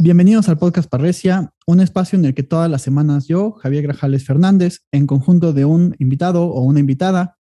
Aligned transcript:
Bienvenidos 0.00 0.48
al 0.48 0.58
podcast 0.58 0.88
Parresia, 0.88 1.52
un 1.66 1.80
espacio 1.80 2.16
en 2.16 2.24
el 2.24 2.32
que 2.32 2.44
todas 2.44 2.70
las 2.70 2.82
semanas 2.82 3.26
yo, 3.26 3.50
Javier 3.50 3.82
Grajales 3.82 4.24
Fernández, 4.24 4.82
en 4.92 5.08
conjunto 5.08 5.52
de 5.52 5.64
un 5.64 5.96
invitado 5.98 6.44
o 6.44 6.62
una 6.62 6.78
invitada, 6.78 7.36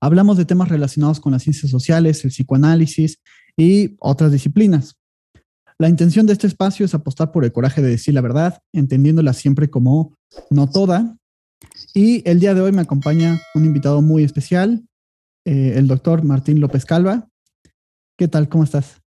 hablamos 0.00 0.36
de 0.36 0.44
temas 0.44 0.68
relacionados 0.68 1.18
con 1.18 1.32
las 1.32 1.42
ciencias 1.42 1.68
sociales, 1.68 2.24
el 2.24 2.30
psicoanálisis 2.30 3.20
y 3.56 3.96
otras 3.98 4.30
disciplinas. 4.30 5.00
La 5.80 5.88
intención 5.88 6.26
de 6.26 6.34
este 6.34 6.46
espacio 6.46 6.86
es 6.86 6.94
apostar 6.94 7.32
por 7.32 7.44
el 7.44 7.50
coraje 7.50 7.82
de 7.82 7.88
decir 7.88 8.14
la 8.14 8.20
verdad, 8.20 8.60
entendiéndola 8.72 9.32
siempre 9.32 9.68
como 9.68 10.16
no 10.48 10.70
toda. 10.70 11.18
Y 11.92 12.22
el 12.28 12.38
día 12.38 12.54
de 12.54 12.60
hoy 12.60 12.70
me 12.70 12.82
acompaña 12.82 13.40
un 13.56 13.64
invitado 13.64 14.00
muy 14.00 14.22
especial, 14.22 14.86
eh, 15.44 15.72
el 15.74 15.88
doctor 15.88 16.22
Martín 16.22 16.60
López 16.60 16.84
Calva. 16.84 17.28
¿Qué 18.16 18.28
tal? 18.28 18.48
¿Cómo 18.48 18.62
estás? 18.62 19.02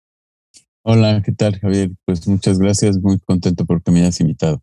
Hola, 0.83 1.21
¿qué 1.23 1.33
tal, 1.33 1.59
Javier? 1.59 1.91
Pues 2.05 2.25
muchas 2.27 2.57
gracias, 2.57 2.97
muy 2.97 3.19
contento 3.19 3.65
porque 3.65 3.91
me 3.91 3.99
hayas 3.99 4.21
invitado. 4.21 4.61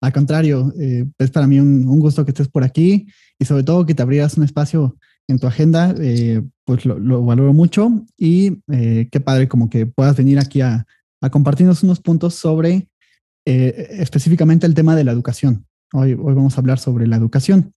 Al 0.00 0.12
contrario, 0.12 0.72
eh, 0.78 1.06
es 1.18 1.30
para 1.30 1.46
mí 1.46 1.58
un, 1.58 1.98
gusto 1.98 2.24
que 2.24 2.30
estés 2.30 2.48
por 2.48 2.62
aquí 2.62 3.06
y 3.38 3.44
sobre 3.44 3.62
todo 3.64 3.86
que 3.86 3.94
te 3.94 4.02
abrieras 4.02 4.36
un 4.36 4.44
espacio 4.44 4.96
en 5.26 5.38
tu 5.38 5.46
agenda, 5.46 5.94
eh, 5.98 6.42
pues 6.64 6.84
lo, 6.84 7.24
valoro 7.24 7.52
mucho 7.52 8.04
y 8.16 8.60
eh, 8.70 9.08
qué 9.10 9.20
padre 9.20 9.48
como 9.48 9.68
que 9.68 9.86
puedas 9.86 10.16
venir 10.16 10.38
aquí 10.38 10.60
a, 10.60 10.86
compartirnos 11.32 11.82
unos 11.82 11.98
puntos 11.98 12.34
sobre 12.34 12.88
específicamente 13.44 14.66
el 14.66 14.74
tema 14.74 14.94
de 14.94 15.02
la 15.02 15.10
educación. 15.10 15.66
Hoy 15.92 16.14
vamos 16.14 16.56
a 16.56 16.60
hablar 16.60 16.78
sobre 16.78 17.08
la 17.08 17.16
educación 17.16 17.74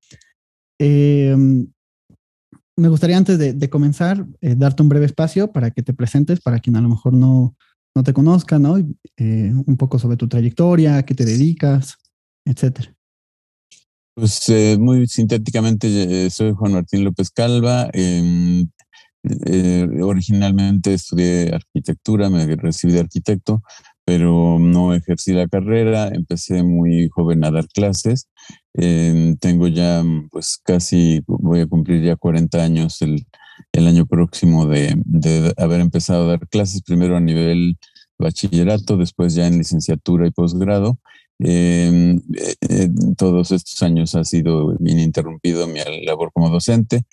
me 2.82 2.90
gustaría 2.90 3.16
antes 3.16 3.38
de, 3.38 3.70
comenzar 3.70 4.26
eh, 4.42 4.56
darte 4.56 4.82
un 4.82 4.90
breve 4.90 5.06
espacio 5.06 5.52
para 5.52 5.70
que 5.70 5.84
te 5.84 5.94
presentes, 5.94 6.42
para 6.42 6.60
quien 6.60 6.76
a 6.76 6.82
lo 6.82 6.90
mejor 6.90 7.14
no, 7.14 7.56
no 7.96 8.04
te 8.04 8.12
conozca, 8.12 8.58
¿no? 8.58 8.78
Eh, 8.80 9.54
un 9.54 9.78
poco 9.78 10.00
sobre 10.00 10.18
tu 10.18 10.28
trayectoria, 10.28 10.98
a 10.98 11.04
qué 11.04 11.14
te 11.14 11.24
dedicas, 11.24 11.96
etcétera. 12.44 12.96
Pues 14.16 14.50
eh, 14.50 14.78
muy 14.80 15.08
sintéticamente, 15.08 16.30
soy 16.32 16.54
Juan 16.54 16.74
Martín 16.74 17.04
López 17.04 17.30
Calva. 17.30 17.88
Em, 17.94 18.68
originalmente 20.02 20.96
estudié 20.96 21.54
arquitectura, 21.54 22.32
me 22.32 22.56
recibí 22.56 22.94
de 22.94 23.02
arquitecto, 23.02 23.62
pero 24.12 24.60
no 24.60 24.94
ejercí 24.94 25.32
la 25.32 25.48
carrera. 25.48 26.10
Empecé 26.10 26.64
muy 26.64 27.08
joven 27.08 27.46
a 27.46 27.52
dar 27.52 27.66
clases 27.70 28.28
tengo 28.74 29.68
ya 29.68 30.04
pues 30.32 30.60
casi, 30.64 31.22
voy 31.28 31.62
a 31.62 31.68
cumplir 31.68 32.04
ya 32.04 32.16
40 32.16 32.64
años 32.64 33.02
el, 33.02 33.26
el 33.74 33.88
año 33.88 34.06
próximo 34.06 34.66
de, 34.66 34.94
de, 35.06 35.54
haber 35.58 35.82
empezado 35.82 36.26
a 36.26 36.28
dar 36.32 36.48
clases, 36.48 36.82
primero 36.82 37.18
a 37.18 37.20
nivel 37.20 37.78
bachillerato, 38.18 38.98
después 38.98 39.34
ya 39.34 39.48
en 39.48 39.58
licenciatura 39.58 40.28
y 40.28 40.32
posgrado. 40.32 41.00
Eh, 41.44 42.16
eh, 42.70 42.90
todos 43.18 43.52
estos 43.52 43.82
años 43.82 44.14
ha 44.16 44.24
sido 44.24 44.76
ininterrumpido 44.80 45.68
mi 45.68 45.80
labor 46.06 46.32
como 46.34 46.50
docente. 46.50 47.04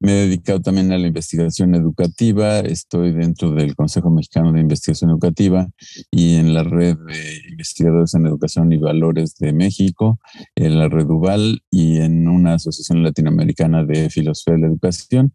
Me 0.00 0.12
he 0.12 0.26
dedicado 0.26 0.60
también 0.60 0.92
a 0.92 0.98
la 0.98 1.06
investigación 1.06 1.74
educativa. 1.74 2.60
Estoy 2.60 3.12
dentro 3.12 3.52
del 3.52 3.74
Consejo 3.74 4.10
Mexicano 4.10 4.52
de 4.52 4.60
Investigación 4.60 5.10
Educativa 5.10 5.68
y 6.10 6.36
en 6.36 6.54
la 6.54 6.64
red 6.64 6.96
de 6.96 7.40
investigadores 7.50 8.14
en 8.14 8.26
educación 8.26 8.72
y 8.72 8.78
valores 8.78 9.36
de 9.38 9.52
México, 9.52 10.18
en 10.54 10.78
la 10.78 10.88
red 10.88 11.06
UVAL 11.06 11.62
y 11.70 11.98
en 11.98 12.28
una 12.28 12.54
asociación 12.54 13.02
latinoamericana 13.02 13.84
de 13.84 14.10
filosofía 14.10 14.54
de 14.54 14.60
la 14.60 14.66
educación. 14.66 15.32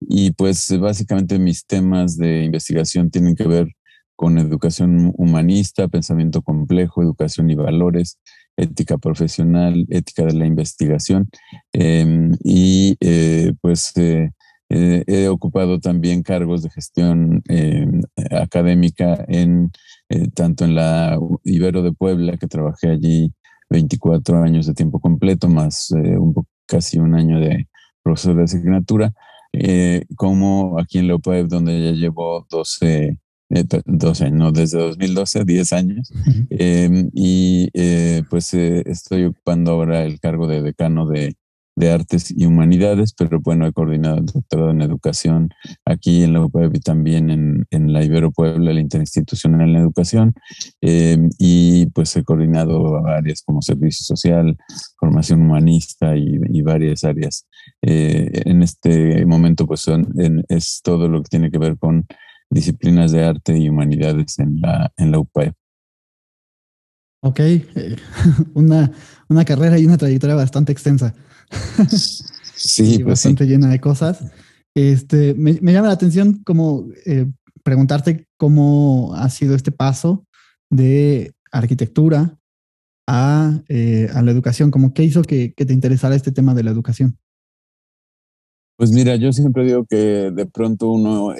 Y 0.00 0.32
pues 0.32 0.78
básicamente 0.78 1.38
mis 1.38 1.66
temas 1.66 2.18
de 2.18 2.44
investigación 2.44 3.10
tienen 3.10 3.34
que 3.34 3.48
ver 3.48 3.68
con 4.16 4.38
educación 4.38 5.12
humanista, 5.16 5.88
pensamiento 5.88 6.42
complejo, 6.42 7.02
educación 7.02 7.50
y 7.50 7.54
valores, 7.54 8.18
ética 8.56 8.98
profesional, 8.98 9.86
ética 9.90 10.24
de 10.24 10.34
la 10.34 10.46
investigación. 10.46 11.28
Em, 11.72 12.32
y 12.42 12.96
eh, 13.00 13.52
pues 13.60 13.92
eh, 13.96 14.30
eh, 14.70 15.04
he 15.06 15.28
ocupado 15.28 15.80
también 15.80 16.22
cargos 16.22 16.62
de 16.62 16.70
gestión 16.70 17.42
em, 17.48 18.02
académica 18.30 19.24
en 19.28 19.70
tanto 20.34 20.64
en 20.64 20.74
la 20.76 21.18
Ibero 21.44 21.82
de 21.82 21.92
Puebla, 21.92 22.36
que 22.36 22.46
trabajé 22.46 22.88
allí 22.90 23.32
24 23.70 24.42
años 24.42 24.66
de 24.66 24.74
tiempo 24.74 25.00
completo, 25.00 25.48
más 25.48 25.92
casi 26.66 26.98
un 26.98 27.14
año 27.14 27.40
de 27.40 27.68
profesor 28.02 28.36
de 28.36 28.44
asignatura, 28.44 29.12
como 30.16 30.78
aquí 30.78 30.98
en 30.98 31.10
UPAEP, 31.10 31.48
donde 31.48 31.82
ya 31.82 31.92
llevo 31.92 32.46
12 32.48 33.18
12 33.48 34.24
años, 34.24 34.38
no, 34.38 34.52
desde 34.52 34.78
2012, 34.78 35.44
10 35.44 35.72
años. 35.72 36.12
Em, 36.50 37.10
y 37.14 37.68
eh, 37.74 38.22
pues 38.30 38.54
eh, 38.54 38.82
estoy 38.86 39.24
ocupando 39.24 39.72
ahora 39.72 40.04
el 40.04 40.20
cargo 40.20 40.46
de 40.46 40.62
decano 40.62 41.06
de, 41.06 41.34
de, 41.76 41.90
Artes 41.90 42.32
y 42.36 42.46
Humanidades, 42.46 43.12
pero 43.12 43.40
bueno, 43.40 43.66
he 43.66 43.72
coordinado 43.72 44.18
el 44.18 44.26
doctorado 44.26 44.70
en 44.70 44.82
Educación 44.82 45.50
aquí 45.84 46.22
en 46.22 46.32
la 46.32 46.44
UPEB 46.44 46.76
y 46.76 46.80
también 46.80 47.30
en, 47.30 47.66
en 47.70 47.92
la 47.92 48.04
Ibero 48.04 48.30
Puebla, 48.30 48.70
el 48.70 48.78
Interinstitucional 48.78 49.68
en 49.68 49.76
Educación. 49.76 50.34
Em, 50.80 51.28
y 51.38 51.86
pues 51.86 52.16
he 52.16 52.24
coordinado 52.24 53.06
áreas 53.06 53.42
como 53.42 53.62
Servicio 53.62 54.04
Social, 54.04 54.56
Formación 54.98 55.42
Humanista 55.42 56.16
y, 56.16 56.38
y 56.48 56.62
varias 56.62 57.04
áreas. 57.04 57.46
Eh, 57.82 58.42
en 58.46 58.62
este 58.62 59.26
momento 59.26 59.66
pues 59.66 59.80
son, 59.80 60.06
es 60.48 60.80
todo 60.82 61.08
lo 61.08 61.22
que 61.22 61.28
tiene 61.28 61.50
que 61.50 61.58
ver 61.58 61.78
con 61.78 62.06
disciplinas 62.54 63.10
de 63.12 63.24
arte 63.24 63.58
y 63.58 63.68
humanidades 63.68 64.38
en 64.38 64.60
la, 64.60 64.92
en 64.96 65.10
la 65.10 65.18
UPAE. 65.18 65.52
Ok, 67.22 67.40
eh, 67.40 67.96
una, 68.54 68.92
una 69.28 69.44
carrera 69.44 69.78
y 69.78 69.84
una 69.84 69.98
trayectoria 69.98 70.36
bastante 70.36 70.72
extensa. 70.72 71.14
sí, 72.54 72.98
pues 73.02 73.06
bastante 73.06 73.46
llena 73.46 73.68
de 73.68 73.80
cosas. 73.80 74.24
Este, 74.74 75.34
me, 75.34 75.54
llama 75.54 75.88
la 75.88 75.94
atención 75.94 76.42
como 76.44 76.88
eh, 77.06 77.26
preguntarte 77.62 78.26
cómo 78.36 79.14
ha 79.14 79.28
sido 79.30 79.54
este 79.54 79.72
paso 79.72 80.26
de 80.70 81.32
arquitectura 81.50 82.38
a, 83.08 83.60
eh, 83.68 84.08
a 84.14 84.22
la 84.22 84.30
educación, 84.30 84.70
como 84.70 84.94
qué 84.94 85.02
hizo 85.02 85.22
que, 85.22 85.54
que, 85.54 85.66
te 85.66 85.72
interesara 85.72 86.14
este 86.14 86.32
tema 86.32 86.54
de 86.54 86.64
la 86.64 86.70
educación. 86.70 87.18
Pues 88.76 88.90
mira, 88.90 89.14
yo 89.16 89.32
siempre 89.32 89.64
digo 89.64 89.86
que 89.86 90.32
de 90.32 90.46
pronto 90.46 90.88
uno 90.88 91.32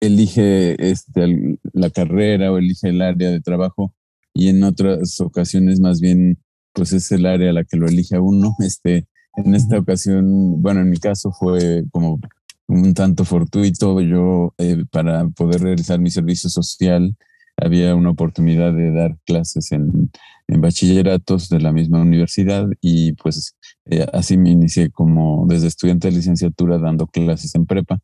elige 0.00 0.90
este, 0.90 1.58
la 1.72 1.90
carrera 1.90 2.52
o 2.52 2.58
elige 2.58 2.88
el 2.88 3.02
área 3.02 3.30
de 3.30 3.40
trabajo 3.40 3.94
y 4.34 4.48
en 4.48 4.62
otras 4.64 5.20
ocasiones 5.20 5.80
más 5.80 6.00
bien 6.00 6.38
pues 6.72 6.92
es 6.92 7.10
el 7.10 7.24
área 7.26 7.50
a 7.50 7.52
la 7.54 7.64
que 7.64 7.78
lo 7.78 7.86
elige 7.86 8.16
a 8.16 8.20
uno. 8.20 8.54
Este, 8.60 9.06
en 9.36 9.54
esta 9.54 9.78
ocasión, 9.78 10.62
bueno, 10.62 10.80
en 10.80 10.90
mi 10.90 10.98
caso 10.98 11.32
fue 11.32 11.84
como 11.90 12.20
un 12.68 12.94
tanto 12.94 13.24
fortuito. 13.24 14.00
Yo 14.00 14.54
eh, 14.58 14.84
para 14.90 15.26
poder 15.28 15.62
realizar 15.62 15.98
mi 16.00 16.10
servicio 16.10 16.50
social 16.50 17.16
había 17.56 17.94
una 17.94 18.10
oportunidad 18.10 18.74
de 18.74 18.92
dar 18.92 19.16
clases 19.24 19.72
en, 19.72 20.10
en 20.48 20.60
bachilleratos 20.60 21.48
de 21.48 21.60
la 21.60 21.72
misma 21.72 22.00
universidad 22.00 22.66
y 22.80 23.14
pues 23.14 23.56
eh, 23.86 24.06
así 24.12 24.36
me 24.36 24.50
inicié 24.50 24.90
como 24.90 25.46
desde 25.48 25.68
estudiante 25.68 26.08
de 26.08 26.16
licenciatura 26.16 26.78
dando 26.78 27.06
clases 27.06 27.54
en 27.54 27.64
prepa 27.64 28.00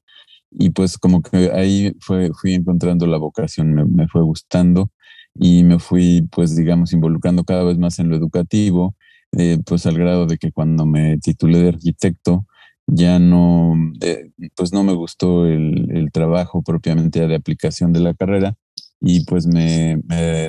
y 0.58 0.70
pues 0.70 0.98
como 0.98 1.22
que 1.22 1.50
ahí 1.52 1.94
fue, 2.00 2.30
fui 2.34 2.54
encontrando 2.54 3.06
la 3.06 3.18
vocación, 3.18 3.74
me, 3.94 4.08
fue 4.08 4.22
gustando 4.22 4.90
y 5.34 5.64
me 5.64 5.78
fui 5.78 6.28
pues 6.30 6.56
digamos 6.56 6.92
involucrando 6.92 7.44
cada 7.44 7.64
vez 7.64 7.78
más 7.78 7.98
en 7.98 8.08
lo 8.10 8.16
educativo, 8.16 8.94
eh, 9.36 9.58
pues 9.64 9.86
al 9.86 9.96
grado 9.98 10.26
de 10.26 10.38
que 10.38 10.52
cuando 10.52 10.86
me 10.86 11.18
titulé 11.18 11.60
de 11.60 11.68
arquitecto 11.70 12.46
ya 12.86 13.18
no, 13.18 13.74
eh, 14.02 14.30
pues 14.54 14.72
no 14.72 14.82
me 14.82 14.92
gustó 14.92 15.46
el, 15.46 16.10
trabajo 16.12 16.62
propiamente 16.62 17.26
de 17.26 17.34
aplicación 17.34 17.92
de 17.92 18.00
la 18.00 18.12
carrera 18.12 18.54
y 19.00 19.24
pues 19.24 19.46
me, 19.46 19.98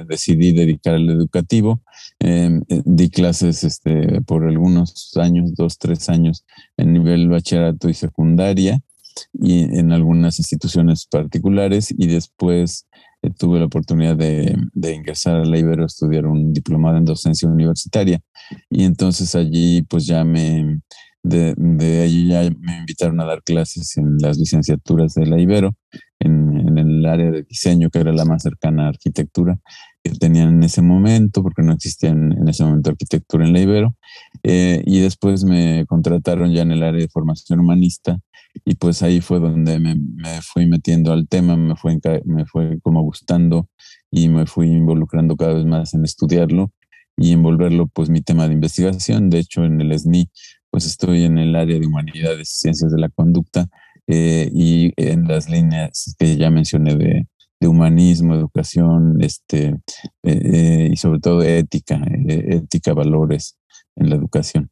decidí 0.07 0.51
dedicar 0.51 0.95
al 0.95 1.09
educativo. 1.09 1.81
Em, 2.19 2.61
eh, 2.67 2.81
di 2.85 3.09
clases 3.09 3.63
este, 3.63 4.21
por 4.21 4.45
algunos 4.45 5.15
años, 5.17 5.53
dos, 5.55 5.77
tres 5.77 6.09
años 6.09 6.45
en 6.77 6.93
nivel 6.93 7.29
bachillerato 7.29 7.89
y 7.89 7.93
secundaria 7.93 8.81
y 9.33 9.63
en 9.77 9.91
algunas 9.91 10.39
instituciones 10.39 11.07
particulares 11.09 11.93
y 11.95 12.07
después 12.07 12.87
eh, 13.21 13.29
tuve 13.37 13.59
la 13.59 13.65
oportunidad 13.65 14.15
de, 14.15 14.55
de, 14.73 14.93
ingresar 14.93 15.35
a 15.35 15.45
la 15.45 15.57
Ibero 15.57 15.83
a 15.83 15.87
estudiar 15.87 16.25
un 16.25 16.53
diplomado 16.53 16.97
en 16.97 17.05
docencia 17.05 17.49
universitaria. 17.49 18.19
Y 18.69 18.83
entonces 18.83 19.35
allí 19.35 19.83
pues 19.83 20.05
ya 20.05 20.23
me 20.23 20.81
de, 21.23 21.53
de, 21.57 22.01
allí 22.01 22.27
ya 22.27 22.41
me 22.59 22.77
invitaron 22.79 23.19
a 23.21 23.25
dar 23.25 23.41
clases 23.43 23.97
en 23.97 24.17
las 24.17 24.37
licenciaturas 24.37 25.13
de 25.13 25.25
la 25.25 25.39
Ibero 25.39 25.73
en, 26.19 26.67
en, 26.67 26.77
el 26.77 27.05
área 27.05 27.31
de 27.31 27.43
diseño 27.43 27.89
que 27.89 27.99
era 27.99 28.11
la 28.11 28.25
más 28.25 28.43
cercana 28.43 28.85
a 28.85 28.89
arquitectura 28.89 29.57
tenían 30.19 30.49
en 30.49 30.63
ese 30.63 30.81
momento 30.81 31.41
porque 31.41 31.61
no 31.63 31.73
existía 31.73 32.09
en, 32.09 32.47
ese 32.47 32.63
momento 32.63 32.89
arquitectura 32.91 33.45
en 33.45 33.53
la 33.53 33.59
Ibero 33.59 33.95
Eh, 34.43 34.83
y 34.85 34.99
después 34.99 35.43
me 35.45 35.85
contrataron 35.87 36.51
ya 36.51 36.63
en 36.63 36.71
el 36.71 36.83
área 36.83 37.01
de 37.01 37.07
formación 37.07 37.59
humanista 37.59 38.19
y 38.65 38.75
pues 38.75 39.01
ahí 39.03 39.21
fue 39.21 39.39
donde 39.39 39.79
me, 39.79 39.95
fui 40.41 40.67
metiendo 40.67 41.13
al 41.13 41.27
tema, 41.27 41.55
me 41.55 41.75
fue, 41.75 41.99
me 42.25 42.45
fue 42.45 42.79
como 42.81 43.01
gustando 43.01 43.69
y 44.11 44.29
me 44.29 44.45
fui 44.45 44.67
involucrando 44.67 45.35
cada 45.35 45.53
vez 45.53 45.65
más 45.65 45.93
en 45.93 46.03
estudiarlo 46.03 46.71
y 47.17 47.31
envolverlo 47.31 47.87
pues 47.87 48.09
mi 48.09 48.21
tema 48.21 48.47
de 48.47 48.53
investigación. 48.53 49.29
De 49.29 49.39
hecho, 49.39 49.63
en 49.63 49.79
el 49.81 49.97
SNI 49.97 50.29
pues 50.69 50.85
estoy 50.85 51.23
en 51.23 51.37
el 51.37 51.55
área 51.55 51.79
de 51.79 51.85
humanidades 51.85 52.51
y 52.51 52.59
ciencias 52.61 52.91
de 52.91 52.99
la 52.99 53.09
conducta 53.09 53.67
eh, 54.07 54.49
y 54.51 54.91
en 54.97 55.27
las 55.27 55.49
líneas 55.49 56.15
que 56.17 56.35
ya 56.35 56.49
mencioné 56.49 56.95
de, 56.95 57.27
humanismo, 57.67 58.35
educación, 58.35 59.21
este, 59.21 59.67
eh, 59.67 59.81
eh, 60.23 60.89
y 60.91 60.97
sobre 60.97 61.19
todo 61.19 61.41
ética, 61.41 62.01
ética, 62.25 62.93
valores 62.93 63.57
en 63.95 64.09
la 64.09 64.15
educación. 64.15 64.69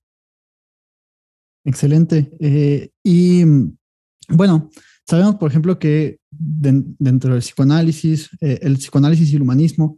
Excelente. 1.64 2.32
y 3.04 3.44
bueno, 4.30 4.70
sabemos, 5.08 5.36
por 5.36 5.52
ejemplo, 5.52 5.78
que 5.78 6.18
dentro 6.32 7.34
del 7.34 7.42
psicoanálisis, 7.42 8.30
el 8.40 8.78
psicoanálisis 8.78 9.32
y 9.32 9.36
el 9.36 9.44
humanismo 9.44 9.98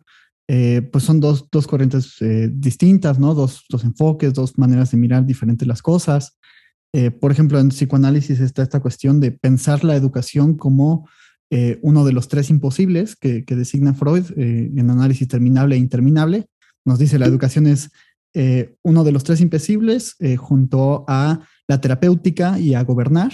eh, 0.49 0.81
pues 0.81 1.05
son 1.05 1.21
dos, 1.21 1.47
dos 1.51 1.67
corrientes 1.67 2.21
eh, 2.21 2.49
distintas, 2.51 3.17
¿no? 3.17 3.33
Dos, 3.33 3.63
dos, 3.69 3.83
enfoques, 3.85 4.33
dos 4.33 4.57
maneras 4.57 4.91
de 4.91 4.97
mirar 4.97 5.25
diferentes 5.25 5.67
las 5.67 5.81
cosas. 5.81 6.37
Eh, 6.93 7.11
por 7.11 7.31
ejemplo, 7.31 7.59
en 7.59 7.69
psicoanálisis 7.69 8.39
está 8.39 8.61
esta 8.61 8.81
cuestión 8.81 9.19
de 9.19 9.31
pensar 9.31 9.83
la 9.83 9.95
educación 9.95 10.55
como 10.55 11.07
uno 11.81 12.03
de 12.03 12.13
los 12.13 12.27
tres 12.27 12.49
imposibles 12.49 13.15
que, 13.15 13.45
que 13.45 13.55
designa 13.55 13.93
Freud 13.93 14.25
en 14.35 14.89
análisis 14.89 15.27
terminable 15.27 15.75
e 15.75 15.79
interminable. 15.79 16.47
Nos 16.83 16.97
dice 16.97 17.19
la 17.19 17.27
educación 17.27 17.67
es 17.67 17.91
uno 18.81 19.03
de 19.03 19.11
los 19.11 19.23
tres 19.23 19.39
imposibles 19.39 20.15
junto 20.37 21.05
a 21.07 21.41
la 21.67 21.79
terapéutica 21.79 22.57
y 22.59 22.73
a 22.73 22.83
gobernar, 22.83 23.33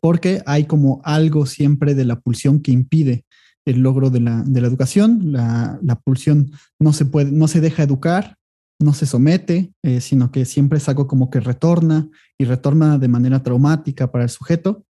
porque 0.00 0.42
hay 0.46 0.64
como 0.64 1.00
algo 1.04 1.46
siempre 1.46 1.94
de 1.94 2.04
la 2.06 2.18
pulsión 2.18 2.60
que 2.60 2.72
impide 2.72 3.24
el 3.64 3.80
logro 3.80 4.10
de 4.10 4.20
la, 4.20 4.44
educación. 4.54 5.32
La, 5.32 6.00
pulsión 6.04 6.52
no 6.78 6.92
se, 6.92 7.06
puede, 7.06 7.30
no 7.32 7.48
se 7.48 7.60
deja 7.60 7.82
educar, 7.82 8.36
no 8.78 8.92
se 8.92 9.06
somete, 9.06 9.72
eh, 9.82 10.00
sino 10.00 10.30
que 10.30 10.44
siempre 10.44 10.78
es 10.78 10.88
algo 10.88 11.06
como 11.06 11.30
que 11.30 11.40
retorna 11.40 12.08
y 12.38 12.44
retorna 12.44 12.98
de 12.98 13.08
manera 13.08 13.42
traumática 13.42 14.10
para 14.10 14.24
el 14.24 14.30
sujeto. 14.30 14.84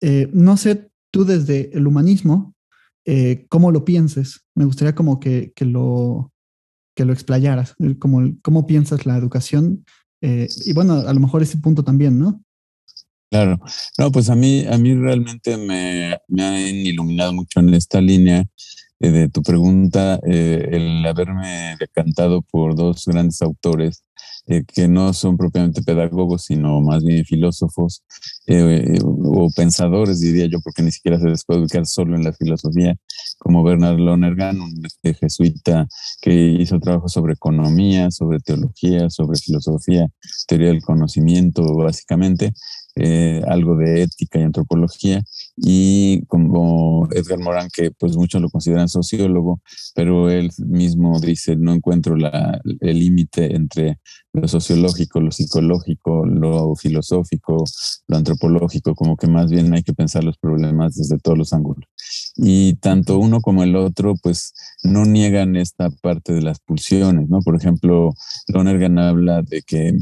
Eh, 0.00 0.30
no 0.32 0.56
sé 0.56 0.87
tú 1.10 1.24
desde 1.24 1.76
el 1.76 1.86
humanismo 1.86 2.54
eh, 3.04 3.46
cómo 3.48 3.70
lo 3.70 3.84
pienses. 3.84 4.44
Me 4.54 4.64
gustaría 4.64 4.94
como 4.94 5.18
que, 5.20 5.52
lo, 5.60 6.32
que 6.94 7.04
lo 7.04 7.12
explayaras, 7.12 7.74
como, 7.98 8.34
cómo 8.42 8.66
piensas 8.66 9.06
la 9.06 9.16
educación. 9.16 9.84
y 10.20 10.72
bueno, 10.72 10.94
a 10.94 11.12
lo 11.12 11.20
mejor 11.20 11.42
ese 11.42 11.58
punto 11.58 11.82
también, 11.82 12.18
¿no? 12.18 12.42
Claro, 13.30 13.60
no, 13.98 14.10
pues 14.10 14.30
a 14.30 14.34
mí, 14.34 14.64
a 14.66 14.78
mí 14.78 14.94
realmente 14.94 15.58
me, 15.58 16.18
me 16.28 16.44
han 16.44 16.56
iluminado 16.56 17.32
mucho 17.34 17.60
en 17.60 17.74
esta 17.74 18.00
línea 18.00 18.44
eh, 19.00 19.10
de 19.10 19.28
tu 19.28 19.42
pregunta, 19.42 20.18
eh, 20.26 20.68
el 20.72 21.06
haberme 21.06 21.76
decantado 21.78 22.42
por 22.42 22.74
dos 22.74 23.04
grandes 23.06 23.40
autores 23.42 24.02
eh, 24.48 24.64
que 24.66 24.88
no 24.88 25.12
son 25.12 25.36
propiamente 25.36 25.82
pedagogos, 25.82 26.44
sino 26.44 26.80
más 26.80 27.04
bien 27.04 27.24
filósofos 27.24 28.02
o 29.04 29.50
pensadores, 29.54 30.20
diría 30.20 30.46
yo, 30.46 30.60
porque 30.60 30.82
ni 30.82 30.90
siquiera 30.90 31.20
se 31.20 31.28
les 31.28 31.44
puede 31.44 31.60
ubicar 31.60 31.84
solo 31.86 32.16
en 32.16 32.24
la 32.24 32.32
filosofía, 32.32 32.96
como 33.38 33.62
Bernard 33.62 33.98
Lonergan, 33.98 34.60
un 34.60 34.72
este, 34.84 35.14
jesuita 35.14 35.86
que 36.22 36.32
hizo 36.32 36.80
trabajo 36.80 37.08
sobre 37.08 37.34
economía, 37.34 38.10
sobre 38.10 38.40
teología, 38.40 39.10
sobre 39.10 39.38
filosofía, 39.38 40.08
teoría 40.46 40.68
del 40.68 40.82
conocimiento, 40.82 41.74
básicamente, 41.76 42.52
eh, 42.96 43.42
algo 43.46 43.76
de 43.76 44.02
ética 44.02 44.40
y 44.40 44.42
antropología, 44.42 45.22
y 45.60 46.24
como 46.26 47.08
Edgar 47.12 47.38
Morin, 47.38 47.68
que 47.72 47.90
pues 47.90 48.16
muchos 48.16 48.40
lo 48.40 48.50
consideran 48.50 48.88
sociólogo, 48.88 49.60
pero 49.94 50.30
él 50.30 50.50
mismo 50.58 51.18
dice, 51.20 51.56
no 51.56 51.72
encuentro 51.72 52.16
el 52.80 52.98
límite 52.98 53.54
entre 53.56 53.98
lo 54.32 54.46
sociológico, 54.46 55.20
lo 55.20 55.30
psicológico, 55.30 56.24
lo 56.26 56.74
filosófico, 56.76 57.64
lo 58.06 58.16
antropológico, 58.16 58.94
como 58.94 59.16
que 59.16 59.26
más 59.26 59.50
bien 59.50 59.72
hay 59.74 59.82
que 59.82 59.94
pensar 59.94 60.24
los 60.24 60.38
problemas 60.38 60.94
desde 60.94 61.18
todos 61.18 61.36
los 61.36 61.52
ángulos. 61.52 61.84
Y 62.36 62.74
tanto 62.74 63.18
uno 63.18 63.40
como 63.40 63.62
el 63.62 63.74
otro, 63.74 64.14
pues 64.22 64.54
no 64.84 65.04
niegan 65.04 65.56
esta 65.56 65.90
parte 65.90 66.32
de 66.32 66.42
las 66.42 66.60
pulsiones, 66.60 67.28
¿no? 67.28 67.40
Por 67.40 67.56
ejemplo, 67.56 68.14
Lonergan 68.48 68.98
habla 68.98 69.42
de 69.42 69.62
que 69.62 69.98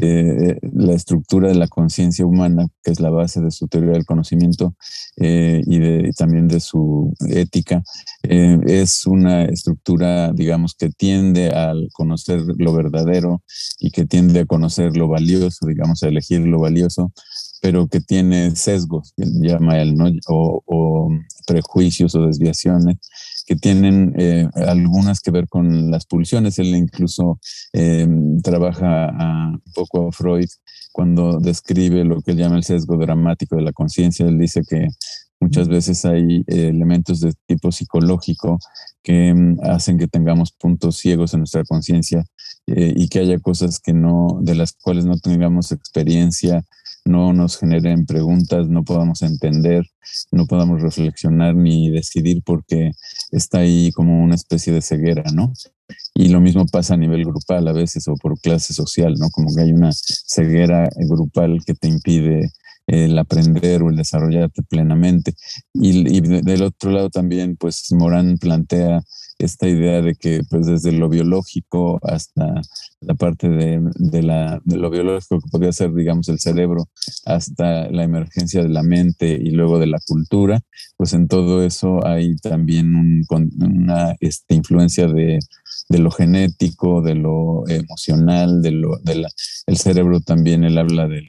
eh, 0.00 0.58
la 0.62 0.94
estructura 0.94 1.48
de 1.48 1.56
la 1.56 1.68
conciencia 1.68 2.24
humana, 2.24 2.68
que 2.84 2.92
es 2.92 3.00
la 3.00 3.10
base 3.10 3.40
de 3.40 3.50
su 3.50 3.66
teoría 3.66 3.92
del 3.92 4.06
conocimiento 4.06 4.76
eh, 5.16 5.62
y, 5.66 5.78
de, 5.78 6.10
también 6.16 6.48
de 6.48 6.60
su 6.60 7.12
ética, 7.28 7.82
eh, 8.22 8.58
es 8.66 9.06
una 9.06 9.44
estructura, 9.44 10.32
digamos, 10.32 10.74
que 10.74 10.90
tiende 10.90 11.50
al 11.50 11.88
conocer 11.92 12.40
lo 12.58 12.72
verdadero 12.72 13.42
y 13.78 13.90
que 13.90 14.06
tiende 14.06 14.40
a 14.40 14.46
conocer 14.46 14.96
lo 14.96 15.08
valioso, 15.08 15.66
digamos, 15.66 16.02
a 16.02 16.08
elegir 16.08 16.40
lo 16.40 16.60
valioso, 16.60 17.12
pero 17.60 17.88
que 17.88 18.00
tiene 18.00 18.56
sesgos, 18.56 19.12
llama 19.16 19.80
él, 19.80 19.94
¿no? 19.94 20.10
O, 20.28 21.10
prejuicios 21.46 22.14
o 22.14 22.26
desviaciones 22.26 22.98
que 23.46 23.56
tienen 23.56 24.14
eh, 24.16 24.48
algunas 24.54 25.20
que 25.20 25.32
ver 25.32 25.48
con 25.48 25.90
las 25.90 26.06
pulsiones. 26.06 26.58
Él 26.60 26.74
incluso 26.76 27.40
eh, 27.72 28.06
trabaja 28.42 29.06
a, 29.06 29.48
un 29.48 29.72
poco 29.74 30.08
a 30.08 30.12
Freud 30.12 30.48
cuando 30.92 31.38
describe 31.38 32.04
lo 32.04 32.20
que 32.20 32.32
él 32.32 32.38
llama 32.38 32.56
el 32.56 32.64
sesgo 32.64 32.96
dramático 32.96 33.56
de 33.56 33.62
la 33.62 33.72
conciencia. 33.72 34.26
Él 34.26 34.38
dice 34.38 34.62
que 34.68 34.88
muchas 35.40 35.68
veces 35.68 36.04
hay 36.04 36.44
eh, 36.46 36.68
elementos 36.68 37.20
de 37.20 37.32
tipo 37.46 37.72
psicológico 37.72 38.58
que 39.02 39.34
mm, 39.34 39.58
hacen 39.64 39.98
que 39.98 40.08
tengamos 40.08 40.52
puntos 40.52 40.98
ciegos 40.98 41.34
en 41.34 41.40
nuestra 41.40 41.64
conciencia 41.64 42.24
y 42.66 43.08
que 43.08 43.18
haya 43.18 43.40
cosas 43.40 43.80
que 43.80 43.92
no, 43.92 44.38
de 44.42 44.54
las 44.54 44.74
cuales 44.74 45.04
no 45.04 45.18
tengamos 45.18 45.72
experiencia 45.72 46.64
no 47.04 47.32
nos 47.32 47.58
generen 47.58 48.06
preguntas, 48.06 48.68
no 48.68 48.84
podamos 48.84 49.22
entender, 49.22 49.84
no 50.30 50.46
podamos 50.46 50.82
reflexionar 50.82 51.54
ni 51.54 51.90
decidir 51.90 52.42
porque 52.44 52.92
está 53.30 53.58
ahí 53.58 53.90
como 53.92 54.22
una 54.22 54.34
especie 54.34 54.72
de 54.72 54.82
ceguera, 54.82 55.24
¿no? 55.32 55.52
Y 56.14 56.28
lo 56.28 56.40
mismo 56.40 56.66
pasa 56.66 56.94
a 56.94 56.96
nivel 56.96 57.24
grupal 57.24 57.68
a 57.68 57.72
veces 57.72 58.06
o 58.08 58.14
por 58.14 58.38
clase 58.40 58.74
social, 58.74 59.14
¿no? 59.18 59.30
Como 59.30 59.54
que 59.54 59.62
hay 59.62 59.72
una 59.72 59.90
ceguera 59.92 60.88
grupal 61.08 61.60
que 61.64 61.74
te 61.74 61.88
impide 61.88 62.50
el 62.90 63.16
aprender 63.18 63.82
o 63.82 63.90
el 63.90 63.96
desarrollarte 63.96 64.62
plenamente. 64.62 65.34
Y, 65.72 66.20
del 66.20 66.62
otro 66.62 66.90
lado 66.90 67.08
también, 67.08 67.56
pues 67.56 67.92
Morán 67.92 68.36
plantea 68.38 69.02
esta 69.38 69.68
idea 69.68 70.02
de 70.02 70.16
que 70.16 70.42
pues 70.50 70.66
desde 70.66 70.92
lo 70.92 71.08
biológico 71.08 71.98
hasta 72.02 72.60
la 73.00 73.14
parte 73.14 73.48
de, 73.48 73.80
de, 73.94 74.22
la, 74.22 74.60
de 74.64 74.76
lo 74.76 74.90
biológico 74.90 75.40
que 75.40 75.48
podría 75.50 75.72
ser, 75.72 75.94
digamos, 75.94 76.28
el 76.28 76.40
cerebro, 76.40 76.88
hasta 77.24 77.88
la 77.90 78.02
emergencia 78.02 78.62
de 78.62 78.68
la 78.68 78.82
mente 78.82 79.38
y 79.40 79.50
luego 79.50 79.78
de 79.78 79.86
la 79.86 79.98
cultura, 80.06 80.60
pues 80.96 81.14
en 81.14 81.28
todo 81.28 81.64
eso 81.64 82.04
hay 82.04 82.36
también 82.36 82.94
un, 82.94 83.24
una 83.60 84.14
este, 84.20 84.54
influencia 84.54 85.06
de, 85.06 85.38
de, 85.88 85.98
lo 85.98 86.10
genético, 86.10 87.02
de 87.02 87.14
lo 87.14 87.66
emocional, 87.68 88.62
de 88.62 88.70
lo, 88.72 88.98
de 88.98 89.16
la, 89.16 89.28
el 89.66 89.76
cerebro 89.76 90.20
también, 90.20 90.64
él 90.64 90.78
habla 90.78 91.08
del 91.08 91.28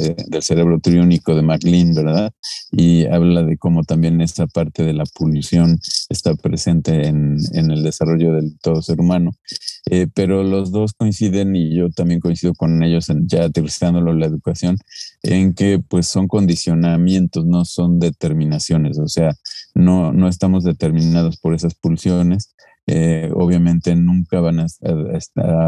del 0.00 0.42
cerebro 0.42 0.78
triúnico 0.80 1.34
de 1.34 1.42
MacLean, 1.42 1.94
¿verdad? 1.94 2.32
Y 2.70 3.06
habla 3.06 3.42
de 3.42 3.58
cómo 3.58 3.84
también 3.84 4.20
esta 4.20 4.46
parte 4.46 4.82
de 4.82 4.92
la 4.92 5.04
pulsión 5.04 5.80
está 6.08 6.34
presente 6.34 7.06
en, 7.06 7.38
el 7.52 7.82
desarrollo 7.82 8.32
del 8.32 8.58
todo 8.58 8.82
ser 8.82 9.00
humano. 9.00 9.32
Eh, 9.90 10.06
pero 10.12 10.44
los 10.44 10.70
dos 10.70 10.92
coinciden, 10.94 11.56
y 11.56 11.74
yo 11.74 11.90
también 11.90 12.20
coincido 12.20 12.54
con 12.54 12.82
ellos, 12.82 13.10
en, 13.10 13.28
ya 13.28 13.44
aterrizándolo 13.44 14.12
la 14.12 14.26
educación, 14.26 14.76
en 15.22 15.54
que 15.54 15.78
pues 15.78 16.06
son 16.06 16.28
condicionamientos, 16.28 17.46
no 17.46 17.64
son 17.64 17.98
determinaciones, 17.98 18.98
o 18.98 19.08
sea, 19.08 19.34
no, 19.74 20.12
no 20.12 20.28
estamos 20.28 20.64
determinados 20.64 21.38
por 21.38 21.54
esas 21.54 21.74
pulsiones, 21.74 22.54
eh, 22.86 23.30
obviamente 23.34 23.94
nunca 23.94 24.40
van 24.40 24.60
a, 24.60 24.66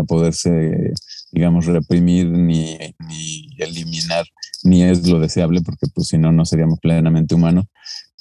poderse, 0.06 0.92
digamos, 1.32 1.66
reprimir 1.66 2.28
ni, 2.28 2.76
eliminar, 3.58 4.24
ni 4.64 4.82
es 4.82 5.06
lo 5.08 5.20
deseable, 5.20 5.60
porque 5.62 5.86
pues 5.94 6.08
si 6.08 6.18
no, 6.18 6.32
no 6.32 6.44
seríamos 6.44 6.80
plenamente 6.80 7.34
humanos, 7.34 7.66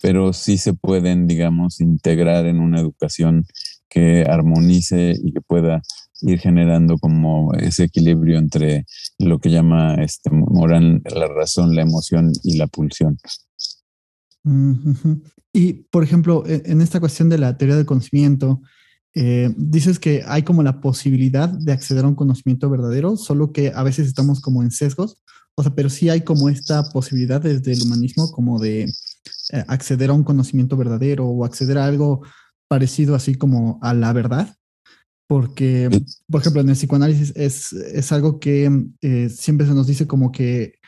pero 0.01 0.33
sí 0.33 0.57
se 0.57 0.73
pueden, 0.73 1.27
digamos, 1.27 1.81
integrar 1.81 2.45
en 2.45 2.59
una 2.59 2.79
educación 2.79 3.45
que 3.89 4.25
armonice 4.27 5.15
y 5.23 5.33
que 5.33 5.41
pueda 5.41 5.81
ir 6.21 6.39
generando 6.39 6.97
como 6.97 7.53
ese 7.53 7.85
equilibrio 7.85 8.38
entre 8.38 8.85
lo 9.19 9.39
que 9.39 9.50
llama 9.50 9.95
este 9.95 10.29
Morán 10.29 11.01
la 11.05 11.27
razón, 11.27 11.75
la 11.75 11.81
emoción 11.81 12.31
y 12.43 12.57
la 12.57 12.67
pulsión. 12.67 13.17
Y, 15.53 15.73
por 15.91 16.03
ejemplo, 16.03 16.43
e, 16.47 16.63
en 16.65 16.81
esta 16.81 17.00
cuestión 17.00 17.29
de 17.29 17.38
la 17.38 17.57
teoría 17.57 17.75
del 17.75 17.85
conocimiento, 17.85 18.62
eh, 19.15 19.53
dices 19.55 20.00
que 20.00 20.24
hay 20.25 20.43
como 20.43 20.63
la 20.63 20.82
posibilidad 20.82 21.48
de 21.48 21.72
acceder 21.72 22.05
a 22.05 22.08
un 22.08 22.15
conocimiento 22.15 22.70
verdadero, 22.70 23.15
solo 23.15 23.51
que 23.51 23.72
a 23.74 23.84
veces 23.84 24.08
estamos 24.08 24.41
como 24.41 24.63
en 24.63 24.72
sesgos, 24.72 25.22
o 25.55 25.62
sea, 25.62 25.75
pero 25.75 25.89
sí 25.89 26.10
hay 26.10 26.22
como 26.22 26.50
esta 26.50 26.84
posibilidad 26.91 27.39
desde 27.39 27.74
el 27.74 27.82
humanismo 27.84 28.32
como 28.32 28.60
de 28.60 28.84
eh, 28.84 29.63
acceder 29.67 30.10
a 30.10 30.13
un 30.13 30.24
conocimiento 30.24 30.77
verdadero 30.77 31.27
o 31.27 31.46
acceder 31.46 31.77
a 31.77 31.86
algo 31.86 32.22
parecido 32.67 33.13
así 33.13 33.36
como 33.36 33.79
a 33.82 33.93
la 33.93 34.13
verdad. 34.13 34.55
Porque, 35.27 35.89
por 36.29 36.41
ejemplo, 36.41 36.62
en 36.62 36.70
el 36.70 36.75
psicoanálisis 36.75 37.34
es, 37.36 37.72
es 37.72 38.12
algo 38.12 38.39
que 38.39 38.70
eh, 39.01 39.29
siempre 39.29 39.65
se 39.65 39.74
nos 39.74 39.88
dice 39.88 40.05
como 40.05 40.32
que 40.32 40.79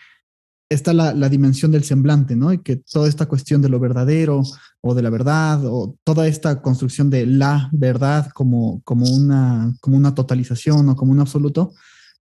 está 0.69 0.93
la, 0.93 1.13
la, 1.13 1.29
dimensión 1.29 1.71
del 1.71 1.83
semblante, 1.83 2.35
¿no? 2.35 2.51
Y 2.51 2.59
que 2.59 2.77
toda 2.77 3.07
esta 3.07 3.27
cuestión 3.27 3.61
de 3.61 3.69
lo 3.69 3.79
verdadero 3.79 4.41
o 4.81 4.95
de 4.95 5.01
la 5.01 5.09
verdad 5.09 5.61
o 5.65 5.97
toda 6.03 6.27
esta 6.27 6.61
construcción 6.61 7.09
de 7.09 7.25
la 7.25 7.69
verdad 7.71 8.29
como, 8.33 8.81
como, 8.83 9.05
una, 9.09 9.75
como 9.81 9.97
una 9.97 10.15
totalización 10.15 10.89
o 10.89 10.95
como 10.95 11.11
un 11.11 11.19
absoluto, 11.19 11.73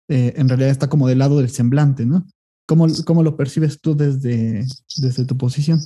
eh, 0.08 0.34
en 0.36 0.50
realidad 0.50 0.70
está 0.70 0.90
como 0.90 1.08
del 1.08 1.20
lado 1.20 1.38
del 1.38 1.50
semblante, 1.50 2.06
¿no? 2.06 2.26
¿Cómo, 2.66 2.88
cómo 3.06 3.24
lo 3.24 3.38
percibes 3.38 3.80
tú 3.80 3.96
desde, 3.96 4.66
desde 4.98 5.26
tu 5.26 5.38
posición? 5.38 5.80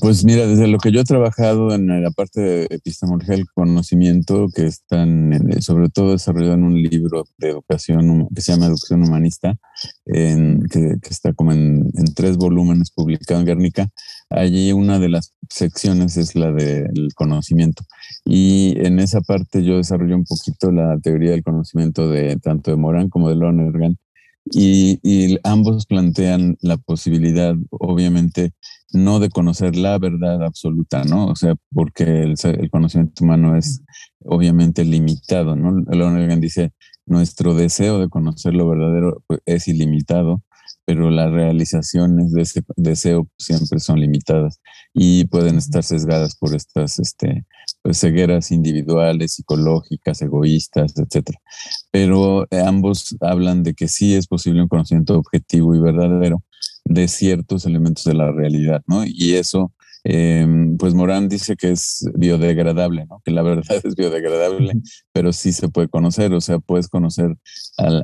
Pues 0.00 0.24
mira, 0.24 0.46
desde 0.46 0.68
lo 0.68 0.78
que 0.78 0.92
yo 0.92 1.00
he 1.00 1.04
trabajado 1.04 1.72
en 1.74 2.02
la 2.02 2.10
parte 2.10 2.40
de 2.40 2.66
epistemología 2.70 3.36
del 3.36 3.46
conocimiento, 3.52 4.48
que 4.54 4.66
están 4.66 5.32
sobre 5.60 5.88
todo 5.88 6.12
desarrollado 6.12 6.54
en 6.54 6.64
un 6.64 6.82
libro 6.82 7.24
de 7.38 7.50
educación 7.50 8.28
que 8.34 8.42
se 8.42 8.52
llama 8.52 8.66
Educación 8.66 9.02
Humanista, 9.02 9.56
que, 10.04 10.98
está 11.08 11.32
como 11.32 11.52
en, 11.52 11.90
tres 12.14 12.36
volúmenes 12.36 12.90
publicado 12.90 13.40
en 13.40 13.46
Guernica, 13.46 13.90
allí 14.28 14.72
una 14.72 14.98
de 14.98 15.08
las 15.08 15.34
secciones 15.48 16.16
es 16.16 16.34
la 16.34 16.52
del 16.52 17.14
conocimiento. 17.14 17.84
Y 18.24 18.74
en 18.84 18.98
esa 18.98 19.20
parte 19.20 19.64
yo 19.64 19.76
desarrollo 19.76 20.16
un 20.16 20.24
poquito 20.24 20.70
la 20.72 20.98
teoría 20.98 21.30
del 21.30 21.42
conocimiento 21.42 22.08
de 22.08 22.36
tanto 22.36 22.70
de 22.70 22.76
Morán 22.76 23.08
como 23.08 23.28
de 23.28 23.36
Lonergan, 23.36 23.96
y, 24.52 24.98
y, 25.02 25.38
ambos 25.44 25.84
plantean 25.86 26.56
la 26.62 26.78
posibilidad, 26.78 27.54
obviamente, 27.70 28.52
no 28.92 29.20
de 29.20 29.30
conocer 29.30 29.76
la 29.76 29.98
verdad 29.98 30.42
absoluta, 30.44 31.04
¿no? 31.04 31.26
O 31.26 31.36
sea, 31.36 31.54
porque 31.72 32.22
el, 32.22 32.34
el 32.42 32.70
conocimiento 32.70 33.24
humano 33.24 33.56
es 33.56 33.82
obviamente 34.24 34.84
limitado, 34.84 35.56
¿no? 35.56 35.72
Lonergan 35.94 36.40
dice, 36.40 36.72
nuestro 37.06 37.54
deseo 37.54 37.98
de 37.98 38.08
conocer 38.08 38.54
lo 38.54 38.68
verdadero 38.68 39.22
pues, 39.26 39.40
es 39.46 39.68
ilimitado, 39.68 40.42
pero 40.84 41.10
las 41.10 41.30
realizaciones 41.30 42.32
de 42.32 42.42
ese 42.42 42.62
deseo 42.76 43.28
siempre 43.38 43.80
son 43.80 44.00
limitadas 44.00 44.60
y 44.94 45.24
pueden 45.26 45.56
estar 45.56 45.84
sesgadas 45.84 46.36
por 46.36 46.54
estas 46.54 46.98
este, 46.98 47.46
pues, 47.82 48.00
cegueras 48.00 48.50
individuales, 48.50 49.34
psicológicas, 49.34 50.22
egoístas, 50.22 50.94
etc. 50.96 51.36
Pero 51.90 52.44
eh, 52.50 52.60
ambos 52.64 53.16
hablan 53.20 53.62
de 53.62 53.74
que 53.74 53.88
sí 53.88 54.14
es 54.14 54.26
posible 54.26 54.62
un 54.62 54.68
conocimiento 54.68 55.16
objetivo 55.18 55.74
y 55.74 55.80
verdadero 55.80 56.42
de 56.84 57.08
ciertos 57.08 57.66
elementos 57.66 58.04
de 58.04 58.14
la 58.14 58.32
realidad, 58.32 58.82
¿no? 58.86 59.04
Y 59.06 59.34
eso 59.34 59.72
Em, 60.02 60.78
pues 60.78 60.94
Morán 60.94 61.28
dice 61.28 61.56
que 61.56 61.72
es 61.72 62.08
biodegradable, 62.14 63.04
¿no? 63.06 63.20
que 63.24 63.32
la 63.32 63.42
verdad 63.42 63.80
es 63.84 63.94
biodegradable, 63.94 64.72
pero 65.12 65.32
sí 65.32 65.52
se 65.52 65.68
puede 65.68 65.88
conocer, 65.88 66.32
o 66.32 66.40
sea, 66.40 66.58
puedes 66.58 66.88
conocer 66.88 67.36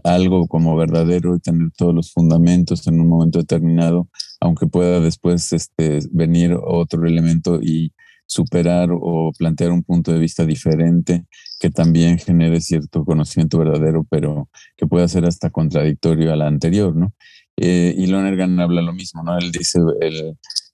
algo 0.04 0.46
como 0.46 0.76
verdadero 0.76 1.36
y 1.36 1.40
tener 1.40 1.70
todos 1.76 1.94
los 1.94 2.12
fundamentos 2.12 2.86
en 2.86 3.00
un 3.00 3.08
momento 3.08 3.38
determinado, 3.38 4.08
aunque 4.40 4.66
pueda 4.66 5.00
después 5.00 5.52
este, 5.52 6.00
venir 6.10 6.56
otro 6.62 7.06
elemento 7.06 7.60
y 7.62 7.92
superar 8.26 8.90
o 8.92 9.32
plantear 9.38 9.70
un 9.70 9.84
punto 9.84 10.12
de 10.12 10.18
vista 10.18 10.44
diferente 10.44 11.26
que 11.60 11.70
también 11.70 12.18
genere 12.18 12.60
cierto 12.60 13.04
conocimiento 13.04 13.58
verdadero, 13.58 14.04
pero 14.10 14.50
que 14.76 14.86
pueda 14.86 15.06
ser 15.08 15.24
hasta 15.26 15.50
contradictorio 15.50 16.32
al 16.32 16.42
anterior, 16.42 16.94
¿no? 16.94 17.14
Eh, 17.56 17.94
y 17.96 18.06
Lonergan 18.06 18.60
habla 18.60 18.82
lo 18.82 18.92
mismo, 18.92 19.22
¿no? 19.22 19.38
Él 19.38 19.50
dice 19.50 19.80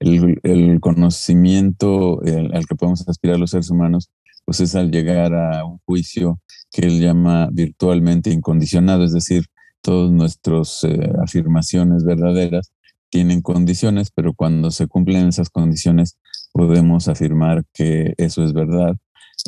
el, 0.01 0.81
conocimiento 0.81 2.21
al 2.23 2.67
que 2.67 2.75
podemos 2.75 3.09
aspirar 3.09 3.39
los 3.39 3.51
seres 3.51 3.71
humanos, 3.71 4.11
pues 4.45 4.61
es 4.61 4.75
al 4.75 4.91
llegar 4.91 5.33
a 5.35 5.65
un 5.65 5.79
juicio 5.85 6.41
que 6.73 6.87
él 6.87 7.01
llama 7.01 7.49
virtualmente 7.53 8.31
incondicionado, 8.31 9.05
es 9.05 9.13
decir, 9.13 9.45
todas 9.83 10.11
nuestras 10.11 10.85
eh, 10.85 11.13
afirmaciones 11.23 12.05
verdaderas 12.05 12.73
tienen 13.11 13.43
condiciones, 13.43 14.11
pero 14.11 14.33
cuando 14.33 14.71
se 14.71 14.87
cumplen 14.87 15.29
esas 15.29 15.51
condiciones 15.51 16.17
podemos 16.53 17.09
afirmar 17.09 17.65
que 17.75 18.15
eso 18.17 18.43
es 18.45 18.53
verdad 18.53 18.97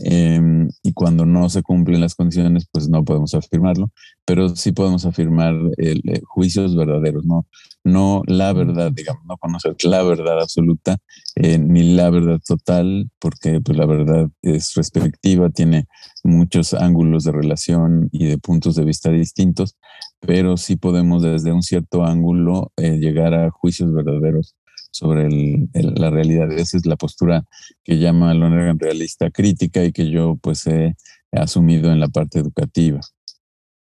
Em, 0.03 0.69
y 0.83 0.93
cuando 0.93 1.25
no 1.25 1.49
se 1.49 1.63
cumplen 1.63 2.01
las 2.01 2.15
condiciones, 2.17 2.67
pues 2.71 2.89
no 2.89 3.05
podemos 3.05 3.35
afirmarlo, 3.35 3.93
pero 4.25 4.49
sí 4.57 4.73
podemos 4.73 5.07
afirmar 5.07 5.55
eh, 5.79 6.21
juicios 6.25 6.75
verdaderos, 6.77 7.25
¿no? 7.25 7.47
no 7.85 8.23
la 8.27 8.53
verdad, 8.53 8.91
digamos, 8.93 9.25
no 9.27 9.37
conocer 9.37 9.77
la 9.85 10.03
verdad 10.03 10.41
absoluta 10.41 10.97
eh, 11.37 11.59
ni 11.59 11.95
la 11.95 12.11
verdad 12.11 12.41
total, 12.45 13.11
porque 13.21 13.61
pues, 13.61 13.79
la 13.79 13.87
verdad 13.87 14.29
es 14.43 14.75
respectiva, 14.75 15.51
tiene 15.51 15.87
muchos 16.25 16.75
ángulos 16.75 17.25
de 17.25 17.33
relación 17.33 18.09
y 18.11 18.27
de 18.27 18.39
puntos 18.39 18.75
de 18.75 18.85
vista 18.85 19.11
distintos, 19.11 19.77
pero 20.19 20.57
sí 20.57 20.77
podemos 20.77 21.23
desde 21.23 21.53
un 21.53 21.63
cierto 21.63 22.05
ángulo 22.05 22.73
eh, 22.77 22.97
llegar 22.99 23.35
a 23.35 23.51
juicios 23.51 23.93
verdaderos 23.93 24.57
sobre 24.95 25.29
la 25.73 26.11
realidad. 26.11 26.53
Esa 26.53 26.77
es 26.77 26.87
la 26.87 26.97
postura 26.97 27.45
que 27.83 27.99
llama 27.99 28.33
Lonergan 28.33 28.79
realista 28.79 29.29
crítica 29.31 29.85
y 29.85 29.93
que 29.93 30.09
yo 30.09 30.39
pues 30.41 30.67
he 30.69 30.95
asumido 31.33 31.91
en 31.91 31.99
la 31.99 32.09
parte 32.09 32.39
educativa. 32.39 33.01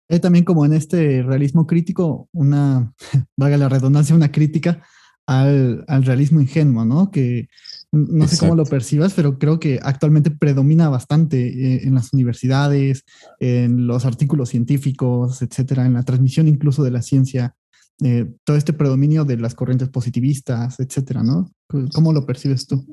Hay 0.09 0.19
también 0.19 0.45
como 0.45 0.65
en 0.65 0.73
este 0.73 1.21
realismo 1.21 1.67
crítico 1.67 2.27
una, 2.31 2.91
valga 3.37 3.57
la 3.57 3.69
redundancia, 3.69 4.15
una 4.15 4.31
crítica 4.31 4.81
al, 5.27 5.85
realismo 5.87 6.41
ingenuo, 6.41 6.85
¿no? 6.85 7.11
Que 7.11 7.49
no 7.91 8.27
sé 8.27 8.37
cómo 8.37 8.55
lo 8.55 8.65
percibas, 8.65 9.13
pero 9.13 9.37
creo 9.37 9.59
que 9.59 9.79
actualmente 9.81 10.31
predomina 10.31 10.89
bastante 10.89 11.47
eh, 11.47 11.81
en 11.83 11.95
las 11.95 12.13
universidades, 12.13 13.05
en 13.39 13.87
los 13.87 14.05
artículos 14.05 14.49
científicos, 14.49 15.41
etcétera, 15.41 15.85
en 15.85 15.93
la 15.93 16.03
transmisión 16.03 16.47
incluso 16.47 16.83
de 16.83 16.91
la 16.91 17.01
ciencia 17.01 17.55
eh, 18.03 18.25
todo 18.43 18.57
este 18.57 18.73
predominio 18.73 19.23
de 19.23 19.37
las 19.37 19.55
corrientes 19.55 19.87
positivistas, 19.87 20.79
etcétera, 20.79 21.23
¿no? 21.23 21.49
¿Cómo 21.93 22.11
lo 22.11 22.25
percibes 22.25 22.67
tú? 22.67 22.85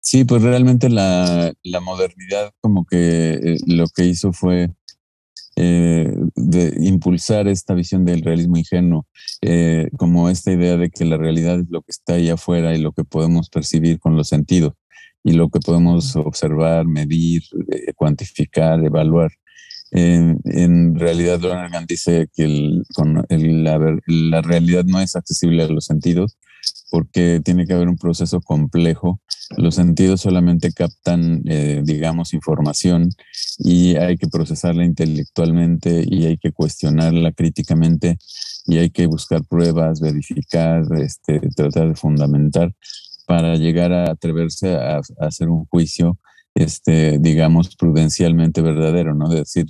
Sí, 0.00 0.24
pues 0.24 0.42
realmente 0.42 0.88
la, 0.88 1.52
modernidad 1.82 2.52
como 2.60 2.84
que 2.84 3.34
eh, 3.34 3.56
lo 3.66 3.86
que 3.86 4.06
hizo 4.06 4.32
fue 4.32 4.70
eh, 5.56 6.12
impulsar 6.80 7.46
esta 7.46 7.74
visión 7.74 8.04
del 8.04 8.22
realismo 8.22 8.56
ingenuo, 8.56 9.06
como 9.96 10.28
esta 10.28 10.50
idea 10.50 10.76
de 10.76 10.90
que 10.90 11.04
la 11.04 11.16
realidad 11.16 11.60
es 11.60 11.70
lo 11.70 11.82
que 11.82 11.92
está 11.92 12.14
ahí 12.14 12.28
afuera 12.28 12.74
y 12.74 12.80
lo 12.80 12.92
que 12.92 13.04
podemos 13.04 13.48
percibir 13.50 14.00
con 14.00 14.16
los 14.16 14.28
sentidos 14.28 14.72
y 15.22 15.32
lo 15.32 15.48
que 15.48 15.60
podemos 15.60 16.16
observar, 16.16 16.86
medir, 16.86 17.44
cuantificar, 17.94 18.84
evaluar 18.84 19.30
en 19.90 20.94
realidad, 20.96 21.40
Lonergan 21.40 21.86
dice 21.86 22.28
que 22.34 22.48
la, 23.28 24.42
realidad 24.42 24.84
no 24.84 25.00
es 25.00 25.14
accesible 25.14 25.62
a 25.62 25.68
los 25.68 25.84
sentidos 25.84 26.36
porque 26.90 27.40
tiene 27.44 27.66
que 27.66 27.74
haber 27.74 27.88
un 27.88 27.96
proceso 27.96 28.40
complejo. 28.40 29.20
Los 29.56 29.74
sentidos 29.74 30.22
solamente 30.22 30.72
captan, 30.72 31.42
eh, 31.46 31.82
digamos, 31.84 32.32
información 32.34 33.10
y 33.58 33.96
hay 33.96 34.16
que 34.16 34.28
procesarla 34.28 34.84
intelectualmente 34.84 36.04
y 36.06 36.26
hay 36.26 36.38
que 36.38 36.52
cuestionarla 36.52 37.32
críticamente 37.32 38.18
y 38.66 38.78
hay 38.78 38.90
que 38.90 39.06
buscar 39.06 39.44
pruebas, 39.44 40.00
verificar, 40.00 40.82
este, 40.98 41.40
tratar 41.54 41.88
de 41.88 41.94
fundamentar 41.94 42.74
para 43.26 43.56
llegar 43.56 43.92
a 43.92 44.10
atreverse 44.10 44.74
a 44.74 45.00
hacer 45.20 45.48
un 45.48 45.66
juicio 45.66 46.18
este, 46.54 47.18
digamos, 47.18 47.74
prudencialmente 47.76 48.62
verdadero, 48.62 49.14
¿no? 49.14 49.28
De 49.28 49.40
decir, 49.40 49.66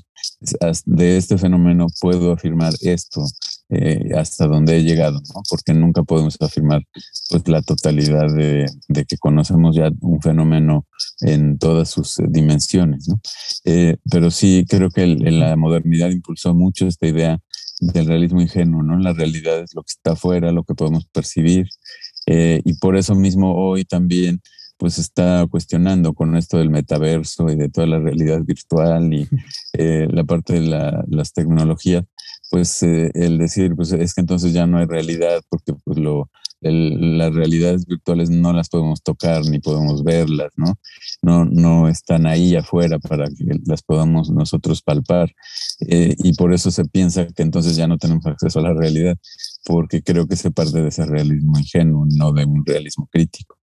de 0.86 1.16
este 1.16 1.38
fenómeno 1.38 1.86
puedo 2.00 2.32
afirmar 2.32 2.72
esto 2.80 3.24
eh, 3.70 4.10
hasta 4.16 4.46
donde 4.46 4.76
he 4.76 4.82
llegado, 4.82 5.20
¿no? 5.34 5.42
Porque 5.48 5.72
nunca 5.72 6.02
podemos 6.02 6.36
afirmar 6.40 6.82
pues 7.30 7.48
la 7.48 7.62
totalidad 7.62 8.32
de, 8.34 8.66
que 9.08 9.16
conocemos 9.16 9.74
ya 9.74 9.90
un 10.00 10.20
fenómeno 10.20 10.86
en 11.20 11.58
todas 11.58 11.88
sus 11.88 12.18
eh, 12.18 12.26
dimensiones, 12.28 13.08
¿no? 13.08 13.20
Eh, 13.64 13.96
pero 14.10 14.30
sí 14.30 14.66
creo 14.68 14.90
que 14.90 15.06
la 15.06 15.56
modernidad 15.56 16.10
impulsó 16.10 16.54
mucho 16.54 16.86
esta 16.86 17.06
idea 17.06 17.38
del 17.80 18.06
realismo 18.06 18.42
ingenuo, 18.42 18.82
¿no? 18.82 18.98
La 18.98 19.14
realidad 19.14 19.60
es 19.60 19.74
lo 19.74 19.82
que 19.82 19.92
está 19.92 20.12
afuera, 20.12 20.52
lo 20.52 20.64
que 20.64 20.74
podemos 20.74 21.06
percibir, 21.06 21.66
y 22.26 22.72
por 22.78 22.96
eso 22.96 23.14
mismo 23.14 23.54
hoy 23.54 23.84
también 23.84 24.40
pues 24.76 24.99
está 24.99 25.47
cuestionando 25.50 26.14
con 26.14 26.37
esto 26.37 26.59
del 26.59 26.71
metaverso 26.71 27.49
y 27.49 27.57
de 27.57 27.69
toda 27.69 27.87
la 27.87 27.99
realidad 27.99 28.43
virtual 28.43 29.12
y 29.12 29.28
eh, 29.75 30.09
la 30.11 30.25
parte 30.25 30.61
de 30.61 31.04
las 31.09 31.33
tecnologías, 31.33 32.04
pues 32.50 32.83
eh, 32.83 33.11
el 33.14 33.38
decir, 33.38 33.75
pues 33.76 33.93
es 33.93 34.14
que 34.14 34.21
entonces 34.21 34.52
ya 34.52 34.66
no 34.66 34.78
hay 34.78 34.87
realidad 34.87 35.43
porque 35.49 35.75
pues 35.85 35.99
lo, 35.99 36.31
las 36.71 37.35
realidades 37.35 37.87
virtuales 37.87 38.31
no 38.31 38.52
las 38.52 38.69
podemos 38.69 39.02
tocar 39.02 39.45
ni 39.45 39.59
podemos 39.59 40.02
verlas, 40.02 40.52
¿no? 40.57 40.78
No, 41.23 41.45
no 41.45 41.88
están 41.88 42.26
ahí 42.26 42.57
afuera 42.57 42.99
para 42.99 43.26
que 43.26 43.61
las 43.66 43.83
podamos 43.83 44.31
nosotros 44.31 44.83
palpar. 44.83 45.35
Eh, 45.81 46.14
y 46.19 46.33
por 46.35 46.54
eso 46.54 46.71
se 46.71 46.85
piensa 46.85 47.26
que 47.26 47.43
entonces 47.43 47.76
ya 47.76 47.87
no 47.87 47.99
tenemos 47.99 48.25
acceso 48.26 48.61
a 48.61 48.62
la 48.62 48.73
realidad, 48.73 49.16
porque 49.64 50.02
creo 50.02 50.26
que 50.26 50.37
se 50.37 50.50
parte 50.50 50.81
de 50.81 50.88
ese 50.88 51.04
realismo 51.04 51.59
ingenuo, 51.59 52.07
no 52.09 52.33
de 52.33 52.45
un 52.45 52.64
realismo 52.64 53.09
crítico. 53.11 53.59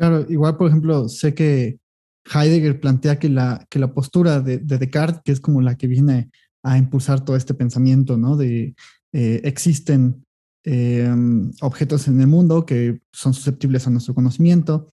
Claro, 0.00 0.24
igual, 0.30 0.56
por 0.56 0.68
ejemplo, 0.68 1.10
sé 1.10 1.34
que 1.34 1.78
Heidegger 2.24 2.80
plantea 2.80 3.18
que 3.18 3.28
la, 3.28 3.66
que 3.68 3.78
la 3.78 3.92
postura 3.92 4.40
de, 4.40 4.56
Descartes, 4.56 5.20
que 5.22 5.32
es 5.32 5.40
como 5.40 5.60
la 5.60 5.76
que 5.76 5.88
viene 5.88 6.30
a 6.62 6.78
impulsar 6.78 7.22
todo 7.22 7.36
este 7.36 7.52
pensamiento, 7.52 8.16
¿no? 8.16 8.34
De 8.34 8.74
eh, 9.12 9.40
existen 9.44 10.24
em, 10.64 11.50
objetos 11.60 12.08
en 12.08 12.18
el 12.18 12.28
mundo 12.28 12.64
que 12.64 13.02
son 13.12 13.34
susceptibles 13.34 13.86
a 13.86 13.90
nuestro 13.90 14.14
conocimiento, 14.14 14.90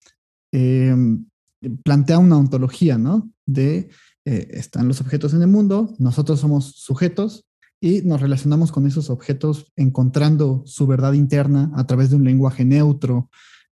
em, 0.51 1.25
plantea 1.85 2.19
una 2.19 2.37
ontología, 2.37 2.97
¿no? 2.97 3.31
De 3.45 3.87
eh, 4.25 4.47
están 4.51 4.89
los 4.89 4.99
objetos 4.99 5.33
en 5.33 5.41
el 5.41 5.47
mundo, 5.47 5.95
nosotros 5.99 6.41
somos 6.41 6.73
sujetos 6.75 7.45
y 7.79 8.01
nos 8.01 8.19
relacionamos 8.19 8.73
con 8.73 8.85
esos 8.85 9.09
objetos 9.09 9.71
encontrando 9.77 10.63
su 10.65 10.85
verdad 10.85 11.13
interna 11.13 11.71
a 11.75 11.87
través 11.87 12.09
de 12.09 12.17
un 12.17 12.25
lenguaje 12.25 12.65
neutro, 12.65 13.29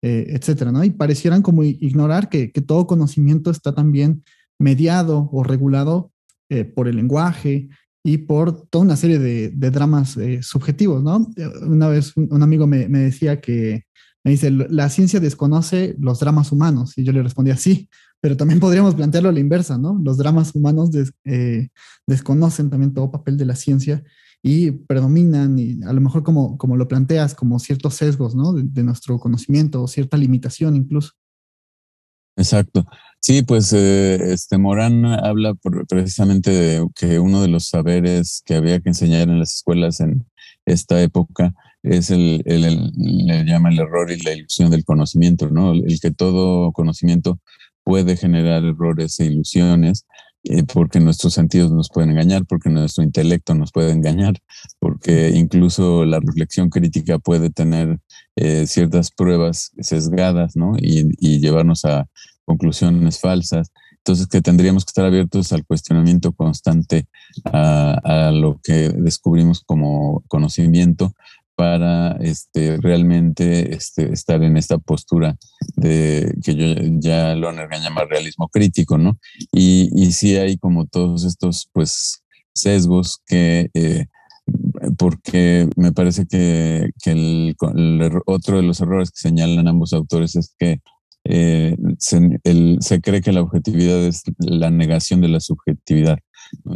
eh, 0.07 0.35
etcétera. 0.35 0.71
Y 0.85 0.91
parecieran 0.91 1.41
como 1.41 1.63
ignorar 1.63 2.29
que, 2.29 2.49
todo 2.49 2.85
conocimiento 2.85 3.49
está 3.49 3.73
también 3.73 4.23
mediado 4.59 5.31
o 5.31 5.43
regulado 5.43 6.11
eh, 6.47 6.63
por 6.63 6.87
el 6.87 6.97
lenguaje 6.97 7.69
y 8.03 8.19
por 8.19 8.67
toda 8.67 8.85
una 8.85 8.97
serie 8.97 9.17
de, 9.17 9.49
dramas 9.71 10.15
eh, 10.17 10.43
subjetivos, 10.43 11.01
¿no? 11.01 11.27
Una 11.63 11.87
vez 11.87 12.15
un, 12.15 12.43
amigo 12.43 12.67
me, 12.67 12.87
decía 12.87 13.41
que, 13.41 13.85
me 14.23 14.29
dice, 14.29 14.51
la 14.51 14.89
ciencia 14.89 15.19
desconoce 15.19 15.95
los 15.97 16.19
dramas 16.19 16.51
humanos, 16.51 16.95
y 16.99 17.03
yo 17.03 17.11
le 17.11 17.23
respondía, 17.23 17.57
sí, 17.57 17.89
pero 18.21 18.37
también 18.37 18.59
podríamos 18.59 18.93
plantearlo 18.93 19.29
a 19.29 19.33
la 19.33 19.39
inversa, 19.39 19.79
¿no? 19.79 19.99
Los 20.03 20.17
dramas 20.17 20.53
humanos 20.53 20.91
desconocen 22.05 22.69
también 22.69 22.93
todo 22.93 23.09
papel 23.09 23.37
de 23.37 23.45
la 23.45 23.55
ciencia 23.55 24.03
y 24.47 24.69
predominan, 24.69 25.57
y 25.57 25.81
a 25.85 25.91
lo 25.91 26.01
mejor 26.01 26.21
como, 26.21 26.55
como 26.59 26.77
lo 26.77 26.87
planteas, 26.87 27.33
como 27.33 27.57
ciertos 27.57 27.95
sesgos 27.95 28.35
¿no? 28.35 28.53
de, 28.53 28.83
nuestro 28.83 29.17
conocimiento 29.17 29.81
o 29.81 29.87
cierta 29.87 30.17
limitación 30.17 30.75
incluso. 30.75 31.13
Exacto. 32.37 32.85
Sí, 33.19 33.41
pues 33.41 33.73
eh, 33.73 34.33
este 34.33 34.59
Morán 34.59 35.03
habla 35.03 35.55
precisamente 35.89 36.51
de 36.51 36.87
que 36.93 37.17
uno 37.17 37.41
de 37.41 37.47
los 37.47 37.69
saberes 37.69 38.43
que 38.45 38.53
había 38.53 38.79
que 38.81 38.89
enseñar 38.89 39.29
en 39.29 39.39
las 39.39 39.55
escuelas 39.55 39.99
en 39.99 40.23
esta 40.67 41.01
época 41.01 41.55
es 41.81 42.11
el, 42.11 42.43
el, 42.45 42.91
le 42.95 43.45
llama 43.45 43.69
el 43.69 43.79
error 43.79 44.11
y 44.11 44.21
la 44.21 44.33
ilusión 44.33 44.69
del 44.69 44.85
conocimiento, 44.85 45.49
¿no? 45.49 45.71
El 45.71 45.99
que 45.99 46.11
todo 46.11 46.71
conocimiento 46.71 47.39
puede 47.83 48.15
generar 48.15 48.63
errores 48.63 49.19
e 49.19 49.25
ilusiones 49.25 50.05
eh, 50.47 50.63
porque 50.71 50.99
nuestros 50.99 51.33
sentidos 51.33 51.71
nos 51.71 51.89
pueden 51.89 52.11
engañar, 52.11 52.45
porque 52.45 52.69
nuestro 52.69 53.03
intelecto 53.03 53.55
nos 53.55 53.71
puede 53.71 53.91
engañar, 53.91 54.35
porque 54.79 55.31
incluso 55.31 56.05
la 56.05 56.19
reflexión 56.19 56.69
crítica 56.69 57.17
puede 57.17 57.49
tener 57.49 57.99
eh, 58.35 58.67
ciertas 58.67 59.09
pruebas 59.09 59.71
sesgadas, 59.79 60.55
¿no? 60.55 60.75
Y, 60.77 61.39
llevarnos 61.39 61.85
a 61.85 62.07
conclusiones 62.45 63.19
falsas. 63.19 63.71
Entonces, 63.97 64.27
que 64.27 64.41
tendríamos 64.41 64.85
que 64.85 64.89
estar 64.89 65.05
abiertos 65.05 65.51
al 65.51 65.65
cuestionamiento 65.65 66.31
constante 66.31 67.07
a, 67.45 68.27
a 68.27 68.31
lo 68.31 68.59
que 68.63 68.89
descubrimos 68.89 69.63
como 69.65 70.23
conocimiento 70.27 71.13
para 71.55 72.17
este, 72.17 72.77
realmente 72.77 73.73
este, 73.73 74.11
estar 74.11 74.43
en 74.43 74.57
esta 74.57 74.77
postura 74.77 75.37
de 75.75 76.35
que 76.43 76.55
yo 76.55 76.65
ya 76.99 77.35
lo 77.35 77.51
llama 77.51 78.05
realismo 78.05 78.49
crítico, 78.49 78.97
¿no? 78.97 79.17
Y, 79.51 80.11
sí 80.11 80.35
hay 80.37 80.57
como 80.57 80.85
todos 80.85 81.25
estos, 81.25 81.69
pues, 81.73 82.23
sesgos 82.53 83.19
que, 83.25 83.69
eh, 83.73 84.05
porque 84.97 85.67
me 85.75 85.91
parece 85.91 86.25
que, 86.25 86.89
que 87.03 87.11
el, 87.11 87.55
otro 88.25 88.57
de 88.57 88.63
los 88.63 88.79
errores 88.81 89.11
que 89.11 89.19
señalan 89.19 89.67
ambos 89.67 89.93
autores 89.93 90.35
es 90.35 90.53
que 90.57 90.79
eh, 91.25 91.75
se, 91.97 92.39
se 92.79 93.01
cree 93.01 93.21
que 93.21 93.31
la 93.31 93.41
objetividad 93.41 94.05
es 94.05 94.23
la 94.37 94.69
negación 94.69 95.21
de 95.21 95.29
la 95.29 95.39
subjetividad 95.39 96.19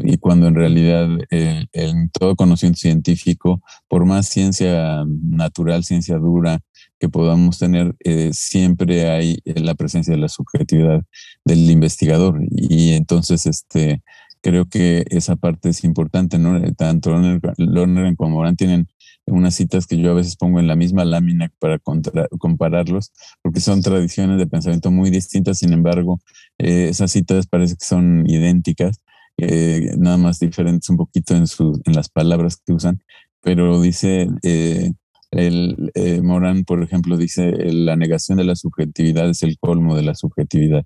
y 0.03 0.17
cuando 0.17 0.47
en 0.47 0.55
realidad 0.55 1.07
eh, 1.31 1.65
en 1.73 2.09
todo 2.09 2.35
conocimiento 2.35 2.79
científico, 2.79 3.61
por 3.87 4.05
más 4.05 4.27
ciencia 4.27 5.03
natural, 5.07 5.83
ciencia 5.83 6.17
dura 6.17 6.59
que 6.99 7.09
podamos 7.09 7.59
tener, 7.59 7.95
eh, 8.01 8.31
siempre 8.33 9.09
hay 9.09 9.39
eh, 9.45 9.59
la 9.61 9.75
presencia 9.75 10.13
de 10.13 10.19
la 10.19 10.29
subjetividad 10.29 11.03
del 11.45 11.69
investigador. 11.69 12.41
Y 12.51 12.93
entonces, 12.93 13.45
este, 13.45 14.03
creo 14.41 14.65
que 14.65 15.05
esa 15.09 15.35
parte 15.35 15.69
es 15.69 15.83
importante, 15.83 16.37
¿no? 16.37 16.59
Tanto 16.73 17.17
Lerner 17.57 18.15
como 18.15 18.37
Morán 18.37 18.55
tienen 18.55 18.87
unas 19.25 19.55
citas 19.55 19.85
que 19.85 19.97
yo 19.97 20.11
a 20.11 20.15
veces 20.15 20.35
pongo 20.35 20.59
en 20.59 20.67
la 20.67 20.75
misma 20.75 21.05
lámina 21.05 21.51
para 21.59 21.77
compararlos, 21.77 23.11
porque 23.43 23.59
son 23.59 23.81
tradiciones 23.81 24.39
de 24.39 24.47
pensamiento 24.47 24.89
muy 24.89 25.11
distintas, 25.11 25.59
sin 25.59 25.71
embargo, 25.71 26.19
esas 26.57 27.11
citas 27.11 27.45
parece 27.45 27.75
que 27.75 27.85
son 27.85 28.27
idénticas 28.27 28.99
eh, 29.41 29.91
nada 29.97 30.17
más 30.17 30.39
diferentes 30.39 30.89
un 30.89 30.97
poquito 30.97 31.35
en, 31.35 31.47
su, 31.47 31.81
en 31.85 31.93
las 31.93 32.09
palabras 32.09 32.61
que 32.65 32.73
usan, 32.73 33.01
pero 33.41 33.81
dice, 33.81 34.27
eh, 34.43 34.91
el, 35.31 35.91
eh, 35.95 36.21
Morán, 36.21 36.63
por 36.65 36.83
ejemplo, 36.83 37.17
dice, 37.17 37.51
la 37.73 37.95
negación 37.95 38.37
de 38.37 38.43
la 38.43 38.55
subjetividad 38.55 39.29
es 39.29 39.43
el 39.43 39.57
colmo 39.59 39.95
de 39.95 40.03
la 40.03 40.15
subjetividad, 40.15 40.85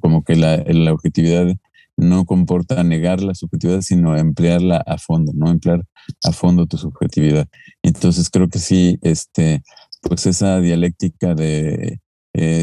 como 0.00 0.24
que 0.24 0.36
la, 0.36 0.56
la 0.66 0.92
objetividad 0.92 1.54
no 1.96 2.24
comporta 2.24 2.82
negar 2.82 3.22
la 3.22 3.34
subjetividad, 3.34 3.82
sino 3.82 4.16
emplearla 4.16 4.78
a 4.86 4.96
fondo, 4.96 5.32
¿no? 5.34 5.50
Emplear 5.50 5.84
a 6.24 6.32
fondo 6.32 6.66
tu 6.66 6.78
subjetividad. 6.78 7.46
Entonces 7.82 8.30
creo 8.30 8.48
que 8.48 8.58
sí, 8.58 8.98
este, 9.02 9.62
pues 10.00 10.26
esa 10.26 10.60
dialéctica 10.60 11.34
de 11.34 12.00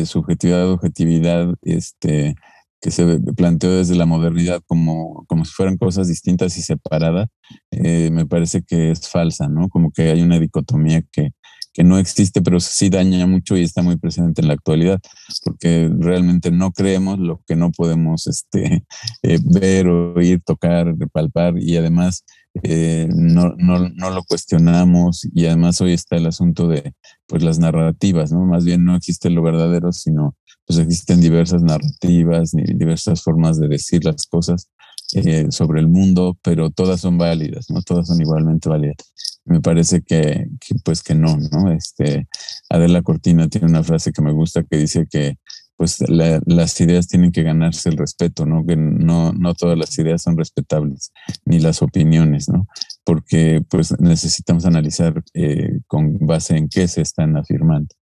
subjetividad, 0.06 0.72
objetividad, 0.72 1.54
este, 1.62 2.36
que 2.82 2.92
se 2.92 3.20
planteó 3.36 3.76
desde 3.76 3.96
la 3.96 4.06
modernidad 4.06 4.62
como, 4.68 5.26
como 5.28 5.46
si 5.46 5.52
fueran 5.52 5.78
cosas 5.78 6.08
distintas 6.08 6.58
y 6.58 6.62
separadas, 6.62 7.28
eh, 7.72 8.10
me 8.12 8.26
parece 8.26 8.62
que 8.64 8.92
es 8.92 9.10
falsa, 9.10 9.48
¿no? 9.48 9.70
Como 9.70 9.92
que 9.92 10.12
hay 10.12 10.22
una 10.22 10.40
dicotomía 10.40 11.02
que, 11.12 11.32
que 11.78 11.84
no 11.84 12.00
existe, 12.00 12.42
pero 12.42 12.60
sí 12.60 12.90
daña 12.90 13.28
mucho 13.28 13.56
y 13.56 13.62
está 13.62 13.84
muy 13.84 13.98
presente 13.98 14.42
en 14.42 14.48
la 14.48 14.56
actualidad, 14.56 15.00
porque 15.44 15.90
realmente 16.00 16.50
no 16.50 16.72
creemos 16.72 17.20
lo 17.20 17.42
que 17.48 17.56
no 17.56 17.72
podemos 17.72 18.26
este, 18.26 18.84
eh, 19.22 19.40
ver, 19.44 19.88
oír, 19.88 20.42
tocar, 20.44 20.96
palpar 21.12 21.56
y 21.60 21.78
además 21.78 22.26
eh, 22.64 23.08
no, 23.14 23.54
no, 23.58 23.90
no, 23.90 24.10
lo 24.10 24.24
cuestionamos 24.24 25.28
y 25.34 25.46
además 25.46 25.80
hoy 25.82 25.94
está 25.94 26.16
el 26.16 26.26
asunto 26.26 26.68
de 26.68 26.94
pues 27.28 27.44
las 27.44 27.60
narrativas, 27.60 28.32
¿no? 28.32 28.46
Más 28.46 28.66
bien 28.66 28.84
no 28.84 28.96
existe 28.96 29.30
lo 29.30 29.44
verdadero, 29.44 29.92
sino 29.92 30.36
pues 30.68 30.80
existen 30.80 31.22
diversas 31.22 31.64
narrativas, 31.64 32.52
diversas 32.52 33.24
formas 33.24 33.58
de 33.60 33.70
decir 33.70 34.04
las 34.04 34.28
cosas 34.28 34.70
eh, 35.14 35.48
sobre 35.50 35.80
el 35.80 35.88
mundo, 35.88 36.38
pero 36.44 36.70
todas 36.70 37.00
son 37.00 37.18
válidas, 37.18 37.70
¿no? 37.70 37.82
Todas 37.82 38.08
son 38.08 38.20
igualmente 38.22 38.68
válidas. 38.68 38.98
Me 39.46 39.62
parece 39.62 40.02
que, 40.02 40.50
pues 40.84 41.02
que 41.02 41.16
no, 41.16 41.38
¿no? 41.38 41.72
Este, 41.72 42.28
Adela 42.70 43.02
Cortina 43.02 43.48
tiene 43.48 43.68
una 43.68 43.84
frase 43.84 44.12
que 44.12 44.22
me 44.22 44.34
gusta 44.34 44.64
que 44.64 44.76
dice 44.78 45.08
que 45.10 45.38
pues 45.78 46.04
las 46.10 46.82
ideas 46.82 47.08
tienen 47.08 47.32
que 47.32 47.44
ganarse 47.44 47.88
el 47.88 47.98
respeto, 47.98 48.46
¿no? 48.48 48.66
Que 48.66 48.76
no, 48.76 49.32
no 49.32 49.54
todas 49.54 49.78
las 49.78 49.98
ideas 50.00 50.24
son 50.24 50.36
respetables, 50.36 51.14
ni 51.46 51.60
las 51.60 51.84
opiniones, 51.84 52.50
¿no? 52.50 52.68
Porque 53.06 53.64
pues 53.70 53.98
necesitamos 54.02 54.66
analizar 54.66 55.24
eh, 55.36 55.80
con 55.86 56.18
base 56.18 56.58
en 56.58 56.68
qué 56.68 56.88
se 56.88 57.02
están 57.02 57.38
afirmando. 57.38 57.96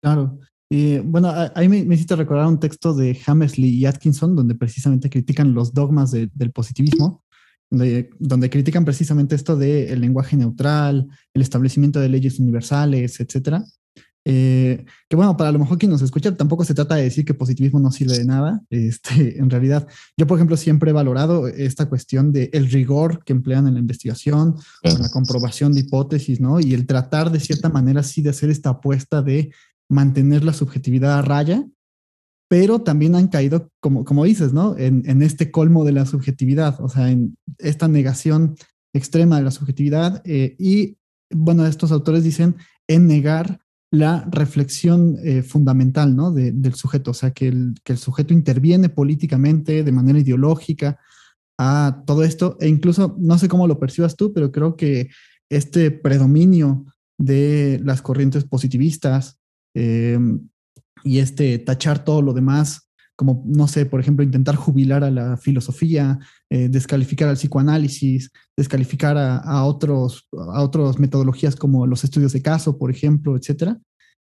Claro, 0.00 0.38
y 0.70 0.98
bueno, 0.98 1.32
ahí 1.54 1.68
me, 1.68 1.78
hiciste 1.94 2.16
recordar 2.16 2.46
un 2.46 2.58
texto 2.58 2.94
de 2.94 3.18
Hammersley 3.26 3.70
y 3.70 3.86
Atkinson, 3.86 4.34
donde 4.34 4.54
precisamente 4.54 5.10
critican 5.10 5.54
los 5.54 5.74
dogmas 5.74 6.10
del 6.10 6.52
positivismo, 6.52 7.22
donde, 7.70 8.10
donde, 8.18 8.50
critican 8.50 8.84
precisamente 8.84 9.34
esto 9.34 9.56
del 9.56 10.00
lenguaje 10.00 10.36
neutral, 10.36 11.06
el 11.32 11.42
establecimiento 11.42 12.00
de 12.00 12.08
leyes 12.08 12.38
universales, 12.38 13.20
etcétera. 13.20 13.64
Eh, 14.26 14.86
que 15.06 15.16
bueno, 15.16 15.36
para 15.36 15.52
lo 15.52 15.58
mejor 15.58 15.76
quien 15.76 15.90
nos 15.90 16.00
escucha, 16.00 16.34
tampoco 16.34 16.64
se 16.64 16.72
trata 16.72 16.94
de 16.94 17.02
decir 17.02 17.26
que 17.26 17.34
positivismo 17.34 17.78
no 17.78 17.90
sirve 17.90 18.18
de 18.18 18.24
nada. 18.24 18.60
Este, 18.70 19.38
en 19.38 19.50
realidad, 19.50 19.86
yo, 20.16 20.26
por 20.26 20.38
ejemplo, 20.38 20.56
siempre 20.56 20.90
he 20.90 20.92
valorado 20.92 21.46
esta 21.46 21.86
cuestión 21.88 22.32
de 22.32 22.50
el 22.52 22.70
rigor 22.70 23.22
que 23.24 23.32
emplean 23.32 23.66
en 23.66 23.74
la 23.74 23.80
investigación, 23.80 24.56
la 24.82 25.10
comprobación 25.10 25.72
de 25.72 25.80
hipótesis, 25.80 26.40
¿no? 26.40 26.60
Y 26.60 26.74
el 26.74 26.86
tratar 26.86 27.30
de 27.30 27.40
cierta 27.40 27.68
manera 27.68 28.02
sí 28.02 28.22
de 28.22 28.30
hacer 28.30 28.50
esta 28.50 28.70
apuesta 28.70 29.22
de 29.22 29.52
mantener 29.94 30.42
la 30.42 30.52
subjetividad 30.52 31.18
a 31.18 31.22
raya, 31.22 31.64
pero 32.48 32.80
también 32.80 33.14
han 33.14 33.28
caído, 33.28 33.70
como, 33.80 34.04
como 34.04 34.24
dices, 34.24 34.52
¿no? 34.52 34.76
En, 34.76 35.22
este 35.22 35.50
colmo 35.50 35.84
de 35.84 35.92
la 35.92 36.04
subjetividad, 36.04 36.80
o 36.80 36.88
sea, 36.88 37.10
en 37.10 37.36
esta 37.58 37.88
negación 37.88 38.56
extrema 38.92 39.38
de 39.38 39.44
la 39.44 39.50
subjetividad. 39.50 40.20
Eh, 40.24 40.56
y 40.58 40.98
bueno, 41.30 41.64
estos 41.66 41.92
autores 41.92 42.24
dicen, 42.24 42.56
en 42.88 43.06
negar 43.06 43.60
la 43.90 44.28
reflexión 44.30 45.16
eh, 45.22 45.42
fundamental 45.42 46.16
¿no? 46.16 46.32
del 46.32 46.74
sujeto, 46.74 47.12
o 47.12 47.14
sea, 47.14 47.30
que 47.30 47.46
el, 47.46 47.74
que 47.84 47.92
el 47.92 47.98
sujeto 47.98 48.34
interviene 48.34 48.88
políticamente 48.88 49.84
de 49.84 49.92
manera 49.92 50.18
ideológica 50.18 50.98
a 51.56 52.02
todo 52.04 52.24
esto, 52.24 52.56
e 52.60 52.66
incluso, 52.66 53.16
no 53.20 53.38
sé 53.38 53.46
cómo 53.46 53.68
lo 53.68 53.78
percibas 53.78 54.16
tú, 54.16 54.32
pero 54.32 54.50
creo 54.50 54.74
que 54.74 55.10
este 55.48 55.92
predominio 55.92 56.84
de 57.16 57.80
las 57.84 58.02
corrientes 58.02 58.44
positivistas 58.44 59.38
eh, 59.74 60.18
y 61.04 61.18
este 61.18 61.58
tachar 61.58 62.04
todo 62.04 62.22
lo 62.22 62.32
demás 62.32 62.84
como, 63.16 63.44
no 63.46 63.68
sé, 63.68 63.86
por 63.86 64.00
ejemplo, 64.00 64.24
intentar 64.24 64.56
jubilar 64.56 65.04
a 65.04 65.10
la 65.10 65.36
filosofía, 65.36 66.18
eh, 66.50 66.68
descalificar 66.68 67.28
al 67.28 67.36
psicoanálisis, 67.36 68.30
descalificar 68.56 69.16
a, 69.16 69.64
otros, 69.64 70.28
a 70.32 70.62
otras 70.62 70.98
metodologías 70.98 71.54
como 71.54 71.86
los 71.86 72.02
estudios 72.02 72.32
de 72.32 72.42
caso, 72.42 72.76
por 72.76 72.90
ejemplo, 72.90 73.36
etcétera, 73.36 73.78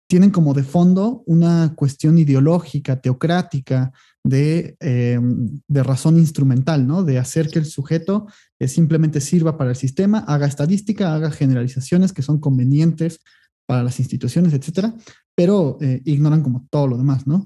tienen 0.10 0.32
como 0.32 0.54
de 0.54 0.64
fondo 0.64 1.24
una 1.26 1.74
cuestión 1.76 2.18
ideológica, 2.18 3.02
teocrática, 3.02 3.92
de, 4.24 4.78
eh, 4.80 5.20
de 5.68 5.84
razón 5.84 6.18
instrumental, 6.18 6.88
¿no? 6.88 7.04
De 7.04 7.18
hacer 7.18 7.50
que 7.50 7.60
el 7.60 7.66
sujeto 7.66 8.28
eh, 8.60 8.70
simplemente 8.70 9.20
sirva 9.20 9.58
para 9.58 9.72
el 9.72 9.76
sistema, 9.76 10.20
haga 10.20 10.48
estadística, 10.48 11.14
haga 11.14 11.32
generalizaciones 11.32 12.14
que 12.14 12.22
son 12.22 12.40
convenientes 12.40 13.20
para 13.68 13.84
las 13.84 14.00
instituciones, 14.00 14.54
etcétera, 14.54 14.96
pero 15.36 15.78
ignoran 16.06 16.42
como 16.42 16.66
todo 16.72 16.88
lo 16.88 16.98
demás, 16.98 17.28
¿no? 17.28 17.46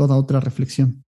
toda 0.00 0.16
otra 0.16 0.40
reflexión. 0.40 1.04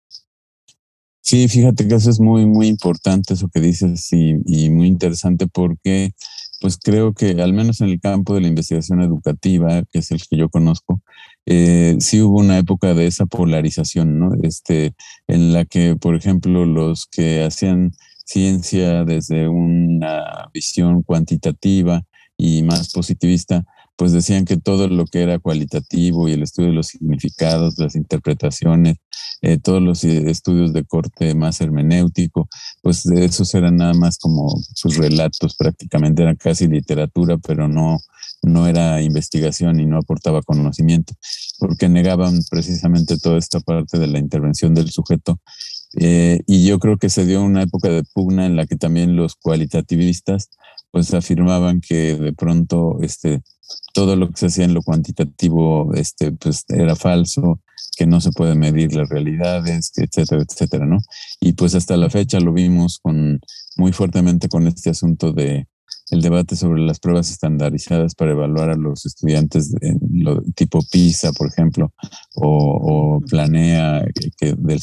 Sí, 1.21 1.49
fíjate 1.49 1.89
que 1.89 1.97
eso 1.97 2.09
es 2.09 2.21
muy, 2.21 2.47
muy 2.47 2.69
importante, 2.69 3.35
eso 3.35 3.49
que 3.53 3.61
dices, 3.61 4.09
y, 4.13 4.71
muy 4.71 4.87
interesante 4.87 5.49
porque, 5.49 6.13
pues 6.61 6.79
creo 6.81 7.13
que 7.13 7.31
al 7.43 7.53
menos 7.53 7.81
en 7.81 7.89
el 7.89 7.99
campo 8.01 8.35
de 8.35 8.43
la 8.43 8.47
investigación 8.47 9.03
educativa, 9.03 9.83
que 9.91 9.99
es 9.99 10.13
el 10.13 10.23
que 10.23 10.37
yo 10.37 10.49
conozco, 10.51 11.03
eh, 11.47 11.97
sí 11.99 12.23
hubo 12.23 12.39
una 12.39 12.59
época 12.59 12.95
de 12.95 13.09
esa 13.09 13.27
polarización, 13.27 14.21
¿no? 14.21 14.31
Este, 14.45 14.95
en 15.27 15.53
la 15.53 15.65
que, 15.65 15.97
por 15.97 16.15
ejemplo, 16.15 16.65
los 16.65 17.07
que 17.07 17.43
hacían 17.43 17.91
ciencia 18.25 19.05
desde 19.05 19.49
una 19.49 20.49
visión 20.55 21.03
cuantitativa 21.03 22.05
y 22.37 22.63
más 22.63 22.93
positivista, 22.93 23.65
pues 23.97 24.13
decían 24.13 24.45
que 24.45 24.57
todo 24.57 24.89
lo 24.89 25.07
que 25.07 25.23
era 25.23 25.39
cualitativo 25.39 26.29
y 26.29 26.33
el 26.33 26.43
estudio 26.43 26.69
de 26.69 26.75
los 26.75 26.89
significados, 26.89 27.79
las 27.79 27.97
interpretaciones, 27.97 28.97
eh, 29.43 29.59
todos 29.59 29.83
los 29.83 30.05
eh, 30.05 30.31
estudios 30.31 30.73
de 30.73 30.85
corte 30.85 31.35
más 31.35 31.61
hermenéutico, 31.61 32.49
pues 32.83 33.07
esos 33.07 33.55
eran 33.55 33.77
nada 33.77 33.95
más 33.95 34.19
como 34.19 34.49
sus 34.75 34.97
relatos, 34.97 35.57
prácticamente 35.57 36.23
eran 36.23 36.37
casi 36.37 36.69
literatura, 36.69 37.39
pero 37.39 37.69
no, 37.69 37.99
no 38.43 38.67
era 38.67 39.03
investigación 39.03 39.81
y 39.81 39.87
no 39.87 39.99
aportaba 39.99 40.43
conocimiento, 40.43 41.15
porque 41.59 41.89
negaban 41.89 42.41
precisamente 42.51 43.19
toda 43.19 43.39
esta 43.39 43.61
parte 43.61 43.99
de 43.99 44.07
la 44.07 44.19
intervención 44.19 44.75
del 44.75 44.91
sujeto. 44.91 45.41
Eh, 45.99 46.41
y 46.47 46.67
yo 46.67 46.79
creo 46.79 46.99
que 46.99 47.09
se 47.09 47.25
dio 47.25 47.43
una 47.43 47.63
época 47.63 47.89
de 47.89 48.05
pugna 48.13 48.45
en 48.45 48.57
la 48.57 48.67
que 48.67 48.77
también 48.77 49.17
los 49.17 49.35
cualitativistas 49.35 50.51
pues 50.91 51.13
afirmaban 51.15 51.81
que 51.81 52.17
de 52.17 52.33
pronto 52.33 52.99
este, 53.03 53.43
todo 53.93 54.17
lo 54.17 54.29
que 54.29 54.37
se 54.37 54.47
hacía 54.47 54.65
en 54.65 54.75
lo 54.75 54.83
cuantitativo 54.83 55.93
este, 55.95 56.33
pues 56.33 56.65
era 56.69 56.97
falso, 56.97 57.61
que 57.97 58.07
no 58.07 58.21
se 58.21 58.33
puede 58.33 58.55
medir 58.55 58.95
las 58.95 59.09
realidades, 59.09 59.93
etcétera, 59.97 60.45
etcétera, 60.49 60.87
¿no? 60.87 60.99
Y 61.41 61.53
pues 61.53 61.75
hasta 61.75 61.97
la 61.97 62.11
fecha 62.11 62.41
lo 62.41 62.53
vimos 62.53 62.99
con, 62.99 63.41
muy 63.77 63.93
fuertemente 63.93 64.49
con 64.49 64.67
este 64.67 64.91
asunto 64.91 65.33
de 65.33 65.67
el 66.11 66.23
debate 66.23 66.55
sobre 66.55 66.83
las 66.83 67.01
pruebas 67.01 67.31
estandarizadas 67.31 68.15
para 68.15 68.33
evaluar 68.33 68.71
a 68.71 68.77
los 68.77 69.07
estudiantes 69.07 69.75
lo, 70.13 70.41
tipo 70.55 70.81
PISA, 70.91 71.33
por 71.33 71.49
ejemplo, 71.49 71.93
o, 72.35 73.21
Planea 73.29 74.05
que, 74.37 74.55
del, 74.57 74.81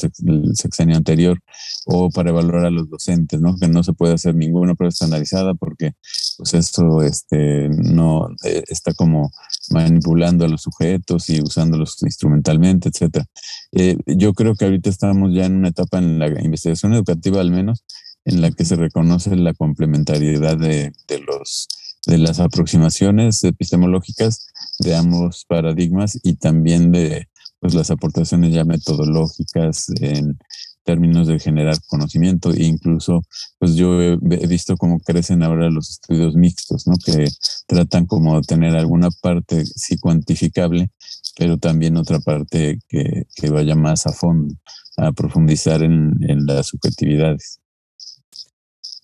sexenio 0.54 0.96
anterior, 0.96 1.38
o 1.86 2.10
para 2.10 2.30
evaluar 2.30 2.66
a 2.66 2.70
los 2.70 2.90
docentes, 2.90 3.40
¿no? 3.40 3.56
Que 3.56 3.68
no 3.68 3.82
se 3.82 3.92
puede 3.92 4.14
hacer 4.14 4.34
ninguna 4.34 4.74
prueba 4.74 4.90
estandarizada 4.90 5.54
porque 5.54 5.92
pues 6.36 6.52
eso 6.54 7.00
este, 7.02 7.68
no 7.70 8.28
eh, 8.44 8.64
está 8.68 8.92
como 8.92 9.30
manipulando 9.70 10.44
a 10.44 10.48
los 10.48 10.62
sujetos 10.62 11.30
y 11.30 11.40
usándolos 11.40 12.02
instrumentalmente, 12.02 12.88
etcétera. 12.90 13.26
Eh, 13.72 13.96
yo 14.06 14.34
creo 14.34 14.54
que 14.56 14.66
ahorita 14.66 14.90
estamos 14.90 15.32
ya 15.32 15.46
en 15.46 15.56
una 15.56 15.68
etapa 15.68 15.98
en 15.98 16.18
la 16.18 16.28
investigación 16.42 16.92
educativa 16.92 17.40
al 17.40 17.50
menos 17.50 17.84
en 18.24 18.40
la 18.40 18.50
que 18.50 18.64
se 18.64 18.76
reconoce 18.76 19.36
la 19.36 19.54
complementariedad 19.54 20.56
de, 20.56 20.92
los, 21.26 21.68
de 22.06 22.18
las 22.18 22.40
aproximaciones 22.40 23.44
epistemológicas 23.44 24.46
de 24.78 24.96
ambos 24.96 25.44
paradigmas 25.46 26.18
y 26.22 26.34
también 26.34 26.92
de 26.92 27.28
pues, 27.60 27.74
las 27.74 27.90
aportaciones 27.90 28.52
ya 28.52 28.64
metodológicas 28.64 29.88
en 30.00 30.38
términos 30.84 31.26
de 31.26 31.38
generar 31.38 31.76
conocimiento 31.86 32.52
e 32.52 32.64
incluso 32.64 33.22
pues 33.58 33.74
yo 33.74 34.02
he, 34.02 34.16
visto 34.46 34.76
cómo 34.76 35.00
crecen 35.00 35.42
ahora 35.42 35.70
los 35.70 35.90
estudios 35.90 36.34
mixtos, 36.34 36.86
¿no? 36.86 36.94
que 37.02 37.26
tratan 37.66 38.06
como 38.06 38.36
de 38.36 38.46
tener 38.46 38.76
alguna 38.76 39.08
parte 39.22 39.64
sí 39.64 39.96
cuantificable, 39.96 40.90
pero 41.38 41.56
también 41.56 41.96
otra 41.96 42.20
parte 42.20 42.78
que, 42.88 43.24
vaya 43.50 43.74
más 43.74 44.06
a 44.06 44.12
fondo, 44.12 44.54
a 44.98 45.12
profundizar 45.12 45.82
en 45.82 46.46
las 46.46 46.66
subjetividades. 46.66 47.60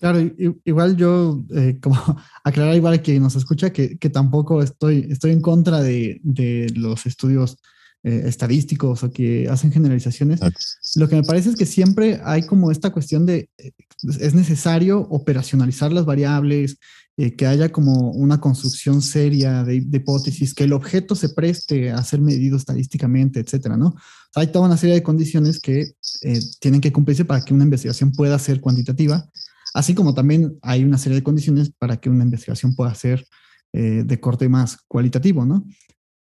Claro, 0.01 0.19
igual 0.65 0.97
yo, 0.97 1.45
eh, 1.55 1.77
como 1.81 1.95
aclarar 2.43 2.75
igual 2.75 2.95
a 2.95 3.01
quien 3.01 3.21
nos 3.21 3.35
escucha, 3.35 3.71
que, 3.71 3.97
tampoco 4.11 4.63
estoy, 4.63 5.07
estoy 5.11 5.31
en 5.31 5.41
contra 5.41 5.79
de, 5.79 6.19
los 6.75 7.05
estudios 7.05 7.57
eh, 8.03 8.23
estadísticos 8.25 9.03
o 9.03 9.11
que 9.11 9.47
hacen 9.47 9.71
generalizaciones. 9.71 10.39
Lo 10.95 11.07
que 11.07 11.17
me 11.17 11.23
parece 11.23 11.51
es 11.51 11.55
que 11.55 11.67
siempre 11.67 12.19
hay 12.23 12.47
como 12.47 12.71
esta 12.71 12.89
cuestión 12.89 13.27
de, 13.27 13.51
eh, 13.59 13.73
es 14.19 14.33
necesario 14.33 15.01
operacionalizar 15.01 15.93
las 15.93 16.05
variables, 16.05 16.77
que 17.37 17.45
haya 17.45 17.71
como 17.71 18.09
una 18.13 18.39
construcción 18.39 19.03
seria 19.03 19.63
de, 19.63 19.75
hipótesis, 19.75 20.55
que 20.55 20.63
el 20.63 20.73
objeto 20.73 21.13
se 21.13 21.29
preste 21.29 21.91
a 21.91 22.03
ser 22.03 22.19
medido 22.19 22.57
estadísticamente, 22.57 23.39
etcétera, 23.39 23.77
¿no? 23.77 23.93
hay 24.33 24.47
toda 24.47 24.65
una 24.65 24.77
serie 24.77 24.95
de 24.95 25.03
condiciones 25.03 25.59
que 25.59 25.91
tienen 26.59 26.81
que 26.81 26.91
cumplirse 26.91 27.23
para 27.23 27.41
que 27.41 27.53
una 27.53 27.65
investigación 27.65 28.11
pueda 28.11 28.39
ser 28.39 28.59
cuantitativa 28.59 29.29
así 29.73 29.93
como 29.93 30.13
también 30.13 30.57
hay 30.61 30.83
una 30.83 30.97
serie 30.97 31.17
de 31.17 31.23
condiciones 31.23 31.71
para 31.77 31.97
que 31.97 32.09
una 32.09 32.23
investigación 32.23 32.75
pueda 32.75 32.93
ser 32.95 33.25
eh, 33.73 34.03
de 34.05 34.19
corte 34.19 34.49
más 34.49 34.77
cualitativo, 34.87 35.45
¿no? 35.45 35.65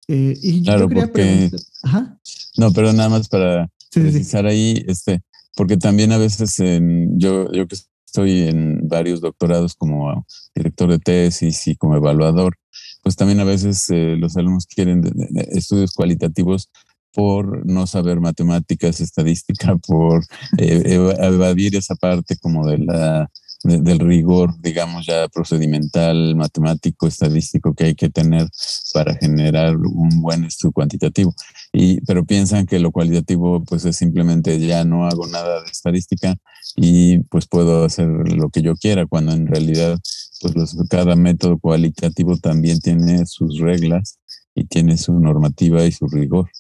Eh, 0.09 0.37
y 0.41 0.63
claro, 0.63 0.83
yo 0.83 0.89
quería 0.89 1.07
porque... 1.07 1.51
Ajá. 1.83 2.19
No, 2.57 2.73
pero 2.73 2.93
nada 2.93 3.09
más 3.09 3.29
para 3.29 3.69
precisar 3.93 4.47
ahí, 4.47 4.85
este, 4.87 5.23
porque 5.57 5.77
también 5.77 6.13
a 6.13 6.19
veces 6.19 6.59
en, 6.61 7.19
yo, 7.19 7.51
yo 7.53 7.67
que 7.67 7.77
estoy 8.07 8.49
en 8.49 8.89
varios 8.89 9.21
doctorados 9.21 9.75
como 9.75 10.27
director 10.55 10.91
de 10.91 10.99
tesis 10.99 11.67
y 11.67 11.77
como 11.77 11.97
evaluador, 11.97 12.57
pues 13.03 13.17
también 13.17 13.41
a 13.41 13.45
veces 13.45 13.89
eh, 13.91 14.17
los 14.19 14.37
alumnos 14.37 14.67
quieren 14.67 15.03
estudios 15.51 15.93
cualitativos 15.93 16.71
por 17.17 17.65
no 17.65 17.87
saber 17.87 18.21
matemáticas, 18.21 19.01
estadística, 19.01 19.75
por 19.87 20.23
eh, 20.59 21.13
evadir 21.19 21.75
esa 21.75 21.95
parte 21.95 22.37
como 22.37 22.67
de 22.69 22.77
la 22.77 23.31
del 23.65 23.99
rigor, 23.99 24.55
digamos, 24.61 25.07
ya 25.07 25.27
procedimental, 25.29 26.37
matemático, 26.37 27.09
estadístico 27.09 27.75
que 27.75 27.85
hay 27.85 27.95
que 27.97 28.11
tener 28.11 28.47
para 28.93 29.17
generar 29.17 29.77
un 29.77 30.21
buen 30.21 30.45
estudio 30.45 30.73
cuantitativo. 30.73 31.35
Y, 31.73 32.01
pero 32.03 32.25
piensan 32.25 32.67
que 32.67 32.79
lo 32.79 32.93
cualitativo 32.93 33.65
pues 33.65 33.85
es 33.87 33.97
simplemente 33.97 34.61
ya 34.61 34.85
no 34.85 35.07
hago 35.07 35.27
nada 35.27 35.63
de 35.63 35.71
estadística 35.71 36.37
y 36.77 37.19
pues 37.25 37.49
puedo 37.49 37.85
hacer 37.85 38.07
lo 38.07 38.51
que 38.51 38.63
yo 38.63 38.77
quiera, 38.77 39.07
cuando 39.07 39.33
en 39.33 39.49
realidad 39.49 39.99
pues 40.43 40.77
cada 40.89 41.17
método 41.17 41.59
cualitativo 41.59 42.37
también 42.37 42.79
tiene 42.79 43.27
sus 43.27 43.59
reglas 43.59 44.19
y 44.55 44.65
tiene 44.65 44.97
su 44.97 45.19
normativa 45.19 45.85
y 45.85 45.91
su 45.91 46.07
rigor. 46.07 46.51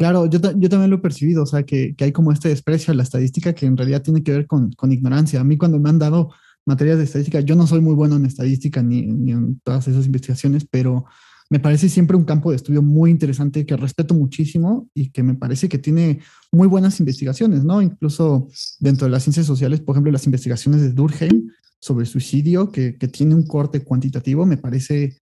Claro, 0.00 0.24
yo, 0.24 0.38
yo, 0.56 0.68
también 0.70 0.88
lo 0.88 0.96
he 0.96 1.00
percibido, 1.00 1.42
o 1.42 1.46
sea, 1.46 1.62
que, 1.64 1.94
que, 1.94 2.04
hay 2.04 2.12
como 2.12 2.32
este 2.32 2.48
desprecio 2.48 2.90
a 2.90 2.94
la 2.94 3.02
estadística 3.02 3.52
que 3.54 3.66
en 3.66 3.76
realidad 3.76 4.00
tiene 4.00 4.22
que 4.22 4.32
ver 4.32 4.46
con, 4.46 4.72
con, 4.72 4.90
ignorancia. 4.92 5.42
A 5.42 5.44
mí 5.44 5.58
cuando 5.58 5.78
me 5.78 5.90
han 5.90 5.98
dado 5.98 6.30
materias 6.64 6.96
de 6.96 7.04
estadística, 7.04 7.40
yo 7.40 7.54
no 7.54 7.66
soy 7.66 7.82
muy 7.82 7.92
bueno 7.94 8.16
en 8.16 8.24
estadística 8.24 8.82
ni, 8.82 9.02
ni, 9.02 9.32
en 9.32 9.60
todas 9.60 9.86
esas 9.88 10.06
investigaciones, 10.06 10.66
pero 10.70 11.04
me 11.50 11.60
parece 11.60 11.90
siempre 11.90 12.16
un 12.16 12.24
campo 12.24 12.48
de 12.48 12.56
estudio 12.56 12.80
muy 12.80 13.10
interesante 13.10 13.66
que 13.66 13.76
respeto 13.76 14.14
muchísimo 14.14 14.88
y 14.94 15.10
que 15.10 15.22
me 15.22 15.34
parece 15.34 15.68
que 15.68 15.76
tiene 15.76 16.20
muy 16.50 16.66
buenas 16.66 16.98
investigaciones, 16.98 17.62
¿no? 17.62 17.82
Incluso 17.82 18.48
dentro 18.78 19.06
de 19.06 19.10
las 19.10 19.24
ciencias 19.24 19.44
sociales, 19.44 19.82
por 19.82 19.96
ejemplo, 19.96 20.10
las 20.12 20.24
investigaciones 20.24 20.80
de 20.80 20.92
Durkheim 20.92 21.50
sobre 21.78 22.06
suicidio, 22.06 22.72
que, 22.72 22.96
que 22.96 23.08
tiene 23.08 23.34
un 23.34 23.46
corte 23.46 23.84
cuantitativo, 23.84 24.46
me 24.46 24.56
parece 24.56 25.19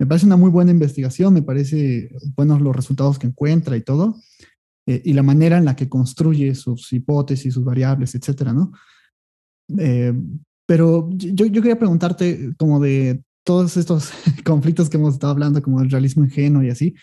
me 0.00 0.06
parece 0.06 0.24
una 0.24 0.38
muy 0.38 0.48
buena 0.48 0.70
investigación, 0.70 1.34
me 1.34 1.42
parece 1.42 2.10
buenos 2.34 2.62
los 2.62 2.74
resultados 2.74 3.18
que 3.18 3.26
encuentra 3.26 3.76
y 3.76 3.82
todo, 3.82 4.16
eh, 4.86 5.02
y 5.04 5.12
la 5.12 5.22
manera 5.22 5.58
en 5.58 5.66
la 5.66 5.76
que 5.76 5.90
construye 5.90 6.54
sus 6.54 6.90
hipótesis, 6.94 7.52
sus 7.52 7.64
variables, 7.64 8.14
etcétera, 8.14 8.54
¿no? 8.54 8.72
Eh, 9.78 10.14
pero 10.66 11.10
yo, 11.12 11.44
yo, 11.44 11.60
quería 11.60 11.78
preguntarte 11.78 12.54
como 12.58 12.80
de 12.80 13.22
todos 13.44 13.76
estos 13.76 14.10
conflictos 14.44 14.88
que 14.88 14.96
hemos 14.96 15.12
estado 15.12 15.34
hablando, 15.34 15.60
como 15.60 15.82
el 15.82 15.90
realismo 15.90 16.24
ingenuo 16.24 16.62
y 16.62 16.70
así, 16.70 16.94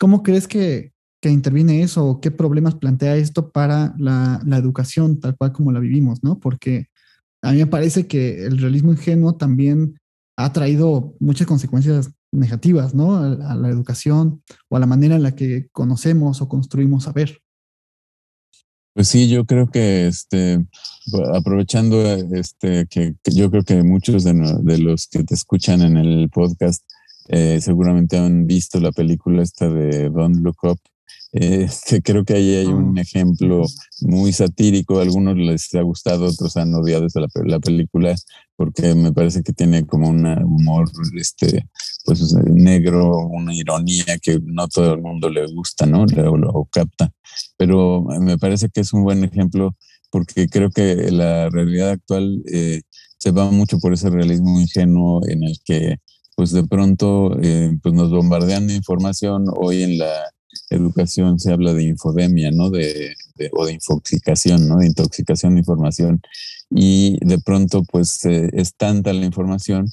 ¿cómo 0.00 0.24
crees 0.24 0.48
que, 0.48 0.92
que 1.22 1.30
interviene 1.30 1.82
eso 1.82 2.04
o 2.04 2.20
qué 2.20 2.32
problemas 2.32 2.74
plantea 2.74 3.14
esto 3.14 3.52
para 3.52 3.94
la, 3.96 4.42
la, 4.44 4.56
educación 4.56 5.20
tal 5.20 5.36
cual 5.36 5.52
como 5.52 5.70
la 5.70 5.78
vivimos, 5.78 6.24
¿no? 6.24 6.40
Porque 6.40 6.88
a 7.42 7.52
mí 7.52 7.58
me 7.58 7.66
parece 7.68 8.08
que 8.08 8.44
el 8.44 8.58
realismo 8.58 8.90
ingenuo 8.90 9.36
también 9.36 10.00
ha 10.38 10.52
traído 10.52 11.16
muchas 11.18 11.48
consecuencias 11.48 12.12
negativas, 12.30 12.94
¿no? 12.94 13.16
A, 13.16 13.56
la 13.56 13.68
educación 13.68 14.40
o 14.68 14.76
a 14.76 14.80
la 14.80 14.86
manera 14.86 15.16
en 15.16 15.24
la 15.24 15.34
que 15.34 15.66
conocemos 15.72 16.40
o 16.40 16.48
construimos 16.48 17.04
saber. 17.04 17.40
Pues 18.94 19.08
sí, 19.08 19.28
yo 19.28 19.44
creo 19.46 19.68
que 19.68 20.06
este, 20.06 20.64
aprovechando 21.34 22.00
este, 22.06 22.86
que, 22.86 23.16
yo 23.24 23.50
creo 23.50 23.64
que 23.64 23.82
muchos 23.82 24.22
de, 24.22 24.32
de, 24.62 24.78
los 24.78 25.08
que 25.08 25.24
te 25.24 25.34
escuchan 25.34 25.82
en 25.82 25.96
el 25.96 26.30
podcast 26.30 26.84
eh, 27.26 27.60
seguramente 27.60 28.16
han 28.16 28.46
visto 28.46 28.78
la 28.78 28.92
película 28.92 29.42
esta 29.42 29.68
de 29.68 30.08
Don't 30.08 30.36
Look 30.36 30.58
Up. 30.62 30.78
Este, 31.32 32.00
creo 32.00 32.24
que 32.24 32.34
ahí 32.34 32.56
hay 32.56 32.66
un 32.66 32.96
ah. 32.98 33.02
ejemplo 33.02 33.64
muy 34.00 34.32
satírico. 34.32 34.98
A 34.98 35.02
algunos 35.02 35.36
les 35.36 35.74
ha 35.74 35.82
gustado, 35.82 36.26
otros 36.26 36.56
han 36.56 36.74
odiado 36.74 37.06
la, 37.14 37.28
la 37.44 37.60
película 37.60 38.14
porque 38.56 38.94
me 38.94 39.12
parece 39.12 39.42
que 39.42 39.52
tiene 39.52 39.86
como 39.86 40.08
un 40.08 40.26
humor 40.26 40.90
este, 41.14 41.68
pues, 42.04 42.34
negro, 42.34 43.18
una 43.28 43.54
ironía 43.54 44.18
que 44.20 44.40
no 44.42 44.66
todo 44.68 44.94
el 44.94 45.02
mundo 45.02 45.30
le 45.30 45.46
gusta, 45.46 45.86
¿no? 45.86 46.06
Lo, 46.06 46.36
lo 46.36 46.68
capta. 46.70 47.12
Pero 47.56 48.02
me 48.20 48.38
parece 48.38 48.68
que 48.68 48.80
es 48.80 48.92
un 48.92 49.04
buen 49.04 49.22
ejemplo 49.22 49.76
porque 50.10 50.48
creo 50.48 50.70
que 50.70 51.10
la 51.10 51.50
realidad 51.50 51.90
actual 51.90 52.42
eh, 52.52 52.82
se 53.18 53.30
va 53.30 53.50
mucho 53.50 53.78
por 53.78 53.92
ese 53.92 54.10
realismo 54.10 54.60
ingenuo 54.60 55.20
en 55.28 55.44
el 55.44 55.58
que 55.64 55.96
pues 56.34 56.52
de 56.52 56.64
pronto 56.64 57.36
eh, 57.42 57.76
pues 57.82 57.94
nos 57.94 58.10
bombardean 58.10 58.68
de 58.68 58.74
información. 58.74 59.44
Hoy 59.56 59.82
en 59.82 59.98
la 59.98 60.30
educación 60.70 61.38
se 61.38 61.52
habla 61.52 61.72
de 61.74 61.84
infodemia, 61.84 62.50
¿no? 62.50 62.70
De, 62.70 63.14
o 63.52 63.66
de 63.66 63.72
infoxicación, 63.72 64.68
¿no? 64.68 64.78
De 64.78 64.86
intoxicación 64.86 65.54
de 65.54 65.60
información. 65.60 66.20
Y 66.70 67.18
de 67.24 67.38
pronto, 67.38 67.82
pues 67.84 68.24
eh, 68.24 68.50
es 68.52 68.74
tanta 68.74 69.12
la 69.12 69.24
información 69.24 69.90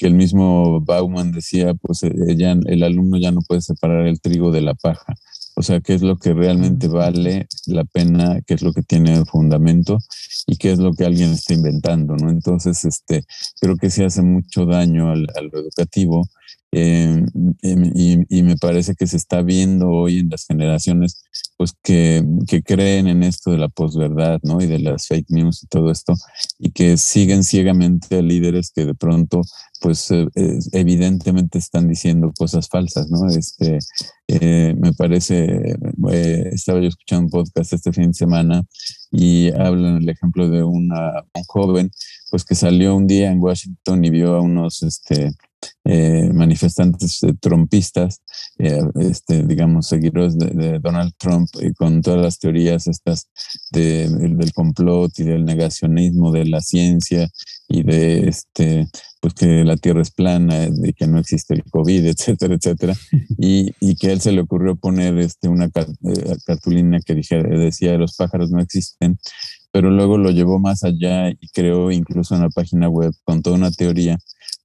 que 0.00 0.06
el 0.06 0.14
mismo 0.14 0.80
Bauman 0.80 1.30
decía, 1.30 1.74
pues 1.74 2.02
eh, 2.02 2.12
el 2.16 2.82
alumno 2.82 3.18
ya 3.18 3.32
no 3.32 3.42
puede 3.42 3.60
separar 3.60 4.06
el 4.06 4.20
trigo 4.20 4.50
de 4.50 4.62
la 4.62 4.74
paja. 4.74 5.14
O 5.56 5.62
sea, 5.62 5.80
qué 5.80 5.92
es 5.92 6.00
lo 6.00 6.16
que 6.16 6.32
realmente 6.32 6.88
vale 6.88 7.46
la 7.66 7.84
pena, 7.84 8.40
qué 8.46 8.54
es 8.54 8.62
lo 8.62 8.72
que 8.72 8.82
tiene 8.82 9.26
fundamento 9.26 9.98
y 10.46 10.56
qué 10.56 10.72
es 10.72 10.78
lo 10.78 10.94
que 10.94 11.04
alguien 11.04 11.32
está 11.32 11.52
inventando, 11.52 12.16
¿no? 12.16 12.30
Entonces, 12.30 12.82
este, 12.86 13.24
creo 13.60 13.76
que 13.76 13.90
se 13.90 14.06
hace 14.06 14.22
mucho 14.22 14.64
daño 14.64 15.10
al, 15.10 15.26
al 15.36 15.50
educativo 15.52 16.26
eh, 16.72 17.24
y, 17.62 18.42
me 18.42 18.56
parece 18.56 18.94
que 18.94 19.08
se 19.08 19.16
está 19.16 19.42
viendo 19.42 19.88
hoy 19.88 20.20
en 20.20 20.28
las 20.28 20.46
generaciones 20.46 21.20
pues 21.56 21.74
que, 21.82 22.24
que, 22.46 22.62
creen 22.62 23.08
en 23.08 23.24
esto 23.24 23.50
de 23.50 23.58
la 23.58 23.68
posverdad 23.68 24.38
¿no? 24.44 24.60
y 24.60 24.66
de 24.66 24.78
las 24.78 25.08
fake 25.08 25.30
news 25.30 25.64
y 25.64 25.66
todo 25.66 25.90
esto 25.90 26.14
y 26.60 26.70
que 26.70 26.96
siguen 26.96 27.42
ciegamente 27.42 28.18
a 28.18 28.22
líderes 28.22 28.70
que 28.72 28.84
de 28.84 28.94
pronto 28.94 29.42
pues 29.80 30.12
eh, 30.12 30.28
evidentemente 30.72 31.58
están 31.58 31.88
diciendo 31.88 32.32
cosas 32.38 32.68
falsas 32.68 33.10
¿no? 33.10 33.28
este, 33.28 33.78
eh, 34.28 34.74
me 34.78 34.92
parece 34.92 35.76
estaba 36.52 36.80
yo 36.80 36.88
escuchando 36.88 37.24
un 37.24 37.30
podcast 37.30 37.72
este 37.72 37.92
fin 37.92 38.08
de 38.08 38.14
semana 38.14 38.62
y 39.10 39.50
hablan 39.52 39.96
el 39.96 40.08
ejemplo 40.08 40.48
de 40.48 40.62
un 40.62 40.90
joven 41.48 41.90
pues 42.30 42.44
que 42.44 42.54
salió 42.54 42.94
un 42.94 43.08
día 43.08 43.32
en 43.32 43.40
Washington 43.40 44.04
y 44.04 44.10
vio 44.10 44.36
a 44.36 44.40
unos 44.40 44.84
este 44.84 45.32
eh, 45.84 46.30
manifestantes 46.32 47.22
eh, 47.22 47.34
trumpistas, 47.40 48.22
eh, 48.58 48.82
este, 49.00 49.44
digamos, 49.44 49.88
seguidores 49.88 50.38
de, 50.38 50.78
Donald 50.78 51.12
Trump, 51.18 51.48
y 51.60 51.72
con 51.72 52.02
todas 52.02 52.20
las 52.20 52.38
teorías 52.38 52.86
estas 52.86 53.28
del 53.72 54.52
complot 54.54 55.18
y 55.18 55.24
del 55.24 55.44
negacionismo 55.44 56.32
de 56.32 56.44
la 56.44 56.60
ciencia 56.60 57.28
y 57.68 57.82
de 57.82 58.28
este, 58.28 58.88
pues 59.20 59.34
que 59.34 59.64
la 59.64 59.76
Tierra 59.76 60.02
es 60.02 60.10
plana, 60.10 60.68
de 60.68 60.92
que 60.92 61.06
no 61.06 61.18
existe 61.18 61.54
el 61.54 61.64
COVID, 61.64 62.06
etcétera, 62.08 62.54
etcétera, 62.54 62.94
y, 63.38 63.72
que 63.96 64.08
a 64.08 64.12
él 64.12 64.20
se 64.20 64.32
le 64.32 64.42
ocurrió 64.42 64.76
poner 64.76 65.18
este, 65.18 65.48
una 65.48 65.70
cartulina 66.46 67.00
que 67.00 67.14
decía 67.14 67.98
los 67.98 68.16
pájaros 68.16 68.50
no 68.50 68.60
existen, 68.60 69.18
pero 69.72 69.90
luego 69.90 70.18
lo 70.18 70.30
llevó 70.30 70.58
más 70.58 70.84
allá 70.84 71.30
y 71.30 71.48
creó 71.52 71.90
incluso 71.90 72.34
una 72.34 72.48
página 72.48 72.88
web 72.88 73.12
con 73.24 73.42
toda 73.42 73.56
una 73.56 73.70
teoría 73.70 74.18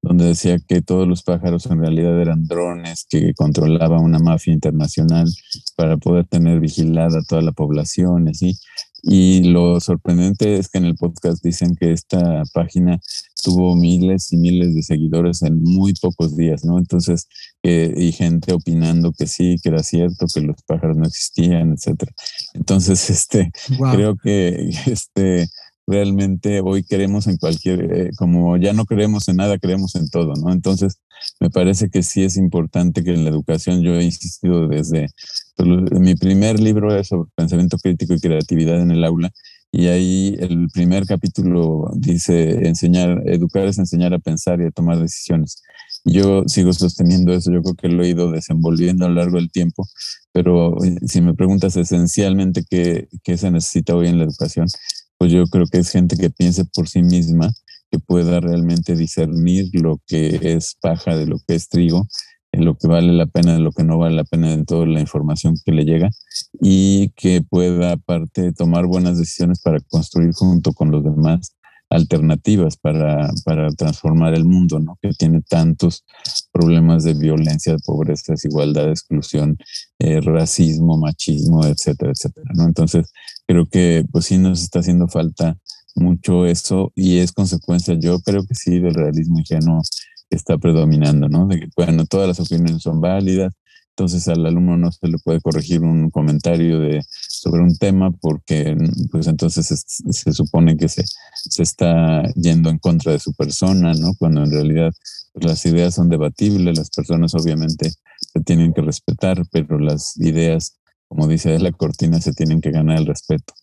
donde 0.05 0.25
decía 0.25 0.59
que 0.59 0.83
todos 0.83 1.07
los 1.07 1.23
pájaros 1.23 1.65
en 1.65 1.79
realidad 1.79 2.21
eran 2.21 2.45
drones 2.45 3.07
que 3.09 3.33
controlaba 3.33 3.99
una 3.99 4.19
mafia 4.19 4.53
internacional 4.53 5.27
para 5.75 5.97
poder 5.97 6.27
tener 6.27 6.59
vigilada 6.59 7.23
toda 7.27 7.41
la 7.41 7.51
población, 7.51 8.27
así. 8.27 8.55
Y 9.01 9.49
lo 9.49 9.79
sorprendente 9.79 10.57
es 10.57 10.69
que 10.69 10.77
en 10.77 10.85
el 10.85 10.95
podcast 10.95 11.43
dicen 11.43 11.75
que 11.75 11.91
esta 11.91 12.43
página 12.53 12.99
tuvo 13.43 13.75
miles 13.75 14.31
y 14.31 14.37
miles 14.37 14.75
de 14.75 14.83
seguidores 14.83 15.41
en 15.41 15.61
muy 15.61 15.93
pocos 15.93 16.35
días, 16.35 16.65
¿no? 16.65 16.77
Entonces, 16.77 17.27
y 17.63 18.11
gente 18.11 18.53
opinando 18.53 19.11
que 19.11 19.25
sí, 19.25 19.57
que 19.61 19.69
era 19.69 19.83
cierto, 19.83 20.27
que 20.31 20.41
los 20.41 20.55
pájaros 20.67 20.97
no 20.97 21.05
existían, 21.05 21.73
etcétera. 21.73 22.13
Entonces, 22.53 23.09
este, 23.09 23.51
creo 23.91 24.15
que 24.17 24.69
este, 24.85 25.47
realmente 25.87 26.61
hoy 26.61 26.83
queremos 26.83 27.27
en 27.27 27.37
cualquier, 27.37 27.91
eh, 27.93 28.09
como 28.17 28.57
ya 28.57 28.73
no 28.73 28.85
creemos 28.85 29.27
en 29.27 29.37
nada, 29.37 29.59
creemos 29.59 29.95
en 29.95 30.09
todo, 30.09 30.33
¿no? 30.35 30.51
Entonces, 30.51 30.99
me 31.39 31.49
parece 31.49 31.89
que 31.89 32.03
sí 32.03 32.23
es 32.23 32.37
importante 32.37 33.03
que 33.03 33.13
en 33.13 33.23
la 33.23 33.29
educación, 33.29 33.81
yo 33.81 33.93
he 33.95 34.03
insistido 34.03 34.67
desde, 34.67 35.07
pues, 35.55 35.69
mi 35.99 36.15
primer 36.15 36.59
libro 36.59 36.95
es 36.95 37.07
sobre 37.09 37.29
pensamiento 37.35 37.77
crítico 37.77 38.13
y 38.13 38.19
creatividad 38.19 38.81
en 38.81 38.91
el 38.91 39.03
aula, 39.03 39.31
y 39.71 39.87
ahí 39.87 40.37
el 40.39 40.69
primer 40.73 41.05
capítulo 41.05 41.91
dice, 41.95 42.65
enseñar, 42.67 43.21
educar 43.25 43.65
es 43.67 43.77
enseñar 43.77 44.13
a 44.13 44.19
pensar 44.19 44.61
y 44.61 44.65
a 44.65 44.71
tomar 44.71 44.99
decisiones. 44.99 45.61
Yo 46.05 46.43
sigo 46.47 46.71
sosteniendo 46.71 47.33
eso, 47.33 47.51
yo 47.51 47.61
creo 47.61 47.75
que 47.75 47.89
lo 47.89 48.03
he 48.03 48.09
ido 48.09 48.31
desenvolviendo 48.31 49.05
a 49.05 49.09
lo 49.09 49.15
largo 49.15 49.37
del 49.37 49.51
tiempo, 49.51 49.85
pero 50.31 50.81
eh, 50.83 50.95
si 51.07 51.19
me 51.19 51.33
preguntas 51.33 51.75
esencialmente 51.75 52.63
qué, 52.69 53.09
qué 53.23 53.37
se 53.37 53.51
necesita 53.51 53.95
hoy 53.95 54.07
en 54.07 54.19
la 54.19 54.23
educación, 54.23 54.67
pues 55.17 55.31
yo 55.31 55.45
creo 55.45 55.65
que 55.67 55.79
es 55.79 55.89
gente 55.89 56.17
que 56.17 56.29
piense 56.29 56.65
por 56.65 56.87
sí 56.87 57.03
misma, 57.03 57.53
que 57.91 57.99
pueda 57.99 58.39
realmente 58.39 58.95
discernir 58.95 59.69
lo 59.73 60.01
que 60.07 60.39
es 60.41 60.75
paja 60.81 61.15
de 61.15 61.27
lo 61.27 61.37
que 61.47 61.55
es 61.55 61.69
trigo, 61.69 62.07
lo 62.51 62.77
que 62.77 62.87
vale 62.87 63.11
la 63.13 63.25
pena 63.25 63.53
de 63.53 63.59
lo 63.59 63.71
que 63.71 63.83
no 63.83 63.97
vale 63.97 64.15
la 64.15 64.23
pena 64.23 64.53
en 64.53 64.65
toda 64.65 64.85
la 64.85 64.99
información 64.99 65.55
que 65.65 65.71
le 65.71 65.83
llega 65.83 66.09
y 66.61 67.09
que 67.15 67.41
pueda 67.41 67.93
aparte 67.93 68.53
tomar 68.53 68.85
buenas 68.85 69.17
decisiones 69.17 69.61
para 69.61 69.79
construir 69.81 70.31
junto 70.33 70.73
con 70.73 70.91
los 70.91 71.03
demás 71.03 71.55
alternativas 71.89 72.77
para, 72.77 73.29
para 73.43 73.69
transformar 73.71 74.33
el 74.33 74.45
mundo, 74.45 74.79
¿no? 74.79 74.97
Que 75.01 75.11
tiene 75.11 75.41
tantos 75.41 76.03
problemas 76.51 77.03
de 77.03 77.13
violencia, 77.13 77.73
de 77.73 77.79
pobreza, 77.85 78.33
desigualdad, 78.33 78.89
exclusión, 78.89 79.57
eh, 79.99 80.19
racismo, 80.21 80.97
machismo, 80.97 81.63
etcétera, 81.65 82.11
etcétera, 82.11 82.51
¿no? 82.55 82.65
Entonces, 82.65 83.11
creo 83.47 83.67
que 83.67 84.05
pues 84.11 84.25
sí 84.25 84.37
nos 84.37 84.61
está 84.61 84.79
haciendo 84.79 85.07
falta 85.07 85.57
mucho 85.95 86.45
eso 86.45 86.91
y 86.95 87.19
es 87.19 87.31
consecuencia, 87.31 87.95
yo 87.95 88.19
creo 88.19 88.45
que 88.45 88.55
sí, 88.55 88.79
del 88.79 88.93
realismo 88.93 89.39
ingenuo 89.39 89.81
que 90.29 90.35
está 90.35 90.57
predominando, 90.57 91.29
¿no? 91.29 91.47
De 91.47 91.59
que, 91.59 91.67
bueno, 91.75 92.05
todas 92.05 92.27
las 92.27 92.39
opiniones 92.39 92.81
son 92.81 92.99
válidas, 92.99 93.53
entonces 93.97 94.27
al 94.27 94.45
alumno 94.45 94.75
no 94.75 94.91
se 94.91 95.07
le 95.07 95.17
puede 95.19 95.39
corregir 95.39 95.81
un 95.81 96.09
comentario 96.09 96.79
de, 96.79 97.01
sobre 97.09 97.61
un 97.61 97.77
tema 97.77 98.11
porque 98.11 98.75
pues 99.09 99.27
entonces 99.27 99.85
se, 99.87 100.33
supone 100.33 100.75
que 100.75 100.89
se, 100.89 101.05
se, 101.49 101.63
está 101.63 102.23
yendo 102.33 102.69
en 102.69 102.77
contra 102.77 103.13
de 103.13 103.19
su 103.19 103.33
persona, 103.33 103.93
¿no? 103.93 104.13
Cuando 104.19 104.43
en 104.43 104.51
realidad 104.51 104.91
pues, 105.31 105.45
las 105.45 105.65
ideas 105.65 105.95
son 105.95 106.09
debatibles, 106.09 106.77
las 106.77 106.89
personas 106.89 107.33
obviamente 107.35 107.93
se 108.33 108.41
tienen 108.41 108.73
que 108.73 108.81
respetar, 108.81 109.43
pero 109.49 109.79
las 109.79 110.17
ideas, 110.17 110.75
como 111.07 111.27
dice 111.27 111.57
la 111.59 111.71
cortina, 111.71 112.19
se 112.19 112.33
tienen 112.33 112.61
que 112.61 112.71
ganar 112.71 112.97
el 112.97 113.05
respeto. 113.05 113.53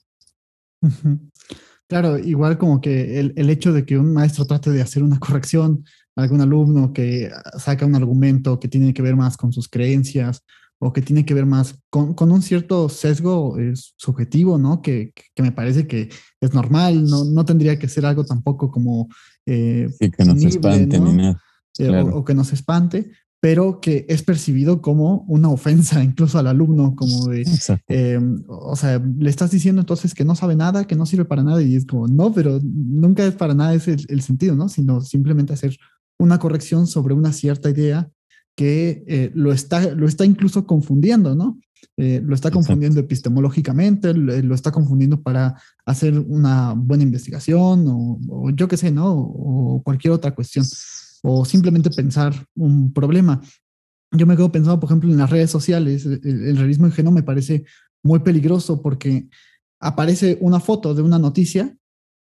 Claro, 1.89 2.19
igual 2.19 2.57
como 2.57 2.81
que 2.81 3.21
el, 3.21 3.35
el 3.37 3.51
hecho 3.51 3.73
de 3.73 3.85
que 3.85 3.99
un 3.99 4.15
maestro 4.15 4.47
trate 4.47 4.71
de 4.71 4.81
hacer 4.81 5.03
una 5.03 5.19
corrección 5.19 5.85
algún 6.17 6.41
alumno 6.41 6.93
que 6.93 7.31
saca 7.59 7.87
un 7.87 7.95
argumento 7.95 8.59
que 8.61 8.69
tiene 8.69 8.93
que 8.93 9.03
ver 9.03 9.17
más 9.17 9.37
con 9.37 9.53
sus 9.53 9.69
creencias 9.69 10.45
o 10.79 10.93
que 10.93 11.01
tiene 11.01 11.25
que 11.25 11.35
ver 11.35 11.47
más 11.47 11.79
con, 11.91 12.13
con 12.15 12.33
un 12.33 12.43
cierto 12.43 12.89
sesgo 12.89 13.57
subjetivo, 13.97 14.59
¿no? 14.59 14.83
Que, 14.83 15.13
que, 15.35 15.43
me 15.43 15.53
parece 15.53 15.87
que 15.87 16.09
es 16.41 16.53
normal, 16.53 17.05
no, 17.05 17.25
no 17.25 17.45
tendría 17.45 17.79
que 17.79 17.89
ser 17.89 18.05
algo 18.05 18.25
tampoco 18.25 18.71
como... 18.71 19.09
Eh, 19.47 19.89
sí, 19.97 20.11
que 20.11 20.25
nos 20.25 20.43
espante 20.43 20.99
ni 20.99 21.13
nada. 21.13 21.41
Eh, 21.79 22.03
o, 22.13 22.25
que 22.25 22.35
nos 22.35 22.53
espante, 22.53 23.13
pero 23.43 23.81
que 23.81 24.07
es 24.09 24.23
percibido 24.23 24.81
como 24.81 25.25
una 25.27 25.49
ofensa 25.49 26.03
incluso 26.05 26.39
al 26.39 26.47
alumno, 26.47 26.95
como 26.95 27.27
de, 27.27 27.45
eh, 27.89 28.21
o 28.47 28.77
sea, 28.77 29.03
le 29.19 29.29
estás 29.29 29.51
diciendo 29.51 29.81
entonces 29.81 30.15
que 30.15 30.25
no 30.25 30.37
sabe 30.37 30.55
nada, 30.55 30.87
que 30.87 30.95
no 30.95 31.07
sirve 31.07 31.25
para 31.25 31.43
nada, 31.43 31.61
y 31.61 31.75
es 31.75 31.85
como, 31.85 32.07
no, 32.07 32.33
pero 32.33 32.61
nunca 32.63 33.27
es 33.27 33.35
para 33.35 33.53
nada 33.53 33.75
ese 33.75 33.95
el, 33.95 34.07
el 34.09 34.23
sentido, 34.23 34.55
¿no? 34.55 34.69
Sino 34.69 35.01
simplemente 35.01 35.53
hacer 35.53 35.77
una 36.19 36.39
corrección 36.39 36.87
sobre 36.87 37.15
una 37.15 37.33
cierta 37.33 37.69
idea 37.69 38.09
que 38.55 39.05
eh, 39.09 39.33
lo, 39.35 39.53
está, 39.53 39.93
lo 39.95 40.07
está 40.07 40.25
incluso 40.25 40.67
confundiendo, 40.67 41.35
¿no? 41.35 41.59
Eh, 41.97 42.23
lo 42.25 42.35
está 42.35 42.51
confundiendo 42.51 43.01
epistemológicamente, 43.01 44.15
lo, 44.15 44.55
está 44.55 44.71
confundiendo 44.71 45.21
para 45.21 45.61
hacer 45.85 46.19
una 46.19 46.75
buena 46.75 47.03
investigación 47.03 47.85
o, 47.89 48.51
yo 48.55 48.69
qué 48.69 48.77
sé, 48.77 48.91
¿no? 48.91 49.13
O, 49.13 49.83
cualquier 49.83 50.13
otra 50.13 50.35
cuestión, 50.35 50.65
o 51.23 51.45
simplemente 51.45 51.91
pensar 51.91 52.35
un 52.55 52.93
problema. 52.93 53.41
Yo 54.11 54.27
me 54.27 54.37
quedo 54.37 54.53
pensando, 54.53 54.79
por 54.79 54.89
ejemplo, 54.89 55.11
en 55.11 55.19
las 55.19 55.31
redes 55.31 55.51
sociales, 55.51 56.05
el, 56.05 56.21
el 56.25 56.57
realismo 56.57 56.87
ingenuo 56.87 57.13
me 57.13 57.23
parece 57.23 57.65
muy 58.03 58.21
peligroso 58.21 58.83
porque 58.83 59.29
aparece 59.81 60.39
una 60.41 60.61
foto 60.61 60.95
de 60.95 61.03
una 61.03 61.19
noticia 61.19 61.77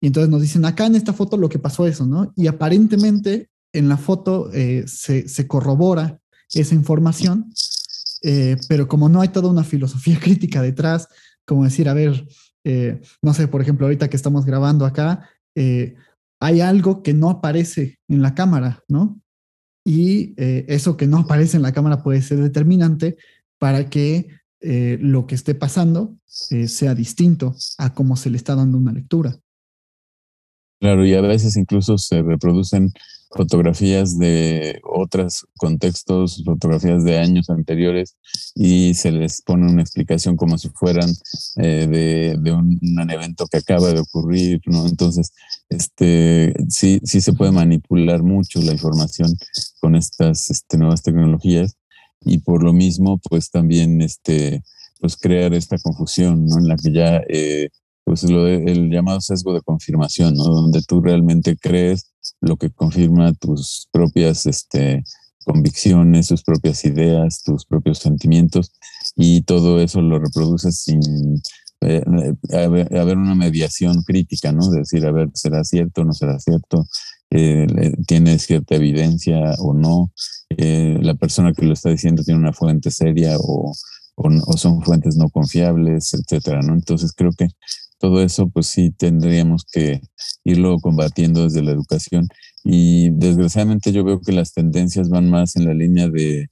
y 0.04 0.08
entonces 0.08 0.30
nos 0.30 0.42
dicen, 0.42 0.66
acá 0.66 0.86
en 0.86 0.96
esta 0.96 1.14
foto 1.14 1.38
lo 1.38 1.48
que 1.48 1.60
pasó 1.60 1.88
eso, 1.88 2.06
¿no? 2.06 2.34
Y 2.36 2.48
aparentemente 2.48 3.50
en 3.74 3.88
la 3.88 3.96
foto 3.96 4.52
eh, 4.52 4.84
se, 4.86 5.48
corrobora 5.48 6.20
esa 6.54 6.76
información, 6.76 7.50
eh, 8.22 8.58
pero 8.68 8.88
como 8.90 9.08
no 9.08 9.22
hay 9.22 9.30
toda 9.30 9.50
una 9.50 9.64
filosofía 9.64 10.20
crítica 10.22 10.62
detrás, 10.62 11.08
como 11.46 11.64
decir, 11.64 11.88
a 11.88 11.94
ver, 11.94 12.28
eh, 12.66 13.02
no 13.22 13.34
sé, 13.34 13.48
por 13.48 13.62
ejemplo, 13.62 13.86
ahorita 13.86 14.10
que 14.10 14.18
estamos 14.18 14.46
grabando 14.46 14.86
acá, 14.86 15.30
hay 16.44 16.60
algo 16.62 17.02
que 17.04 17.14
no 17.14 17.30
aparece 17.30 18.00
en 18.10 18.22
la 18.22 18.36
cámara, 18.36 18.84
¿no? 18.90 19.22
Y 19.86 20.34
eso 20.38 20.98
que 20.98 21.08
no 21.08 21.20
aparece 21.20 21.58
en 21.58 21.64
la 21.64 21.72
cámara 21.72 22.04
puede 22.04 22.22
ser 22.22 22.40
determinante 22.40 23.18
para 23.60 23.90
que 23.90 24.28
lo 24.62 25.26
que 25.26 25.36
esté 25.36 25.56
pasando 25.56 26.18
sea 26.26 26.96
distinto 26.96 27.56
a 27.78 27.94
cómo 27.94 28.16
se 28.16 28.30
le 28.30 28.38
está 28.38 28.56
dando 28.56 28.78
una 28.78 28.92
lectura. 28.92 29.38
Claro, 30.82 31.06
y 31.06 31.14
a 31.14 31.22
veces 31.22 31.56
incluso 31.56 31.98
se 31.98 32.22
reproducen 32.22 32.92
fotografías 33.36 34.18
de 34.20 34.80
otros 34.84 35.48
contextos, 35.58 36.44
fotografías 36.46 37.04
de 37.04 37.18
años 37.18 37.50
anteriores 37.50 38.16
y 38.56 38.94
se 38.94 39.12
les 39.12 39.42
pone 39.42 39.72
una 39.72 39.82
explicación 39.82 40.38
como 40.38 40.58
si 40.58 40.70
fueran 40.70 41.10
eh, 41.58 42.38
de, 42.40 42.52
un, 42.52 42.80
evento 43.10 43.46
que 43.52 43.58
acaba 43.58 43.92
de 43.92 44.00
ocurrir, 44.00 44.62
¿no? 44.66 44.86
Entonces, 44.88 45.34
este, 45.70 46.54
sí, 46.70 47.00
sí 47.04 47.22
se 47.22 47.34
puede 47.34 47.52
manipular 47.52 48.24
mucho 48.24 48.62
la 48.62 48.72
información 48.72 49.36
con 49.80 49.96
estas 49.96 50.50
este, 50.52 50.78
nuevas 50.78 51.02
tecnologías 51.02 51.76
y 52.22 52.40
por 52.40 52.64
lo 52.64 52.72
mismo, 52.72 53.20
pues 53.30 53.50
también, 53.50 54.02
este, 54.02 54.64
pues 55.00 55.18
crear 55.18 55.54
esta 55.54 55.78
confusión, 55.80 56.46
¿no? 56.46 56.60
En 56.60 56.68
la 56.68 56.76
que 56.78 56.92
ya 56.94 57.22
eh, 57.28 57.70
pues 58.06 58.24
lo 58.24 58.48
el 58.48 58.90
llamado 58.90 59.22
sesgo 59.22 59.54
de 59.54 59.62
confirmación, 59.62 60.36
¿no? 60.36 60.44
Donde 60.44 60.82
tú 60.82 61.02
realmente 61.02 61.58
crees 61.58 62.13
lo 62.44 62.58
que 62.58 62.70
confirma 62.70 63.34
tus 63.34 63.88
propias 63.92 64.46
este, 64.46 65.04
convicciones, 65.46 66.28
tus 66.28 66.44
propias 66.44 66.84
ideas, 66.86 67.42
tus 67.44 67.66
propios 67.66 68.00
sentimientos, 68.00 68.72
y 69.16 69.42
todo 69.42 69.80
eso 69.80 70.02
lo 70.02 70.20
reproduces 70.20 70.82
sin 70.82 71.42
eh, 71.82 72.04
haber, 72.52 73.18
una 73.18 73.36
mediación 73.36 74.04
crítica, 74.04 74.52
¿no? 74.52 74.70
De 74.70 74.80
decir, 74.80 75.06
a 75.06 75.12
ver, 75.12 75.30
¿será 75.34 75.64
cierto 75.64 76.04
no 76.04 76.14
será 76.14 76.40
cierto? 76.40 76.86
Eh, 77.30 77.68
¿Tiene 78.08 78.40
cierta 78.40 78.76
evidencia 78.76 79.56
o 79.60 79.74
no? 79.74 80.12
Eh, 80.50 80.98
¿La 81.02 81.16
persona 81.16 81.54
que 81.54 81.66
lo 81.66 81.74
está 81.74 81.90
diciendo 81.90 82.24
tiene 82.24 82.40
una 82.40 82.54
fuente 82.54 82.92
seria 82.92 83.38
o, 83.40 83.74
o, 84.16 84.58
son 84.58 84.82
fuentes 84.84 85.18
no 85.18 85.30
confiables, 85.30 86.14
etcétera, 86.14 86.62
¿no? 86.62 86.74
Entonces 86.74 87.14
creo 87.14 87.32
que 87.38 87.48
todo 88.00 88.22
eso, 88.22 88.50
pues 88.50 88.68
sí 88.68 88.92
tendríamos 88.92 89.66
que 89.72 90.02
irlo 90.44 90.78
combatiendo 90.80 91.44
desde 91.44 91.62
la 91.64 91.72
educación. 91.72 92.28
Y 92.64 93.12
desgraciadamente 93.12 93.92
yo 93.92 94.04
veo 94.04 94.20
que 94.22 94.34
las 94.34 94.54
tendencias 94.54 95.10
van 95.10 95.30
más 95.30 95.56
en 95.56 95.66
la 95.66 95.74
línea 95.74 96.10
de 96.10 96.50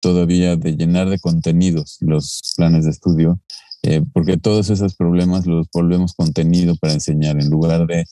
todavía 0.00 0.56
de 0.56 0.76
llenar 0.76 1.08
de 1.08 1.18
contenidos 1.18 1.96
los 2.00 2.54
planes 2.56 2.84
de 2.84 2.90
estudio, 2.90 3.40
eh, 3.82 4.02
porque 4.12 4.36
todos 4.36 4.70
esos 4.70 4.94
problemas 4.94 5.46
los 5.46 5.66
volvemos 5.72 6.14
contenido 6.14 6.76
para 6.76 6.92
enseñar, 6.92 7.40
en 7.40 7.50
lugar 7.50 7.86
de 7.86 8.04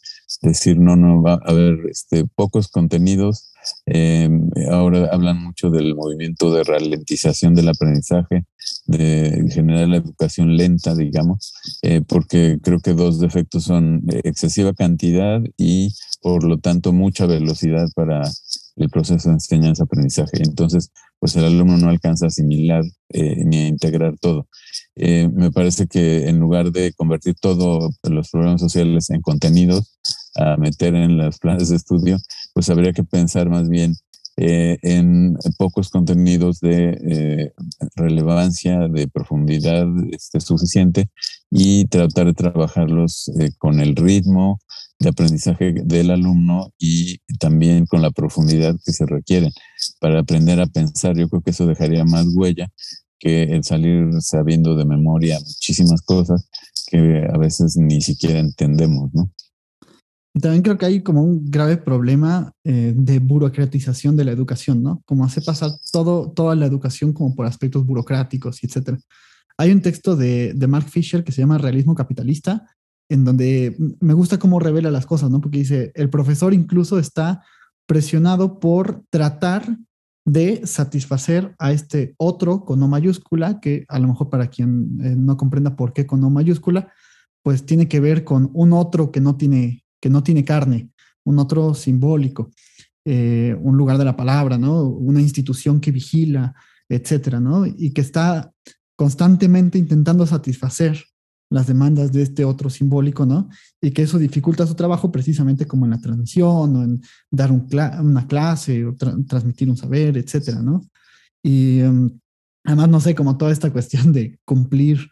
decir, 0.43 0.79
no, 0.79 0.97
no, 0.97 1.23
va 1.23 1.35
a 1.35 1.51
haber 1.51 1.79
este, 1.89 2.25
pocos 2.27 2.69
contenidos. 2.69 3.53
Eh, 3.87 4.29
ahora 4.71 5.11
hablan 5.13 5.43
mucho 5.43 5.71
del 5.71 5.95
movimiento 5.95 6.53
de 6.53 6.65
ralentización 6.65 7.55
del 7.55 7.69
aprendizaje, 7.69 8.45
de 8.87 9.45
generar 9.53 9.89
la 9.89 9.99
educación 9.99 10.57
lenta, 10.57 10.95
digamos, 10.95 11.53
eh, 11.83 12.01
porque 12.01 12.59
creo 12.63 12.81
que 12.81 12.95
dos 12.95 13.21
defectos 13.21 13.65
son 13.65 14.03
excesiva 14.25 14.73
cantidad 14.73 15.41
y 15.57 15.95
por 16.23 16.45
lo 16.45 16.59
tanto 16.59 16.93
mucha 16.93 17.27
velocidad 17.27 17.87
para 17.95 18.23
el 18.77 18.91
proceso 18.91 19.29
de 19.29 19.35
enseñanza-aprendizaje. 19.35 20.43
Entonces, 20.43 20.91
pues 21.19 21.37
el 21.37 21.45
alumno 21.45 21.77
no 21.77 21.91
alcanza 21.91 22.27
a 22.27 22.29
asimilar 22.29 22.83
eh, 23.11 23.45
ni 23.45 23.59
a 23.59 23.69
integrar 23.69 24.17
todo. 24.19 24.49
Eh, 25.03 25.31
me 25.33 25.51
parece 25.51 25.87
que 25.87 26.29
en 26.29 26.39
lugar 26.39 26.73
de 26.73 26.93
convertir 26.93 27.35
todos 27.41 27.99
los 28.03 28.31
problemas 28.31 28.61
sociales 28.61 29.09
en 29.09 29.23
contenidos 29.23 29.97
a 30.37 30.59
meter 30.59 30.95
en 30.95 31.17
los 31.17 31.39
planes 31.39 31.71
de 31.71 31.77
estudio, 31.77 32.19
pues 32.53 32.69
habría 32.69 32.93
que 32.93 33.03
pensar 33.03 33.49
más 33.49 33.67
bien 33.71 33.95
eh, 34.37 34.77
en 34.83 35.39
pocos 35.57 35.89
contenidos 35.89 36.61
de 36.61 37.51
relevancia, 37.97 38.89
de 38.89 39.09
profundidad 39.09 39.87
este, 40.13 40.39
suficiente 40.41 41.09
y 41.51 41.87
tratar 41.87 42.27
de 42.27 42.35
trabajarlos 42.35 43.31
con 43.57 43.81
el 43.81 43.97
ritmo, 43.97 44.59
de 44.99 45.09
aprendizaje 45.09 45.73
del 45.83 46.11
alumno 46.11 46.75
y 46.79 47.21
también 47.39 47.87
con 47.87 48.03
la 48.03 48.11
profundidad 48.11 48.77
que 48.85 48.93
se 48.93 49.07
requiere 49.07 49.51
para 49.99 50.21
aprender 50.21 50.61
a 50.61 50.67
pensar. 50.67 51.17
Yo 51.17 51.27
creo 51.31 51.41
que 51.41 51.53
eso 51.53 51.67
dejaría 51.67 52.05
más 52.05 52.27
huella 52.35 52.71
que 53.21 53.43
el 53.43 53.63
salir 53.63 54.09
sabiendo 54.21 54.75
de 54.75 54.87
memoria 54.87 55.39
muchísimas 55.39 56.01
cosas 56.03 56.49
que 56.89 57.29
a 57.33 57.39
veces 57.39 57.77
ni 57.77 58.01
siquiera 58.01 58.41
entendemos, 58.41 59.15
¿no? 59.15 59.31
Y 60.33 60.41
también 60.41 60.63
creo 60.63 60.79
que 60.79 60.87
hay 60.87 61.03
como 61.03 61.23
un 61.23 61.51
grave 61.51 61.77
problema 61.77 62.53
eh, 62.65 62.95
de 62.97 63.19
burocratización 63.19 64.17
de 64.17 64.25
la 64.25 64.33
educación, 64.33 64.83
¿no? 64.83 65.03
Como 65.05 65.25
hace 65.25 65.43
pasar 65.43 65.73
todo, 65.93 66.31
toda 66.31 66.55
la 66.55 66.67
educación 66.67 67.13
como 67.13 67.35
por 67.35 67.47
aspectos 67.47 67.85
burocráticos 67.85 68.63
etcétera. 68.63 68.99
Hay 69.59 69.73
un 69.73 69.83
texto 69.83 70.17
de, 70.17 70.55
de 70.55 70.67
Mark 70.67 70.89
Fisher 70.89 71.23
que 71.23 71.33
se 71.33 71.43
llama 71.43 71.59
Realismo 71.59 71.95
Capitalista, 71.95 72.67
en 73.11 73.25
donde 73.25 73.77
me 74.01 74.15
gusta 74.15 74.39
cómo 74.39 74.61
revela 74.61 74.91
las 74.91 75.05
cosas, 75.05 75.31
¿no? 75.31 75.41
Porque 75.41 75.59
dice, 75.59 75.93
el 75.95 76.09
profesor 76.09 76.55
incluso 76.55 76.99
está 76.99 77.45
presionado 77.87 78.61
por 78.61 79.03
tratar 79.11 79.77
de 80.33 80.65
satisfacer 80.65 81.55
a 81.59 81.73
este 81.73 82.15
otro 82.17 82.65
con 82.65 82.79
no 82.79 82.87
mayúscula, 82.87 83.59
que 83.59 83.85
a 83.89 83.99
lo 83.99 84.09
mejor 84.09 84.31
para 84.31 84.47
quien 84.49 84.99
eh, 85.03 85.15
no 85.17 85.37
comprenda 85.37 85.75
por 85.75 85.93
qué 85.93 86.07
con 86.07 86.21
no 86.21 86.31
mayúscula, 86.31 86.93
pues 87.43 87.67
tiene 87.67 87.89
que 87.89 87.99
ver 87.99 88.23
con 88.23 88.49
un 88.55 88.73
otro 88.73 89.11
que 89.11 89.21
no 89.21 89.37
tiene, 89.37 89.85
que 90.01 90.09
no 90.09 90.23
tiene 90.23 90.45
carne, 90.45 90.91
un 91.25 91.41
otro 91.41 91.75
simbólico, 91.75 92.51
eh, 93.05 93.57
un 93.61 93.77
lugar 93.77 93.99
de 93.99 94.05
la 94.05 94.17
palabra, 94.17 94.57
¿no? 94.57 94.85
Una 94.85 95.21
institución 95.21 95.81
que 95.81 95.91
vigila, 95.91 96.55
etcétera, 96.89 97.41
¿no? 97.41 97.67
Y 97.67 97.93
que 97.93 98.03
está 98.03 98.53
constantemente 98.95 99.79
intentando 99.79 100.27
satisfacer 100.27 101.03
las 101.51 101.67
demandas 101.67 102.13
de 102.13 102.23
este 102.23 102.45
otro 102.45 102.71
simbólico, 102.71 103.27
¿no? 103.27 103.49
Y 103.81 103.91
que 103.91 104.03
eso 104.03 104.19
dificulta 104.19 104.67
su 104.67 104.75
trabajo 104.75 105.11
precisamente 105.11 105.67
como 105.67 105.85
en 105.85 105.91
la 105.91 106.01
transmisión 106.01 106.77
o 106.77 106.83
en 106.85 107.03
dar 107.31 107.51
una 107.51 108.27
clase 108.27 108.87
o 108.87 108.95
transmitir 108.95 109.69
un 109.69 109.77
saber, 109.77 110.17
etcétera, 110.17 110.63
¿no? 110.63 110.81
Y 111.43 111.81
em, 111.81 112.19
además, 112.65 112.89
no 112.89 113.01
sé, 113.01 113.15
como 113.15 113.37
toda 113.37 113.51
esta 113.51 113.73
cuestión 113.73 114.13
de 114.13 114.39
cumplir 114.45 115.11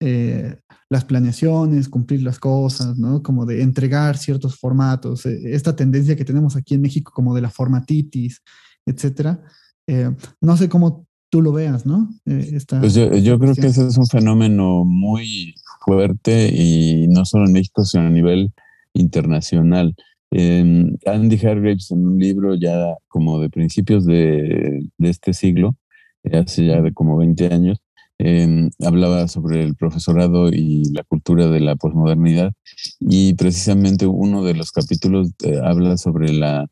eh, 0.00 0.56
las 0.90 1.04
planeaciones, 1.04 1.88
cumplir 1.88 2.22
las 2.22 2.38
cosas, 2.38 2.98
¿no? 2.98 3.22
Como 3.22 3.46
de 3.46 3.62
entregar 3.62 4.18
ciertos 4.18 4.56
formatos, 4.56 5.24
eh, 5.24 5.54
esta 5.54 5.74
tendencia 5.74 6.14
que 6.16 6.24
tenemos 6.24 6.56
aquí 6.56 6.74
en 6.74 6.82
México 6.82 7.10
como 7.14 7.34
de 7.34 7.40
la 7.40 7.50
formatitis, 7.50 8.42
etcétera. 8.84 9.42
Eh, 9.86 10.10
no 10.42 10.56
sé 10.58 10.68
cómo 10.68 11.06
tú 11.30 11.40
lo 11.42 11.52
veas, 11.52 11.86
¿no? 11.86 12.10
pues 12.24 12.94
yo, 12.94 13.14
yo 13.16 13.38
creo 13.38 13.54
que 13.54 13.68
ese 13.68 13.86
es 13.86 13.96
un 13.96 14.06
fenómeno 14.06 14.84
muy 14.84 15.54
fuerte 15.80 16.50
y 16.52 17.08
no 17.08 17.24
solo 17.24 17.46
en 17.46 17.52
México, 17.52 17.84
sino 17.84 18.04
a 18.04 18.10
nivel 18.10 18.52
internacional. 18.94 19.94
Andy 20.32 21.36
Hargraves 21.44 21.90
en 21.90 22.06
un 22.06 22.18
libro 22.18 22.54
ya 22.54 22.94
como 23.08 23.40
de 23.40 23.50
principios 23.50 24.06
de, 24.06 24.86
de 24.96 25.10
este 25.10 25.32
siglo, 25.32 25.76
eh, 26.22 26.38
hace 26.38 26.66
ya 26.66 26.80
de 26.80 26.92
como 26.92 27.16
20 27.16 27.52
años, 27.52 27.78
hablaba 28.84 29.28
sobre 29.28 29.62
el 29.62 29.76
profesorado 29.76 30.48
y 30.50 30.84
la 30.92 31.04
cultura 31.04 31.48
de 31.48 31.60
la 31.60 31.76
posmodernidad 31.76 32.52
y 33.00 33.34
precisamente 33.34 34.06
uno 34.06 34.44
de 34.44 34.54
los 34.54 34.72
capítulos 34.72 35.30
eh, 35.42 35.58
habla 35.64 35.96
sobre 35.96 36.32
la 36.32 36.66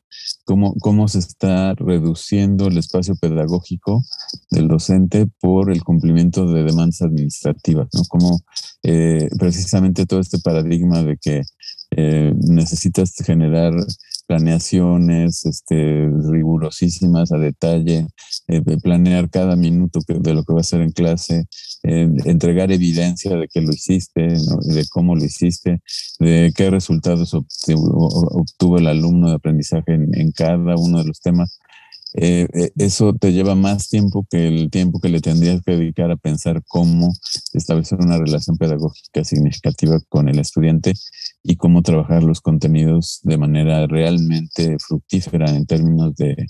cómo, 0.44 0.74
cómo 0.80 1.08
se 1.08 1.20
está 1.20 1.74
reduciendo 1.74 2.68
el 2.68 2.78
espacio 2.78 3.14
pedagógico 3.16 4.02
del 4.50 4.68
docente 4.68 5.26
por 5.40 5.70
el 5.70 5.82
cumplimiento 5.82 6.50
de 6.50 6.64
demandas 6.64 7.02
administrativas, 7.02 7.88
¿no? 7.92 8.02
Como 8.08 8.40
eh, 8.82 9.28
precisamente 9.38 10.06
todo 10.06 10.20
este 10.20 10.38
paradigma 10.38 11.02
de 11.02 11.16
que 11.16 11.42
necesitas 11.90 13.14
generar 13.24 13.72
planeaciones 14.28 15.46
este, 15.46 16.08
rigurosísimas 16.30 17.32
a 17.32 17.38
detalle, 17.38 18.06
eh, 18.46 18.62
planear 18.82 19.30
cada 19.30 19.56
minuto 19.56 20.00
de 20.06 20.34
lo 20.34 20.44
que 20.44 20.52
va 20.52 20.58
a 20.58 20.60
hacer 20.60 20.82
en 20.82 20.92
clase, 20.92 21.46
entregar 21.82 22.70
evidencia 22.70 23.34
de 23.36 23.48
que 23.48 23.62
lo 23.62 23.72
hiciste, 23.72 24.28
de 24.28 24.86
cómo 24.90 25.16
lo 25.16 25.24
hiciste, 25.24 25.80
de 26.20 26.52
qué 26.54 26.70
resultados 26.70 27.32
obtuvo, 27.32 28.78
el 28.78 28.86
alumno 28.86 29.30
de 29.30 29.36
aprendizaje 29.36 29.94
en, 29.94 30.30
cada 30.32 30.76
uno 30.76 30.98
de 30.98 31.04
los 31.04 31.20
temas. 31.20 31.58
Eh, 32.14 32.46
eh, 32.54 32.70
eso 32.78 33.12
te 33.14 33.32
lleva 33.32 33.54
más 33.54 33.88
tiempo 33.88 34.26
que 34.30 34.48
el 34.48 34.70
tiempo 34.70 35.00
que 35.00 35.10
le 35.10 35.20
tendrías 35.20 35.60
que 35.62 35.76
dedicar 35.76 36.10
a 36.10 36.16
pensar 36.16 36.62
cómo 36.66 37.12
establecer 37.52 37.98
una 38.00 38.18
relación 38.18 38.56
pedagógica 38.56 39.24
significativa 39.24 39.98
con 40.08 40.28
el 40.28 40.38
estudiante 40.38 40.94
y 41.42 41.56
cómo 41.56 41.82
trabajar 41.82 42.22
los 42.22 42.40
contenidos 42.40 43.20
de 43.22 43.36
manera 43.36 43.86
realmente 43.86 44.76
fructífera 44.78 45.50
en 45.50 45.66
términos 45.66 46.14
de, 46.16 46.46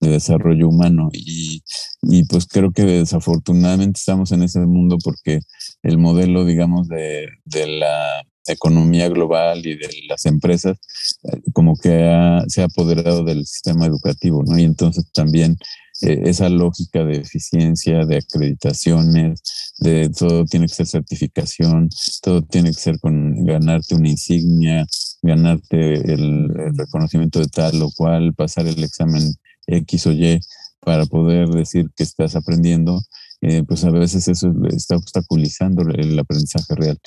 desarrollo 0.00 0.68
humano. 0.68 1.10
Y, 1.12 1.62
y, 2.02 2.24
pues 2.24 2.46
creo 2.46 2.72
que 2.72 2.82
desafortunadamente 2.82 3.98
estamos 3.98 4.32
en 4.32 4.42
ese 4.42 4.58
mundo 4.66 4.98
porque 5.02 5.38
el 5.84 5.96
modelo, 5.96 6.44
digamos, 6.44 6.88
de, 6.88 7.28
de 7.44 7.66
la 7.68 8.24
economía 8.46 9.08
global 9.08 9.64
y 9.64 9.76
de 9.76 9.88
las 10.08 10.26
empresas, 10.26 10.78
eh, 11.24 11.40
como 11.52 11.76
que 11.76 12.10
se 12.48 12.62
ha 12.62 12.64
apoderado 12.64 13.24
del 13.24 13.46
sistema 13.46 13.86
educativo, 13.86 14.42
¿no? 14.44 14.58
Y 14.58 14.64
entonces 14.64 15.04
también 15.12 15.56
eh, 16.02 16.22
esa 16.24 16.48
lógica 16.48 17.04
de 17.04 17.18
eficiencia, 17.18 18.04
de 18.04 18.16
acreditaciones, 18.16 19.42
de 19.78 20.08
todo 20.10 20.44
tiene 20.46 20.66
que 20.66 20.74
ser 20.74 20.86
certificación, 20.86 21.88
todo 22.22 22.42
tiene 22.42 22.70
que 22.70 22.80
ser 22.80 22.98
con 22.98 23.44
ganarte 23.44 23.94
una 23.94 24.08
insignia, 24.08 24.86
ganarte 25.22 26.12
el, 26.12 26.48
reconocimiento 26.76 27.38
de 27.38 27.46
tal 27.46 27.80
o 27.82 27.90
cual, 27.96 28.34
pasar 28.34 28.66
el 28.66 28.82
examen 28.82 29.22
X 29.66 30.06
o 30.06 30.12
Y 30.12 30.40
para 30.80 31.06
poder 31.06 31.48
decir 31.48 31.90
que 31.96 32.02
estás 32.02 32.34
aprendiendo, 32.34 33.00
eh, 33.42 33.64
pues 33.66 33.84
a 33.84 33.90
veces 33.90 34.28
eso 34.28 34.52
está 34.68 34.96
obstaculizando 34.96 35.82
el 35.82 36.18
aprendizaje 36.18 36.74
real. 36.76 36.98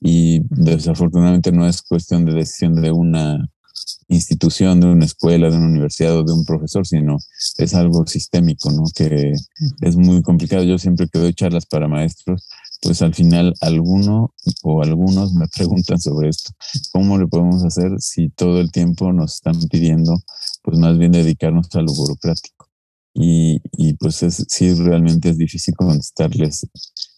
Y 0.00 0.40
desafortunadamente 0.50 1.52
no 1.52 1.66
es 1.66 1.82
cuestión 1.82 2.24
de 2.24 2.34
decisión 2.34 2.74
de 2.74 2.90
una 2.90 3.48
institución, 4.08 4.80
de 4.80 4.88
una 4.88 5.04
escuela, 5.04 5.50
de 5.50 5.56
una 5.56 5.68
universidad 5.68 6.18
o 6.18 6.24
de 6.24 6.32
un 6.32 6.44
profesor, 6.44 6.84
sino 6.84 7.18
es 7.58 7.74
algo 7.74 8.04
sistémico, 8.06 8.70
¿no? 8.72 8.84
Que 8.94 9.34
es 9.80 9.96
muy 9.96 10.22
complicado. 10.22 10.64
Yo 10.64 10.78
siempre 10.78 11.08
que 11.08 11.18
doy 11.18 11.32
charlas 11.32 11.66
para 11.66 11.86
maestros, 11.86 12.48
pues 12.82 13.00
al 13.00 13.14
final 13.14 13.54
alguno 13.60 14.34
o 14.62 14.82
algunos 14.82 15.32
me 15.32 15.46
preguntan 15.56 16.00
sobre 16.00 16.28
esto. 16.28 16.52
¿Cómo 16.92 17.18
le 17.18 17.28
podemos 17.28 17.64
hacer 17.64 18.00
si 18.00 18.28
todo 18.30 18.60
el 18.60 18.72
tiempo 18.72 19.12
nos 19.12 19.34
están 19.34 19.58
pidiendo, 19.68 20.20
pues 20.62 20.76
más 20.78 20.98
bien 20.98 21.12
dedicarnos 21.12 21.68
a 21.74 21.82
lo 21.82 21.94
burocrático? 21.94 22.63
Y, 23.14 23.60
y 23.78 23.94
pues 23.94 24.22
es, 24.22 24.44
sí, 24.48 24.74
realmente 24.74 25.30
es 25.30 25.38
difícil 25.38 25.74
contestarles 25.76 26.66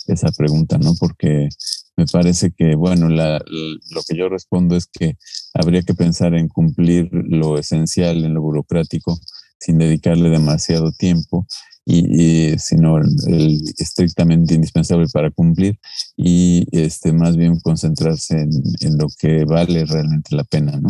esa 0.06 0.30
pregunta, 0.32 0.78
¿no? 0.78 0.94
Porque 1.00 1.48
me 1.96 2.06
parece 2.06 2.52
que, 2.52 2.74
bueno, 2.76 3.08
lo 3.08 4.02
que 4.06 4.16
yo 4.16 4.28
respondo 4.28 4.76
es 4.76 4.86
que 4.86 5.16
habría 5.54 5.82
que 5.82 5.94
pensar 5.94 6.34
en 6.34 6.48
cumplir 6.48 7.08
lo 7.12 7.58
esencial 7.58 8.24
en 8.24 8.34
lo 8.34 8.42
burocrático 8.42 9.18
sin 9.58 9.78
dedicarle 9.78 10.30
demasiado 10.30 10.92
tiempo 10.92 11.46
y, 11.84 12.58
sino 12.58 12.98
el, 12.98 13.60
estrictamente 13.78 14.54
indispensable 14.54 15.06
para 15.12 15.30
cumplir 15.30 15.78
y 16.16 16.66
este 16.72 17.12
más 17.12 17.36
bien 17.36 17.60
concentrarse 17.60 18.40
en, 18.40 18.98
lo 18.98 19.06
que 19.18 19.44
vale 19.44 19.84
realmente 19.84 20.34
la 20.34 20.44
pena, 20.44 20.72
¿no? 20.80 20.88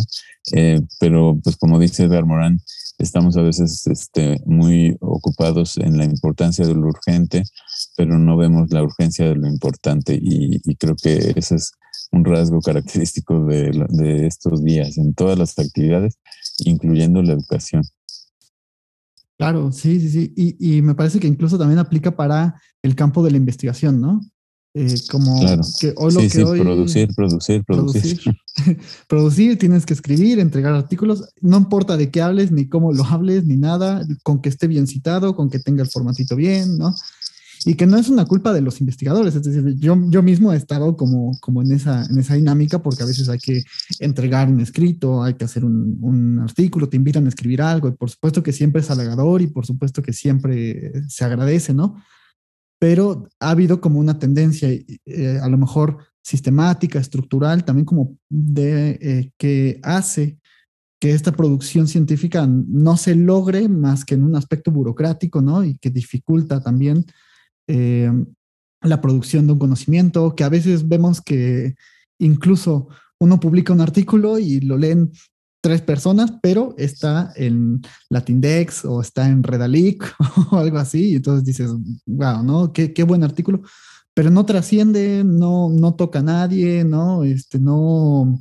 Eh, 0.53 0.81
pero 0.99 1.39
pues 1.43 1.57
como 1.57 1.79
dice 1.79 2.05
Edgar 2.05 2.25
Morán, 2.25 2.61
estamos 2.99 3.37
a 3.37 3.43
veces 3.43 3.87
este, 3.87 4.41
muy 4.47 4.97
ocupados 5.01 5.77
en 5.77 5.99
la 5.99 6.05
importancia 6.05 6.67
de 6.67 6.75
lo 6.75 6.89
urgente, 6.89 7.43
pero 7.97 8.19
no 8.19 8.37
vemos 8.37 8.71
la 8.71 8.83
urgencia 8.83 9.29
de 9.29 9.37
lo 9.37 9.49
importante 9.49 10.19
y, 10.21 10.61
creo 10.77 10.97
que 10.97 11.33
ese 11.37 11.57
es 11.57 11.73
un 12.13 12.25
rasgo 12.25 12.61
característico 12.61 13.45
de, 13.45 14.27
estos 14.27 14.63
días 14.63 14.97
en 14.97 15.15
todas 15.15 15.39
las 15.39 15.59
actividades, 15.59 16.19
incluyendo 16.59 17.23
la 17.23 17.35
educación. 17.35 17.83
Claro, 19.39 19.71
sí, 19.71 20.01
sí, 20.01 20.09
sí. 20.09 20.33
Y, 20.37 20.77
y, 20.79 20.83
me 20.83 20.95
parece 20.95 21.21
que 21.21 21.27
incluso 21.27 21.59
también 21.59 21.79
aplica 21.79 22.17
para 22.17 22.61
el 22.83 22.95
campo 22.95 23.23
de 23.23 23.31
la 23.31 23.37
investigación, 23.37 24.01
¿no? 24.01 24.21
Eh, 24.79 24.95
como 25.11 25.41
que 25.81 25.95
hoy 25.97 26.13
lo 26.13 26.21
que 26.29 26.45
hoy, 26.45 26.61
producir, 26.61 27.09
producir, 27.15 27.65
producir. 27.65 28.21
Producir, 29.09 29.59
tienes 29.59 29.87
que 29.87 29.95
escribir, 29.95 30.39
entregar 30.39 30.75
artículos, 30.75 31.31
no 31.41 31.57
importa 31.57 31.97
de 31.97 32.11
qué 32.11 32.21
hables, 32.21 32.53
ni 32.53 32.69
cómo 32.69 32.93
lo 32.93 33.05
hables, 33.05 33.47
ni 33.47 33.57
nada, 33.57 34.07
con 34.23 34.43
que 34.43 34.51
esté 34.51 34.67
bien 34.67 34.87
citado, 34.87 35.35
con 35.35 35.49
que 35.49 35.61
tenga 35.61 35.83
el 35.83 35.89
formatito 35.89 36.37
bien, 36.37 36.77
¿no? 36.77 36.95
Y 37.67 37.75
que 37.75 37.87
no 37.87 37.99
es 37.99 38.09
una 38.09 38.25
culpa 38.25 38.55
de 38.55 38.63
los 38.63 38.81
investigadores, 38.81 39.35
es 39.35 39.43
decir, 39.43 39.75
yo, 39.79 39.99
yo 40.09 40.23
mismo 40.23 40.53
he 40.53 40.57
estado 40.57 40.97
como, 40.97 41.37
como 41.41 41.61
en, 41.63 41.73
esa, 41.73 42.07
en 42.07 42.17
esa 42.17 42.35
dinámica 42.35 42.81
porque 42.81 43.03
a 43.03 43.07
veces 43.07 43.29
hay 43.29 43.39
que 43.39 43.65
entregar 43.99 44.49
un 44.49 44.61
escrito, 44.61 45.23
hay 45.23 45.35
que 45.35 45.45
hacer 45.45 45.65
un, 45.65 45.99
un 46.01 46.39
artículo, 46.39 46.89
te 46.89 46.97
invitan 46.97 47.27
a 47.27 47.29
escribir 47.29 47.61
algo, 47.61 47.89
y 47.89 47.93
por 47.93 48.09
supuesto 48.09 48.43
que 48.43 48.53
siempre 48.53 48.81
es 48.81 48.91
halagador 48.91 49.43
y 49.43 49.49
por 49.49 49.67
supuesto 49.67 50.01
que 50.01 50.13
siempre 50.13 51.03
se 51.09 51.25
agradece, 51.25 51.75
¿no? 51.75 51.97
pero 52.79 53.29
ha 53.41 53.51
habido 53.51 53.81
como 53.81 53.99
una 53.99 54.19
tendencia, 54.19 54.69
eh, 54.69 55.39
a 55.41 55.49
lo 55.49 55.59
mejor 55.59 55.99
sistemática, 56.23 56.99
estructural, 56.99 57.65
también 57.65 57.87
como 57.87 58.19
de 58.29 58.99
eh, 59.01 59.33
que 59.39 59.81
hace 59.83 60.39
que 61.01 61.13
esta 61.13 61.33
producción 61.33 61.89
científica 61.89 62.47
no 62.47 62.97
se 62.97 63.15
logre 63.15 63.69
más 63.69 64.05
que 64.05 64.15
en 64.15 64.25
un 64.25 64.35
aspecto 64.35 64.71
burocrático, 64.71 65.43
¿no? 65.43 65.63
Y 65.63 65.77
que 65.79 65.91
dificulta 65.91 66.61
también 66.61 67.05
eh, 67.69 68.11
la 68.83 69.01
producción 69.01 69.47
de 69.47 69.55
un 69.55 69.59
conocimiento, 69.59 70.35
que 70.35 70.45
a 70.45 70.49
veces 70.49 70.89
vemos 70.89 71.21
que 71.21 71.75
incluso 72.19 72.89
uno 73.19 73.41
publica 73.41 73.73
un 73.73 73.81
artículo 73.81 74.39
y 74.39 74.61
lo 74.61 74.77
leen 74.77 75.11
tres 75.61 75.83
personas, 75.83 76.33
pero 76.43 76.75
está 76.79 77.33
en 77.35 77.83
Latindex 78.09 78.85
o 78.85 79.01
está 79.01 79.29
en 79.29 79.43
Redalic 79.43 80.15
o 80.53 80.59
algo 80.59 80.79
así. 80.79 81.11
Y 81.11 81.15
entonces 81.17 81.45
dices, 81.45 81.71
wow, 82.07 82.43
¿no? 82.43 82.73
Qué, 82.73 82.93
qué 82.93 83.03
buen 83.03 83.25
artículo. 83.25 83.63
Pero 84.15 84.31
no 84.31 84.47
trasciende, 84.47 85.25
no, 85.25 85.69
no 85.69 85.95
toca 85.95 86.21
a 86.21 86.23
nadie, 86.23 86.85
¿no? 86.85 87.25
Este, 87.25 87.59
no, 87.59 88.39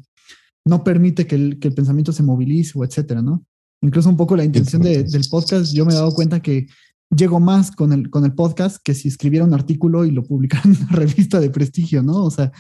no 0.66 0.84
permite 0.84 1.28
que 1.28 1.36
el, 1.36 1.60
que 1.60 1.70
el 1.70 1.74
pensamiento 1.74 2.12
se 2.12 2.24
movilice 2.24 2.74
o 2.76 2.84
etcétera, 2.84 3.22
¿no? 3.22 3.44
Incluso 3.82 4.10
un 4.10 4.18
poco 4.18 4.36
la 4.36 4.46
intención 4.46 4.82
de, 4.82 5.04
del 5.04 5.28
podcast, 5.30 5.74
yo 5.74 5.86
me 5.86 5.94
he 5.94 5.96
dado 5.96 6.12
cuenta 6.12 6.42
que 6.42 6.68
llego 7.10 7.40
más 7.40 7.72
con 7.72 7.94
el, 7.94 8.10
con 8.10 8.26
el 8.26 8.34
podcast 8.34 8.78
que 8.84 8.94
si 8.94 9.08
escribiera 9.08 9.46
un 9.46 9.54
artículo 9.54 10.06
y 10.06 10.12
lo 10.12 10.24
publicara 10.24 10.64
en 10.66 10.78
una 10.78 10.92
revista 10.92 11.40
de 11.40 11.50
prestigio, 11.50 12.04
¿no? 12.04 12.24
O 12.24 12.32
sea, 12.32 12.52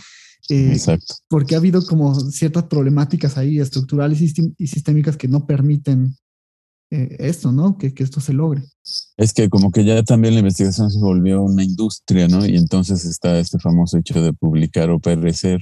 eh, 0.49 0.73
Exacto. 0.73 1.15
Porque 1.27 1.55
ha 1.55 1.57
habido 1.57 1.83
como 1.85 2.13
ciertas 2.15 2.65
problemáticas 2.65 3.37
ahí 3.37 3.59
estructurales 3.59 4.21
y 4.21 4.67
sistémicas 4.67 5.17
que 5.17 5.27
no 5.27 5.47
permiten 5.47 6.15
eh, 6.91 7.15
esto, 7.19 7.51
¿no? 7.51 7.77
Que, 7.77 7.93
que, 7.93 8.03
esto 8.03 8.21
se 8.21 8.33
logre. 8.33 8.63
Es 9.17 9.33
que 9.33 9.49
como 9.49 9.71
que 9.71 9.83
ya 9.83 10.03
también 10.03 10.35
la 10.35 10.41
investigación 10.41 10.91
se 10.91 10.99
volvió 10.99 11.41
una 11.41 11.63
industria, 11.63 12.27
¿no? 12.27 12.45
Y 12.45 12.57
entonces 12.57 13.05
está 13.05 13.39
este 13.39 13.57
famoso 13.57 13.97
hecho 13.97 14.21
de 14.21 14.33
publicar 14.33 14.91
o 14.91 14.99
perecer 14.99 15.61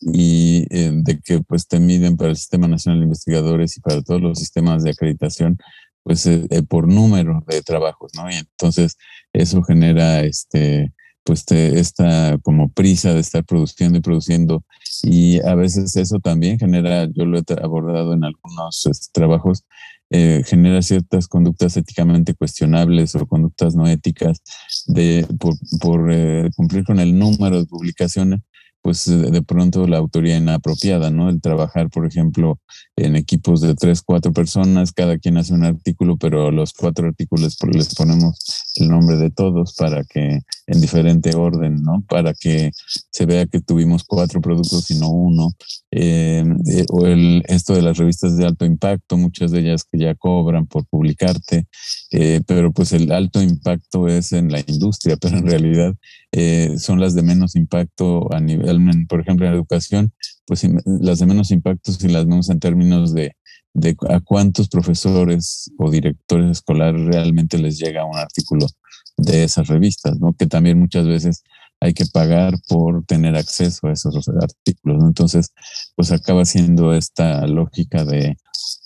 y 0.00 0.66
eh, 0.70 0.92
de 0.94 1.20
que 1.20 1.42
pues 1.42 1.66
te 1.66 1.78
miden 1.78 2.16
para 2.16 2.30
el 2.30 2.36
Sistema 2.36 2.68
Nacional 2.68 3.00
de 3.00 3.04
Investigadores 3.04 3.76
y 3.76 3.80
para 3.80 4.00
todos 4.00 4.22
los 4.22 4.38
sistemas 4.38 4.82
de 4.82 4.90
acreditación 4.90 5.58
pues 6.02 6.28
por 6.68 6.88
número 6.88 7.44
de 7.46 7.62
trabajos, 7.62 8.12
¿no? 8.14 8.30
Y 8.30 8.34
entonces 8.34 8.96
eso 9.32 9.62
genera 9.62 10.22
este 10.22 10.92
pues 11.24 11.44
te, 11.44 11.78
esta 11.78 12.38
como 12.42 12.68
prisa 12.70 13.14
de 13.14 13.20
estar 13.20 13.44
produciendo 13.44 13.98
y 13.98 14.00
produciendo 14.00 14.64
y 15.02 15.40
a 15.46 15.54
veces 15.54 15.96
eso 15.96 16.18
también 16.18 16.58
genera, 16.58 17.06
yo 17.12 17.24
lo 17.24 17.38
he 17.38 17.44
abordado 17.62 18.12
en 18.12 18.24
algunos 18.24 18.86
este, 18.86 19.08
trabajos, 19.12 19.64
eh, 20.10 20.42
genera 20.44 20.82
ciertas 20.82 21.28
conductas 21.28 21.76
éticamente 21.76 22.34
cuestionables 22.34 23.14
o 23.14 23.26
conductas 23.26 23.74
no 23.74 23.86
éticas 23.86 24.42
de, 24.86 25.26
por, 25.38 25.54
por 25.80 26.12
eh, 26.12 26.50
cumplir 26.56 26.84
con 26.84 27.00
el 27.00 27.18
número 27.18 27.60
de 27.60 27.66
publicaciones 27.66 28.40
pues 28.82 29.04
de 29.06 29.42
pronto 29.42 29.86
la 29.86 29.98
autoría 29.98 30.36
inapropiada, 30.36 31.10
¿no? 31.10 31.28
El 31.28 31.40
trabajar, 31.40 31.88
por 31.88 32.04
ejemplo, 32.04 32.58
en 32.96 33.14
equipos 33.16 33.60
de 33.60 33.74
tres, 33.74 34.02
cuatro 34.02 34.32
personas, 34.32 34.92
cada 34.92 35.18
quien 35.18 35.36
hace 35.36 35.54
un 35.54 35.64
artículo, 35.64 36.16
pero 36.16 36.50
los 36.50 36.72
cuatro 36.72 37.06
artículos 37.06 37.56
les 37.72 37.94
ponemos 37.94 38.72
el 38.76 38.88
nombre 38.88 39.16
de 39.16 39.30
todos 39.30 39.74
para 39.74 40.02
que, 40.04 40.40
en 40.66 40.80
diferente 40.80 41.34
orden, 41.34 41.82
¿no? 41.82 42.04
Para 42.08 42.34
que 42.34 42.72
se 43.10 43.24
vea 43.24 43.46
que 43.46 43.60
tuvimos 43.60 44.02
cuatro 44.04 44.40
productos 44.40 44.90
y 44.90 44.98
no 44.98 45.10
uno. 45.10 45.52
Eh, 45.90 46.44
eh, 46.66 46.86
o 46.90 47.06
el, 47.06 47.44
esto 47.46 47.74
de 47.74 47.82
las 47.82 47.98
revistas 47.98 48.36
de 48.36 48.46
alto 48.46 48.64
impacto, 48.64 49.16
muchas 49.16 49.52
de 49.52 49.60
ellas 49.60 49.84
que 49.84 49.98
ya 49.98 50.14
cobran 50.14 50.66
por 50.66 50.86
publicarte, 50.86 51.66
eh, 52.10 52.40
pero 52.46 52.72
pues 52.72 52.92
el 52.92 53.12
alto 53.12 53.42
impacto 53.42 54.08
es 54.08 54.32
en 54.32 54.50
la 54.50 54.60
industria, 54.66 55.16
pero 55.20 55.38
en 55.38 55.46
realidad 55.46 55.94
son 56.78 57.00
las 57.00 57.14
de 57.14 57.22
menos 57.22 57.56
impacto 57.56 58.32
a 58.32 58.40
nivel 58.40 58.80
por 59.08 59.20
ejemplo, 59.20 59.46
en 59.46 59.52
educación, 59.52 60.12
pues 60.46 60.66
las 60.84 61.18
de 61.18 61.26
menos 61.26 61.50
impacto 61.50 61.92
si 61.92 62.08
las 62.08 62.26
vemos 62.26 62.48
en 62.48 62.60
términos 62.60 63.12
de, 63.12 63.36
de 63.74 63.96
a 64.08 64.20
cuántos 64.20 64.68
profesores 64.68 65.70
o 65.78 65.90
directores 65.90 66.50
escolares 66.50 67.04
realmente 67.06 67.58
les 67.58 67.78
llega 67.78 68.04
un 68.04 68.16
artículo 68.16 68.66
de 69.16 69.44
esas 69.44 69.68
revistas, 69.68 70.18
¿no? 70.20 70.32
Que 70.32 70.46
también 70.46 70.78
muchas 70.78 71.06
veces 71.06 71.42
hay 71.80 71.94
que 71.94 72.06
pagar 72.06 72.54
por 72.68 73.04
tener 73.04 73.36
acceso 73.36 73.88
a 73.88 73.92
esos 73.92 74.28
artículos, 74.28 74.98
¿no? 75.00 75.08
Entonces, 75.08 75.52
pues 75.96 76.12
acaba 76.12 76.44
siendo 76.44 76.94
esta 76.94 77.46
lógica 77.46 78.04
de 78.04 78.36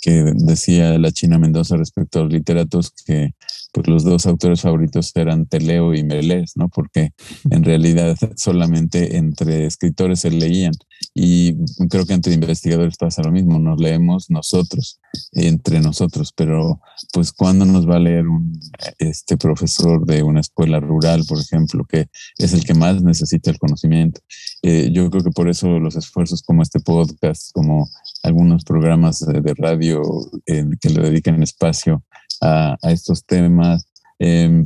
que 0.00 0.32
decía 0.34 0.98
la 0.98 1.12
China 1.12 1.38
Mendoza 1.38 1.76
respecto 1.76 2.20
a 2.20 2.22
los 2.24 2.32
literatos 2.32 2.92
que 3.04 3.34
pues 3.72 3.88
los 3.88 4.04
dos 4.04 4.24
autores 4.24 4.62
favoritos 4.62 5.12
eran 5.16 5.44
Teleo 5.44 5.94
y 5.94 6.02
Melés, 6.02 6.52
¿no? 6.56 6.70
Porque 6.70 7.10
en 7.50 7.62
realidad 7.62 8.16
solamente 8.36 9.18
entre 9.18 9.66
escritores 9.66 10.20
se 10.20 10.30
leían 10.30 10.72
y 11.14 11.54
creo 11.90 12.06
que 12.06 12.14
entre 12.14 12.32
investigadores 12.32 12.96
pasa 12.96 13.22
lo 13.22 13.32
mismo, 13.32 13.58
nos 13.58 13.78
leemos 13.78 14.30
nosotros, 14.30 15.00
entre 15.32 15.80
nosotros, 15.80 16.32
pero 16.34 16.80
pues 17.12 17.32
cuando 17.32 17.66
nos 17.66 17.88
va 17.88 17.96
a 17.96 18.00
leer 18.00 18.28
un 18.28 18.58
este 18.98 19.36
profesor 19.36 20.06
de 20.06 20.22
una 20.22 20.40
escuela 20.40 20.80
rural, 20.80 21.24
por 21.28 21.38
ejemplo, 21.38 21.84
que 21.84 22.08
es 22.38 22.52
el 22.54 22.64
que 22.64 22.74
más 22.74 23.02
necesita 23.02 23.50
el 23.50 23.58
conocimiento. 23.58 24.20
Eh, 24.62 24.90
yo 24.92 25.10
creo 25.10 25.22
que 25.22 25.30
por 25.30 25.48
eso 25.48 25.78
los 25.78 25.96
esfuerzos 25.96 26.42
como 26.42 26.62
este 26.62 26.80
podcast, 26.80 27.50
como 27.52 27.88
algunos 28.26 28.64
programas 28.64 29.20
de, 29.20 29.54
radio 29.56 30.02
que 30.46 30.90
le 30.90 31.02
dedican 31.02 31.42
espacio 31.42 32.04
a, 32.40 32.76
estos 32.82 33.24
temas, 33.24 33.90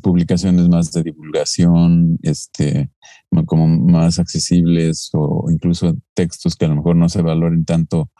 publicaciones 0.02 0.68
más 0.68 0.92
de 0.92 1.02
divulgación, 1.02 2.18
este, 2.22 2.90
como 3.46 3.66
más 3.66 4.18
accesibles 4.18 5.10
o 5.12 5.46
incluso 5.50 5.96
textos 6.14 6.56
que 6.56 6.66
a 6.66 6.68
lo 6.68 6.76
mejor 6.76 6.96
no 6.96 7.08
se 7.08 7.22
valoren 7.22 7.64
tanto 7.64 8.10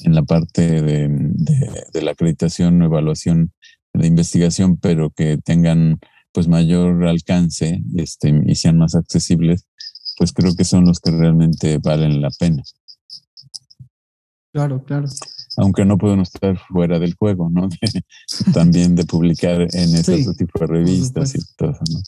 en 0.00 0.14
la 0.14 0.22
parte 0.22 0.82
de, 0.82 1.08
de, 1.08 2.02
la 2.02 2.10
acreditación 2.12 2.80
o 2.82 2.84
evaluación 2.84 3.52
de 3.94 4.06
investigación, 4.06 4.76
pero 4.76 5.10
que 5.10 5.38
tengan 5.38 5.98
pues 6.32 6.48
mayor 6.48 7.04
alcance 7.06 7.82
este, 7.96 8.42
y 8.46 8.54
sean 8.54 8.78
más 8.78 8.94
accesibles, 8.94 9.66
pues 10.16 10.32
creo 10.32 10.54
que 10.54 10.64
son 10.64 10.84
los 10.84 11.00
que 11.00 11.10
realmente 11.10 11.78
valen 11.78 12.20
la 12.20 12.30
pena. 12.38 12.62
Claro, 14.52 14.82
claro 14.84 15.06
aunque 15.56 15.84
no 15.84 15.98
podemos 15.98 16.28
estar 16.32 16.58
fuera 16.58 16.98
del 16.98 17.14
juego, 17.14 17.50
¿no? 17.50 17.68
también 18.54 18.94
de 18.94 19.04
publicar 19.04 19.60
en 19.60 19.94
ese 19.94 20.34
tipo 20.34 20.58
de 20.60 20.66
revistas 20.66 21.34
y 21.34 21.38
todo 21.56 21.70
eso, 21.70 21.82
¿no? 21.92 22.00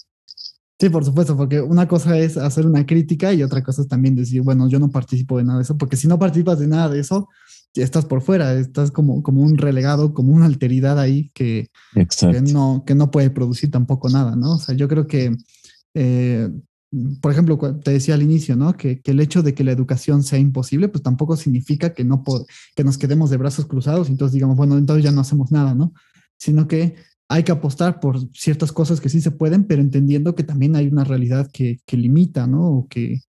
Sí, 0.81 0.89
por 0.89 1.05
supuesto, 1.05 1.37
porque 1.37 1.61
una 1.61 1.87
cosa 1.87 2.19
es 2.19 2.37
hacer 2.37 2.67
una 2.67 2.85
crítica 2.85 3.33
y 3.33 3.45
otra 3.45 3.63
cosa 3.63 3.83
es 3.83 3.89
también 3.89 4.17
decir, 4.17 4.43
bueno, 4.43 4.69
yo 4.69 4.81
no 4.81 4.91
participo 4.91 5.39
de 5.39 5.45
nada 5.45 5.59
de 5.59 5.63
eso, 5.63 5.79
porque 5.79 5.97
si 5.97 6.09
no 6.09 6.19
participas 6.19 6.59
de 6.59 6.67
nada 6.67 6.89
de 6.89 6.99
eso, 6.99 7.29
estás 7.75 8.05
por 8.05 8.21
fuera, 8.21 8.53
estás 8.55 8.91
como, 8.91 9.23
como 9.23 9.43
un 9.43 9.59
relegado, 9.59 10.13
como 10.13 10.33
una 10.33 10.47
alteridad 10.47 10.99
ahí 10.99 11.31
que, 11.35 11.69
que, 11.95 12.41
no, 12.41 12.83
que 12.85 12.97
no 12.97 13.13
puede 13.13 13.31
producir 13.31 13.71
tampoco 13.71 14.09
nada, 14.09 14.35
¿no? 14.35 14.55
O 14.55 14.59
sea, 14.59 14.75
yo 14.75 14.89
creo 14.89 15.07
que 15.07 15.37
eh, 15.95 16.51
por 17.21 17.33
ejemplo, 17.33 17.59
te 17.83 17.91
decía 17.91 18.15
al 18.15 18.23
inicio, 18.23 18.55
¿no? 18.55 18.75
Que, 18.77 19.01
el 19.05 19.21
hecho 19.21 19.43
de 19.43 19.55
que 19.55 19.65
la 19.65 19.73
educación 19.73 20.23
sea 20.23 20.39
imposible, 20.39 20.89
pues 20.89 21.03
tampoco 21.03 21.37
significa 21.37 21.95
que, 21.95 22.05
no 22.05 22.23
que 22.77 22.85
nos 22.85 22.99
quedemos 22.99 23.31
de 23.31 23.39
brazos 23.39 23.67
cruzados 23.67 24.09
y 24.09 24.13
entonces 24.13 24.35
digamos, 24.35 24.57
bueno, 24.57 24.77
entonces 24.77 25.05
ya 25.05 25.13
no 25.13 25.23
hacemos 25.23 25.51
nada, 25.51 25.75
¿no? 25.75 25.95
Sino 26.39 26.69
que 26.69 26.97
hay 27.29 27.45
que 27.45 27.53
apostar 27.53 27.99
por 27.99 28.19
ciertas 28.35 28.73
cosas 28.73 29.01
que 29.01 29.09
sí 29.09 29.23
se 29.23 29.31
pueden, 29.31 29.65
pero 29.65 29.81
entendiendo 29.81 30.35
que 30.35 30.45
también 30.45 30.77
hay 30.77 30.87
una 30.89 31.05
realidad 31.05 31.51
que, 31.51 31.81
limita, 31.91 32.47
¿no? 32.47 32.69
O 32.69 32.89
que, 32.89 33.23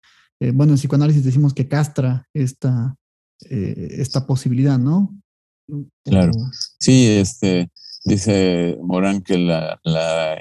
eh, 0.40 0.52
bueno, 0.52 0.72
en 0.72 0.78
psicoanálisis 0.78 1.22
decimos 1.22 1.52
que 1.52 1.68
castra 1.68 2.26
esta, 2.32 2.96
eh, 3.50 3.96
esta 3.98 4.26
posibilidad, 4.26 4.78
¿no? 4.78 5.14
Claro. 6.04 6.32
Sí, 6.78 7.06
este, 7.06 7.70
Dice 8.02 8.78
Morán 8.82 9.20
que 9.20 9.36
la, 9.36 9.78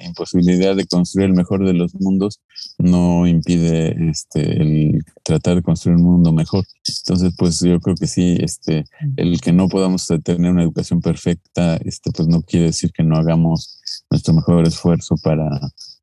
imposibilidad 0.02 0.76
de 0.76 0.88
construir 0.88 1.28
el 1.28 1.36
mejor 1.36 1.66
de 1.66 1.74
los 1.74 1.94
mundos 1.96 2.40
no 2.78 3.28
impide 3.28 4.10
este, 4.10 4.62
el 4.62 5.04
tratar 5.24 5.56
de 5.56 5.62
construir 5.62 5.98
un 5.98 6.04
mundo 6.04 6.32
mejor. 6.32 6.64
Entonces, 6.88 7.34
pues 7.38 7.60
yo 7.60 7.80
creo 7.82 7.96
que 7.96 8.08
sí, 8.08 8.38
este, 8.40 8.86
el 9.18 9.42
que 9.42 9.52
no 9.52 9.68
podamos 9.68 10.08
tener 10.24 10.52
una 10.52 10.64
educación 10.64 11.02
perfecta, 11.02 11.76
este, 11.84 12.12
pues 12.12 12.30
no 12.30 12.42
quiere 12.44 12.68
decir 12.68 12.92
que 12.94 13.04
no 13.04 13.18
hagamos 13.18 13.82
nuestro 14.10 14.34
mejor 14.34 14.66
esfuerzo 14.66 15.16
para 15.22 15.50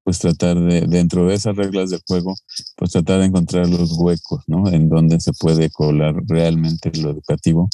pues 0.05 0.21
tratar 0.21 0.61
de, 0.61 0.83
dentro 0.83 1.27
de 1.27 1.35
esas 1.35 1.57
reglas 1.57 1.91
de 1.91 2.01
juego, 2.07 2.37
pues 2.77 2.93
tratar 2.93 3.21
de 3.21 3.27
encontrar 3.27 3.69
los 3.69 3.93
huecos, 3.99 4.45
¿no? 4.47 4.69
En 4.69 4.89
donde 4.89 5.19
se 5.21 5.33
puede 5.33 5.69
colar 5.71 6.15
realmente 6.29 6.93
lo 7.01 7.11
educativo 7.11 7.69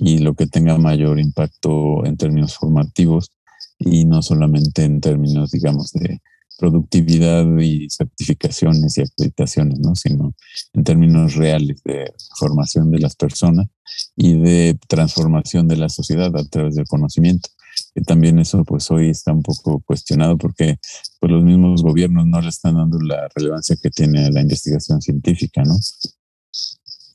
y 0.00 0.18
lo 0.18 0.34
que 0.34 0.46
tenga 0.46 0.78
mayor 0.78 1.20
impacto 1.20 2.04
en 2.06 2.16
términos 2.16 2.56
formativos 2.56 3.30
y 3.78 4.06
no 4.06 4.22
solamente 4.22 4.84
en 4.84 5.00
términos, 5.00 5.50
digamos, 5.50 5.92
de 5.92 6.22
productividad 6.58 7.46
y 7.58 7.88
certificaciones 7.90 8.96
y 8.96 9.02
acreditaciones, 9.02 9.78
¿no? 9.78 9.94
sino 9.94 10.34
en 10.72 10.84
términos 10.84 11.34
reales 11.34 11.82
de 11.84 12.12
formación 12.38 12.90
de 12.90 12.98
las 12.98 13.14
personas 13.14 13.68
y 14.16 14.38
de 14.38 14.78
transformación 14.88 15.68
de 15.68 15.76
la 15.76 15.88
sociedad 15.88 16.34
a 16.36 16.44
través 16.44 16.74
del 16.74 16.86
conocimiento. 16.86 17.48
Que 17.94 18.02
también 18.02 18.38
eso 18.38 18.64
pues 18.64 18.90
hoy 18.90 19.08
está 19.08 19.32
un 19.32 19.42
poco 19.42 19.80
cuestionado 19.80 20.36
porque 20.36 20.76
pues, 21.18 21.32
los 21.32 21.42
mismos 21.42 21.82
gobiernos 21.82 22.26
no 22.26 22.40
le 22.40 22.48
están 22.48 22.74
dando 22.74 22.98
la 23.00 23.28
relevancia 23.34 23.76
que 23.82 23.90
tiene 23.90 24.30
la 24.30 24.40
investigación 24.42 25.00
científica, 25.00 25.62
¿no? 25.62 25.76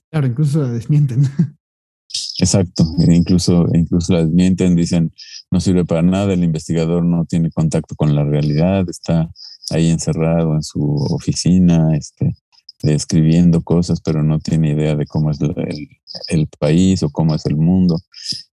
Claro, 0.10 0.28
incluso 0.28 0.62
la 0.62 0.70
desmienten. 0.70 1.24
Exacto, 2.40 2.84
e 3.00 3.16
incluso, 3.16 3.68
incluso 3.74 4.14
las 4.14 4.28
mienten, 4.30 4.76
dicen 4.76 5.14
no 5.52 5.60
sirve 5.60 5.86
para 5.86 6.02
nada, 6.02 6.34
el 6.34 6.44
investigador 6.44 7.04
no 7.06 7.26
tiene 7.26 7.50
contacto 7.52 7.96
con 7.96 8.16
la 8.16 8.24
realidad, 8.24 8.86
está 8.90 9.30
ahí 9.70 9.90
encerrado 9.90 10.56
en 10.56 10.64
su 10.64 10.82
oficina, 11.12 11.96
este, 11.96 12.36
escribiendo 12.84 13.62
cosas, 13.62 14.02
pero 14.02 14.24
no 14.24 14.40
tiene 14.40 14.72
idea 14.72 14.96
de 14.96 15.06
cómo 15.06 15.32
es 15.32 15.40
el, 16.28 16.48
país 16.60 17.04
o 17.04 17.10
cómo 17.10 17.36
es 17.36 17.46
el 17.46 17.56
mundo. 17.56 18.00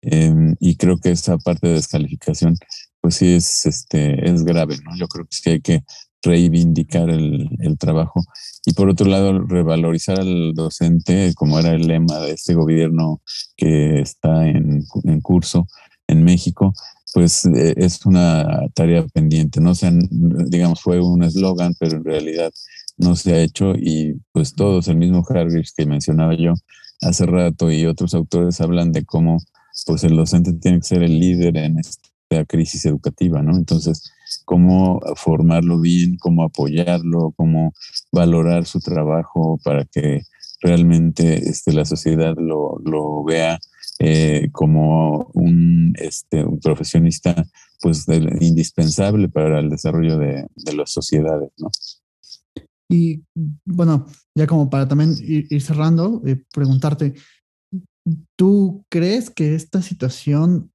Em, 0.02 0.54
y 0.60 0.76
creo 0.76 0.98
que 0.98 1.10
esa 1.10 1.38
parte 1.38 1.68
de 1.68 1.74
descalificación, 1.74 2.56
pues 3.00 3.16
sí 3.16 3.32
es, 3.34 3.66
este, 3.66 4.30
es 4.30 4.44
grave, 4.44 4.76
¿no? 4.84 4.96
Yo 4.96 5.08
creo 5.08 5.26
que 5.26 5.50
hay 5.50 5.60
que 5.60 5.84
reivindicar 6.22 7.10
el, 7.10 7.48
trabajo 7.78 8.20
y 8.64 8.74
por 8.74 8.88
otro 8.88 9.06
lado 9.06 9.40
revalorizar 9.40 10.20
al 10.20 10.54
docente, 10.54 11.32
como 11.34 11.58
era 11.58 11.70
el 11.70 11.86
lema 11.86 12.20
de 12.20 12.32
este 12.32 12.54
gobierno 12.54 13.20
que 13.56 14.00
está 14.00 14.46
en, 14.46 14.84
curso 15.20 15.66
en 16.06 16.22
México, 16.22 16.72
pues 17.12 17.44
eh, 17.46 17.74
es 17.76 18.06
una 18.06 18.46
tarea 18.74 19.04
pendiente, 19.12 19.60
no 19.60 19.74
sea, 19.74 19.92
digamos, 19.92 20.80
fue 20.80 21.00
un 21.00 21.24
eslogan, 21.24 21.74
pero 21.78 21.96
en 21.96 22.04
realidad 22.04 22.52
no 22.98 23.16
se 23.16 23.34
ha 23.34 23.42
hecho 23.42 23.74
y 23.74 24.14
pues 24.32 24.54
todos, 24.54 24.88
el 24.88 24.96
mismo 24.96 25.24
Hargreaves 25.28 25.72
que 25.76 25.86
mencionaba 25.86 26.34
yo 26.34 26.54
hace 27.00 27.26
rato 27.26 27.70
y 27.70 27.86
otros 27.86 28.14
autores 28.14 28.60
hablan 28.60 28.92
de 28.92 29.04
cómo 29.04 29.38
pues 29.86 30.04
el 30.04 30.16
docente 30.16 30.52
tiene 30.52 30.78
que 30.78 30.86
ser 30.86 31.02
el 31.02 31.18
líder 31.18 31.56
en 31.56 31.78
esta 31.78 32.44
crisis 32.46 32.84
educativa, 32.86 33.42
¿no? 33.42 33.56
Entonces, 33.56 34.12
cómo 34.44 35.00
formarlo 35.16 35.80
bien, 35.80 36.16
cómo 36.16 36.44
apoyarlo, 36.44 37.32
cómo 37.36 37.72
valorar 38.10 38.66
su 38.66 38.80
trabajo 38.80 39.58
para 39.62 39.84
que 39.84 40.22
realmente 40.60 41.48
este, 41.48 41.72
la 41.72 41.84
sociedad 41.84 42.34
lo, 42.38 42.78
lo 42.84 43.24
vea 43.24 43.58
eh, 43.98 44.48
como 44.52 45.30
un, 45.34 45.92
este, 45.96 46.44
un 46.44 46.58
profesionista 46.58 47.46
pues 47.80 48.06
indispensable 48.40 49.28
para 49.28 49.60
el 49.60 49.70
desarrollo 49.70 50.18
de, 50.18 50.46
de 50.56 50.72
las 50.74 50.90
sociedades. 50.90 51.50
Y 52.88 53.22
bueno, 53.64 54.06
ya 54.34 54.46
como 54.46 54.68
para 54.68 54.88
también 54.88 55.14
ir, 55.20 55.62
cerrando, 55.62 56.20
eh, 56.26 56.42
preguntarte, 56.52 57.14
¿tú 58.36 58.84
crees 58.88 59.30
que 59.30 59.54
esta 59.54 59.82
situación 59.82 60.71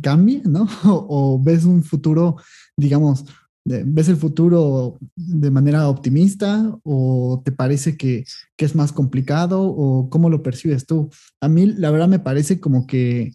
cambie, 0.00 0.42
¿no? 0.44 0.66
O, 0.84 1.40
ves 1.42 1.64
un 1.64 1.82
futuro, 1.82 2.36
digamos, 2.76 3.24
¿ves 3.64 4.08
el 4.08 4.16
futuro 4.16 4.98
de 5.16 5.50
manera 5.50 5.88
optimista 5.88 6.78
o 6.82 7.42
te 7.44 7.52
parece 7.52 7.96
que, 7.96 8.24
es 8.56 8.74
más 8.74 8.92
complicado 8.92 9.62
o 9.62 10.10
cómo 10.10 10.30
lo 10.30 10.42
percibes 10.42 10.86
tú? 10.86 11.10
A 11.40 11.48
mí, 11.48 11.66
la 11.66 11.90
verdad, 11.90 12.08
me 12.08 12.18
parece 12.18 12.60
como 12.60 12.86
que, 12.86 13.32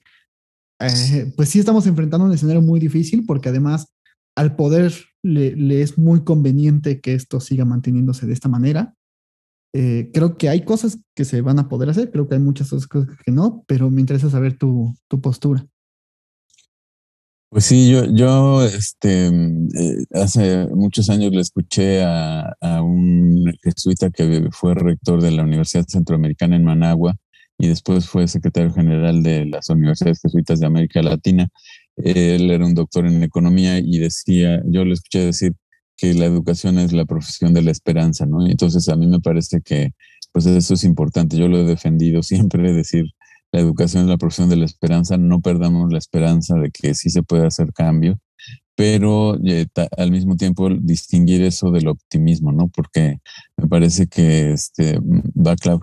eh, 0.79 1.33
pues 1.35 1.49
sí 1.49 1.59
estamos 1.59 1.87
enfrentando 1.87 2.25
un 2.25 2.33
escenario 2.33 2.61
muy 2.61 2.79
difícil 2.79 3.25
porque 3.25 3.49
además 3.49 3.87
al 4.35 4.55
poder 4.55 4.93
le, 5.23 5.81
es 5.81 5.97
muy 5.97 6.23
conveniente 6.23 6.99
que 6.99 7.13
esto 7.13 7.39
siga 7.39 7.65
manteniéndose 7.65 8.27
de 8.27 8.33
esta 8.33 8.49
manera. 8.49 8.93
Eh, 9.73 10.11
creo 10.13 10.37
que 10.37 10.47
hay 10.49 10.63
cosas 10.63 10.99
que 11.15 11.25
se 11.25 11.41
van 11.41 11.59
a 11.59 11.67
poder 11.67 11.89
hacer, 11.89 12.11
creo 12.11 12.27
que 12.27 12.35
hay 12.35 12.41
muchas 12.41 12.71
otras 12.71 12.87
cosas 12.87 13.17
que 13.25 13.31
no, 13.31 13.63
pero 13.67 13.89
me 13.89 14.01
interesa 14.01 14.29
saber 14.29 14.57
tu 14.57 14.95
postura. 15.21 15.65
Pues 17.49 17.65
sí, 17.65 17.89
yo, 17.89 18.05
yo 18.13 18.63
este, 18.63 19.27
eh, 19.27 20.05
hace 20.13 20.67
muchos 20.67 21.09
años 21.09 21.31
le 21.31 21.41
escuché 21.41 22.03
a, 22.03 22.53
un 22.81 23.53
jesuita 23.63 24.09
que 24.09 24.49
fue 24.51 24.73
rector 24.75 25.21
de 25.21 25.31
la 25.31 25.43
Universidad 25.43 25.85
Centroamericana 25.87 26.55
en 26.57 26.65
Managua 26.65 27.15
y 27.57 27.67
después 27.67 28.09
fue 28.09 28.27
secretario 28.27 28.73
general 28.73 29.23
de 29.23 29.45
las 29.45 29.69
Universidades 29.69 30.19
Jesuitas 30.21 30.59
de 30.59 30.67
América 30.67 31.01
Latina. 31.01 31.47
Él 31.95 32.51
era 32.51 32.65
un 32.65 32.75
doctor 32.75 33.05
en 33.05 33.23
economía 33.23 33.79
y 33.79 33.99
decía, 33.99 34.61
yo 34.65 34.83
le 34.83 34.93
escuché 34.93 35.19
decir 35.25 35.53
que 35.97 36.13
la 36.13 36.25
educación 36.25 36.77
es 36.79 36.91
la 36.91 37.05
profesión 37.05 37.53
de 37.53 37.61
la 37.61 37.71
esperanza, 37.71 38.25
¿no? 38.25 38.45
Entonces 38.45 38.89
a 38.89 38.97
mí 38.97 39.07
me 39.07 39.21
parece 39.21 39.61
que 39.61 39.91
pues 40.33 40.45
eso 40.47 40.73
es 40.73 40.83
importante. 40.83 41.37
Yo 41.37 41.47
lo 41.47 41.59
he 41.59 41.63
defendido 41.63 42.21
siempre, 42.23 42.73
decir, 42.73 43.05
la 43.55 43.61
educación 43.61 44.03
es 44.03 44.09
la 44.09 44.17
profesión 44.17 44.49
de 44.49 44.57
la 44.57 44.65
esperanza, 44.65 45.15
no 45.15 45.39
perdamos 45.39 45.89
la 45.89 45.97
esperanza 45.97 46.55
de 46.55 46.71
que 46.71 46.93
sí 46.93 47.09
se 47.09 47.23
puede 47.23 47.47
hacer 47.47 47.71
cambio, 47.71 48.19
pero 48.75 49.39
eh, 49.45 49.67
al 49.97 50.11
mismo 50.11 50.35
tiempo 50.35 50.69
distinguir 50.69 51.41
eso 51.41 51.71
del 51.71 51.87
optimismo, 51.87 52.51
¿no? 52.51 52.67
Porque 52.67 53.19
me 53.55 53.69
parece 53.69 54.07
que 54.07 54.51
este 54.51 54.99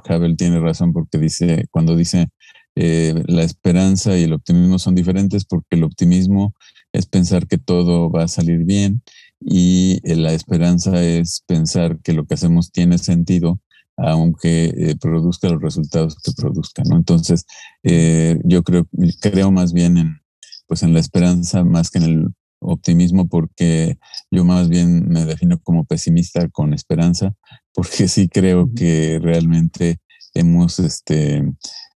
Havel 0.06 0.36
tiene 0.36 0.60
razón 0.60 0.92
porque 0.92 1.16
dice, 1.16 1.64
cuando 1.70 1.96
dice 1.96 2.28
eh, 2.76 3.14
la 3.26 3.42
esperanza 3.42 4.18
y 4.18 4.24
el 4.24 4.34
optimismo 4.34 4.78
son 4.78 4.94
diferentes 4.94 5.46
porque 5.46 5.76
el 5.76 5.84
optimismo 5.84 6.54
es 6.92 7.06
pensar 7.06 7.46
que 7.46 7.56
todo 7.56 8.10
va 8.10 8.24
a 8.24 8.28
salir 8.28 8.64
bien 8.64 9.00
y 9.40 9.98
eh, 10.04 10.14
la 10.16 10.34
esperanza 10.34 11.02
es 11.02 11.42
pensar 11.46 12.00
que 12.02 12.12
lo 12.12 12.26
que 12.26 12.34
hacemos 12.34 12.70
tiene 12.70 12.98
sentido 12.98 13.60
aunque 13.96 14.96
produzca 15.00 15.48
los 15.48 15.62
resultados 15.62 16.16
que 16.22 16.32
produzca, 16.32 16.82
¿no? 16.84 16.96
Entonces, 16.96 17.44
yo 17.82 18.62
creo, 18.62 18.88
creo 19.20 19.50
más 19.50 19.72
bien 19.72 19.98
en, 19.98 20.20
pues 20.66 20.82
en 20.82 20.94
la 20.94 21.00
esperanza 21.00 21.64
más 21.64 21.90
que 21.90 21.98
en 21.98 22.04
el 22.04 22.28
optimismo 22.62 23.28
porque 23.28 23.98
yo 24.30 24.44
más 24.44 24.68
bien 24.68 25.08
me 25.08 25.24
defino 25.24 25.60
como 25.60 25.84
pesimista 25.84 26.48
con 26.48 26.72
esperanza, 26.74 27.34
porque 27.74 28.08
sí 28.08 28.28
creo 28.28 28.70
que 28.74 29.18
realmente 29.20 29.98
hemos, 30.34 30.78
este, 30.78 31.44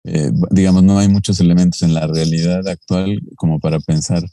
eh, 0.03 0.31
digamos, 0.51 0.83
no 0.83 0.97
hay 0.99 1.07
muchos 1.07 1.39
elementos 1.39 1.81
en 1.81 1.93
la 1.93 2.07
realidad 2.07 2.67
actual 2.67 3.19
como 3.35 3.59
para 3.59 3.79
pensar 3.79 4.23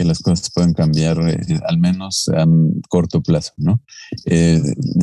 que 0.00 0.06
las 0.06 0.20
cosas 0.20 0.50
pueden 0.50 0.72
cambiar, 0.72 1.18
eh, 1.28 1.60
al 1.68 1.76
menos 1.76 2.30
a 2.34 2.46
corto 2.88 3.22
plazo, 3.22 3.52
¿no? 3.58 3.82
Eh, 4.24 4.58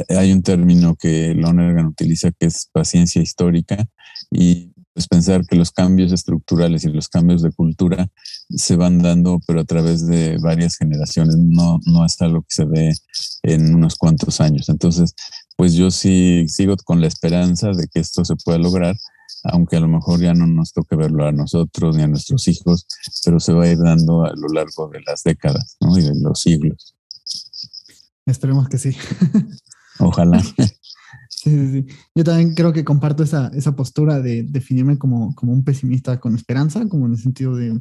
hay 0.10 0.32
un 0.32 0.41
término 0.41 0.95
que 0.95 1.36
Lonergan 1.36 1.86
utiliza 1.86 2.32
que 2.32 2.48
es 2.48 2.68
paciencia 2.72 3.22
histórica 3.22 3.86
y 4.32 4.74
es 4.95 5.08
pensar 5.08 5.45
que 5.45 5.56
los 5.56 5.70
cambios 5.70 6.12
estructurales 6.12 6.84
y 6.84 6.89
los 6.89 7.10
cambios 7.10 7.43
de 7.43 7.52
cultura 7.52 8.10
se 8.50 8.76
van 8.76 8.98
dando, 8.98 9.39
pero 9.45 9.60
a 9.60 9.66
través 9.66 10.08
de 10.08 10.39
varias 10.39 10.78
generaciones, 10.78 11.38
no, 11.38 11.80
no 11.86 12.04
es 12.04 12.20
algo 12.20 12.41
que 12.41 12.56
se 12.56 12.66
ve 12.66 12.91
en 13.43 13.76
unos 13.76 13.98
cuantos 13.98 14.41
años. 14.41 14.68
Entonces, 14.68 15.14
pues 15.56 15.76
yo 15.76 15.91
sí 15.91 16.45
sigo 16.48 16.76
con 16.84 17.02
la 17.02 17.08
esperanza 17.08 17.70
de 17.70 17.88
que 17.88 18.00
esto 18.00 18.26
se 18.26 18.36
pueda 18.36 18.58
lograr, 18.58 18.95
aunque 19.43 19.77
a 19.77 19.79
lo 19.79 19.88
mejor 19.88 20.19
ya 20.19 20.33
no 20.33 20.47
nos 20.47 20.73
toque 20.73 20.95
verlo 20.95 21.25
a 21.25 21.31
nosotros 21.31 21.95
ni 21.95 22.03
a 22.03 22.07
nuestros 22.07 22.47
hijos, 22.47 22.85
pero 23.23 23.39
se 23.39 23.53
va 23.53 23.63
a 23.63 23.71
ir 23.71 23.77
dando 23.77 24.25
a 24.25 24.33
lo 24.35 24.47
largo 24.49 24.89
de 24.89 25.01
las 25.05 25.23
décadas 25.23 25.77
¿no? 25.79 25.97
y 25.97 26.01
de 26.01 26.13
los 26.19 26.39
siglos. 26.39 26.95
Esperemos 28.25 28.67
que 28.67 28.77
sí. 28.77 28.95
Ojalá. 29.99 30.41
Sí, 31.29 31.51
sí, 31.51 31.71
sí. 31.71 31.85
Yo 32.13 32.23
también 32.23 32.55
creo 32.55 32.73
que 32.73 32.83
comparto 32.83 33.23
esa, 33.23 33.47
esa 33.53 33.75
postura 33.75 34.19
de 34.19 34.43
definirme 34.43 34.97
como, 34.97 35.33
como 35.35 35.53
un 35.53 35.63
pesimista 35.63 36.19
con 36.19 36.35
esperanza, 36.35 36.88
como 36.89 37.05
en 37.05 37.13
el 37.13 37.17
sentido 37.17 37.55
de, 37.55 37.79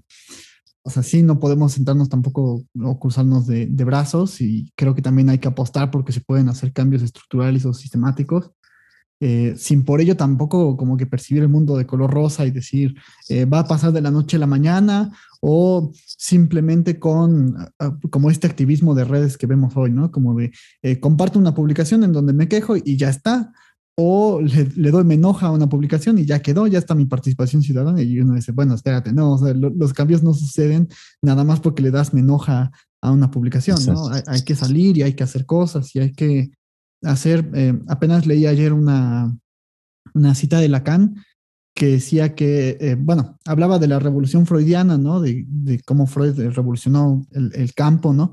o 0.82 0.90
sea, 0.90 1.02
sí, 1.02 1.22
no 1.22 1.40
podemos 1.40 1.72
sentarnos 1.72 2.08
tampoco 2.08 2.62
o 2.80 2.98
cruzarnos 3.00 3.46
de, 3.46 3.66
de, 3.66 3.84
brazos 3.84 4.40
y 4.40 4.70
creo 4.76 4.94
que 4.94 5.02
también 5.02 5.28
hay 5.30 5.38
que 5.38 5.48
apostar 5.48 5.90
porque 5.90 6.12
se 6.12 6.20
pueden 6.20 6.48
hacer 6.48 6.72
cambios 6.72 7.02
estructurales 7.02 7.66
o 7.66 7.74
sistemáticos, 7.74 8.52
eh, 9.18 9.54
sin 9.56 9.82
por 9.84 10.02
ello 10.02 10.14
tampoco 10.16 10.76
como 10.76 10.96
que 10.98 11.06
percibir 11.06 11.42
el 11.42 11.48
mundo 11.48 11.76
de 11.76 11.86
color 11.86 12.12
rosa 12.12 12.44
y 12.44 12.50
decir, 12.50 12.94
eh, 13.30 13.46
va 13.46 13.60
a 13.60 13.66
pasar 13.66 13.92
de 13.92 14.02
la 14.02 14.10
noche 14.10 14.36
a 14.36 14.40
la 14.40 14.46
mañana 14.46 15.10
o 15.40 15.90
simplemente 16.04 16.98
con 16.98 17.56
como 18.10 18.30
este 18.30 18.46
activismo 18.46 18.94
de 18.94 19.04
redes 19.04 19.38
que 19.38 19.46
vemos 19.46 19.74
hoy, 19.76 19.90
¿no? 19.90 20.10
Como 20.10 20.34
de 20.34 20.52
eh, 20.82 21.00
comparto 21.00 21.38
una 21.38 21.54
publicación 21.54 22.04
en 22.04 22.12
donde 22.12 22.34
me 22.34 22.48
quejo 22.48 22.76
y 22.76 22.96
ya 22.96 23.08
está, 23.08 23.52
o 23.98 24.42
le, 24.42 24.90
doy 24.90 25.04
me 25.04 25.14
enoja 25.14 25.46
a 25.46 25.52
una 25.52 25.68
publicación 25.68 26.18
y 26.18 26.26
ya 26.26 26.42
quedó, 26.42 26.66
ya 26.66 26.78
está 26.78 26.94
mi 26.94 27.06
participación 27.06 27.62
ciudadana 27.62 28.02
y 28.02 28.20
uno 28.20 28.34
dice, 28.34 28.52
bueno, 28.52 28.74
espérate, 28.74 29.14
no, 29.14 29.38
los 29.54 29.94
cambios 29.94 30.22
no 30.22 30.34
suceden 30.34 30.88
nada 31.22 31.44
más 31.44 31.60
porque 31.60 31.82
le 31.82 31.90
das 31.90 32.12
me 32.12 32.20
enoja 32.20 32.70
a 33.00 33.10
una 33.10 33.30
publicación, 33.30 33.78
¿no? 33.86 34.10
Hay, 34.10 34.22
hay, 34.26 34.42
que 34.42 34.54
salir 34.54 34.98
y 34.98 35.02
hay 35.02 35.14
que 35.14 35.24
hacer 35.24 35.46
cosas 35.46 35.94
y 35.96 36.00
hay 36.00 36.12
que 36.12 36.50
hacer, 37.06 37.50
eh, 37.54 37.78
apenas 37.88 38.26
leí 38.26 38.46
ayer 38.46 38.72
una, 38.72 39.36
una 40.14 40.34
cita 40.34 40.58
de 40.60 40.68
Lacan 40.68 41.16
que 41.74 41.86
decía 41.88 42.34
que, 42.34 42.78
eh, 42.80 42.96
bueno, 42.98 43.38
hablaba 43.44 43.78
de 43.78 43.86
la 43.86 43.98
revolución 43.98 44.46
freudiana, 44.46 44.96
¿no? 44.96 45.20
De, 45.20 45.44
de 45.46 45.80
cómo 45.80 46.06
Freud 46.06 46.38
revolucionó 46.38 47.26
el, 47.32 47.52
el, 47.54 47.74
campo, 47.74 48.14
¿no? 48.14 48.32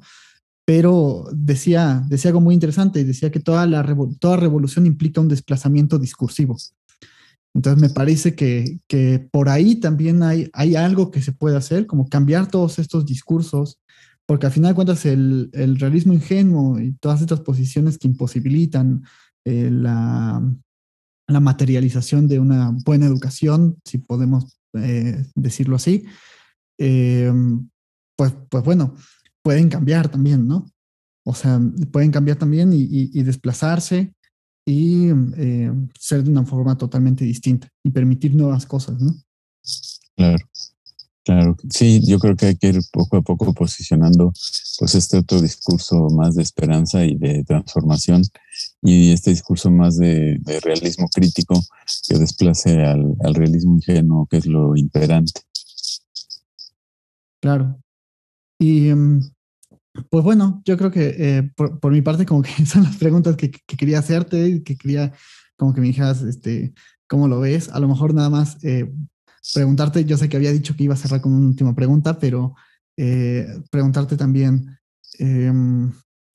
Pero 0.65 1.25
decía, 1.33 2.05
decía 2.07 2.29
algo 2.29 2.39
muy 2.39 2.53
interesante 2.53 3.01
y 3.01 3.03
decía 3.03 3.31
que 3.31 3.41
toda, 3.41 3.65
la 3.67 3.85
toda 4.19 4.37
revolución 4.37 4.85
implica 4.85 5.19
un 5.19 5.27
desplazamiento 5.27 5.99
discursivo. 5.99 6.55
Entonces 7.53 7.81
me 7.81 7.89
parece 7.89 8.33
que, 8.33 8.79
que 8.87 9.27
por 9.31 9.49
ahí 9.49 9.75
también 9.75 10.23
hay, 10.23 10.49
hay 10.53 10.77
algo 10.77 11.11
que 11.11 11.21
se 11.21 11.33
puede 11.33 11.57
hacer, 11.57 11.85
como 11.85 12.07
cambiar 12.07 12.47
todos 12.47 12.79
estos 12.79 13.05
discursos, 13.05 13.79
porque 14.25 14.45
al 14.45 14.51
final 14.51 14.71
de 14.71 14.75
cuentas 14.75 15.05
el, 15.05 15.49
el 15.53 15.79
realismo 15.79 16.13
ingenuo 16.13 16.79
y 16.79 16.93
todas 16.93 17.21
estas 17.21 17.41
posiciones 17.41 17.97
que 17.97 18.07
imposibilitan 18.07 19.03
eh, 19.45 19.69
la, 19.71 20.41
la, 21.27 21.39
materialización 21.39 22.27
de 22.27 22.39
una 22.39 22.71
buena 22.85 23.05
educación, 23.05 23.77
si 23.83 23.97
podemos 23.97 24.57
eh, 24.73 25.25
decirlo 25.35 25.75
así, 25.75 26.05
eh, 26.79 27.31
pues, 28.15 28.33
pues 28.49 28.63
bueno, 28.63 28.95
pueden 29.41 29.69
cambiar 29.69 30.09
también, 30.09 30.47
¿no? 30.47 30.65
O 31.25 31.33
sea, 31.33 31.59
pueden 31.91 32.11
cambiar 32.11 32.37
también 32.37 32.71
y, 32.71 32.81
y, 32.81 33.11
y 33.13 33.23
desplazarse 33.23 34.13
y 34.65 35.09
ser 35.99 36.23
de 36.23 36.31
una 36.31 36.45
forma 36.45 36.77
totalmente 36.77 37.25
distinta 37.25 37.67
y 37.83 37.89
permitir 37.89 38.33
nuevas 38.35 38.65
cosas, 38.65 39.01
¿no? 39.01 39.13
Claro. 40.15 40.45
Claro, 41.25 41.55
sí, 41.69 42.01
yo 42.05 42.19
creo 42.19 42.35
que 42.35 42.47
hay 42.47 42.55
que 42.57 42.67
ir 42.67 42.79
poco 42.91 43.15
a 43.15 43.21
poco 43.21 43.53
posicionando 43.53 44.33
pues 44.77 44.95
este 44.95 45.17
otro 45.17 45.41
discurso 45.41 46.09
más 46.09 46.35
de 46.35 46.43
esperanza 46.43 47.05
y 47.05 47.15
de 47.15 47.45
transformación 47.45 48.23
y 48.81 49.13
este 49.13 49.29
discurso 49.29 49.71
más 49.71 49.97
de, 49.97 50.41
realismo 50.61 51.07
crítico 51.07 51.55
que 52.09 52.17
desplace 52.17 52.83
al, 52.83 53.15
realismo 53.33 53.75
ingenuo, 53.75 54.27
que 54.29 54.37
es 54.37 54.45
lo 54.45 54.75
imperante. 54.75 55.41
Claro. 57.41 57.79
Y 58.59 58.89
em, 58.89 59.21
pues 60.09 60.25
bueno, 60.25 60.61
yo 60.65 60.77
creo 60.77 60.91
que 60.91 61.15
eh, 61.17 61.51
por, 61.55 61.91
mi 61.91 62.01
parte 62.01 62.25
como 62.25 62.41
que 62.41 62.51
son 62.65 62.83
las 62.83 62.97
preguntas 62.97 63.37
que, 63.37 63.49
quería 63.49 63.99
hacerte, 63.99 64.61
que 64.63 64.75
quería 64.75 65.13
como 65.55 65.73
que 65.73 65.79
me 65.79 65.87
dijeras 65.87 66.21
este, 66.21 66.73
cómo 67.07 67.29
lo 67.29 67.39
ves. 67.39 67.69
A 67.69 67.79
lo 67.79 67.87
mejor 67.87 68.13
nada 68.13 68.29
más 68.29 68.61
eh, 68.63 68.91
preguntarte, 69.53 70.05
yo 70.05 70.17
sé 70.17 70.29
que 70.29 70.37
había 70.37 70.51
dicho 70.51 70.75
que 70.75 70.83
iba 70.83 70.93
a 70.93 70.97
cerrar 70.97 71.21
con 71.21 71.33
una 71.33 71.47
última 71.47 71.75
pregunta, 71.75 72.19
pero 72.19 72.55
eh, 72.97 73.47
preguntarte 73.71 74.15
también 74.17 74.77
em, 75.19 75.91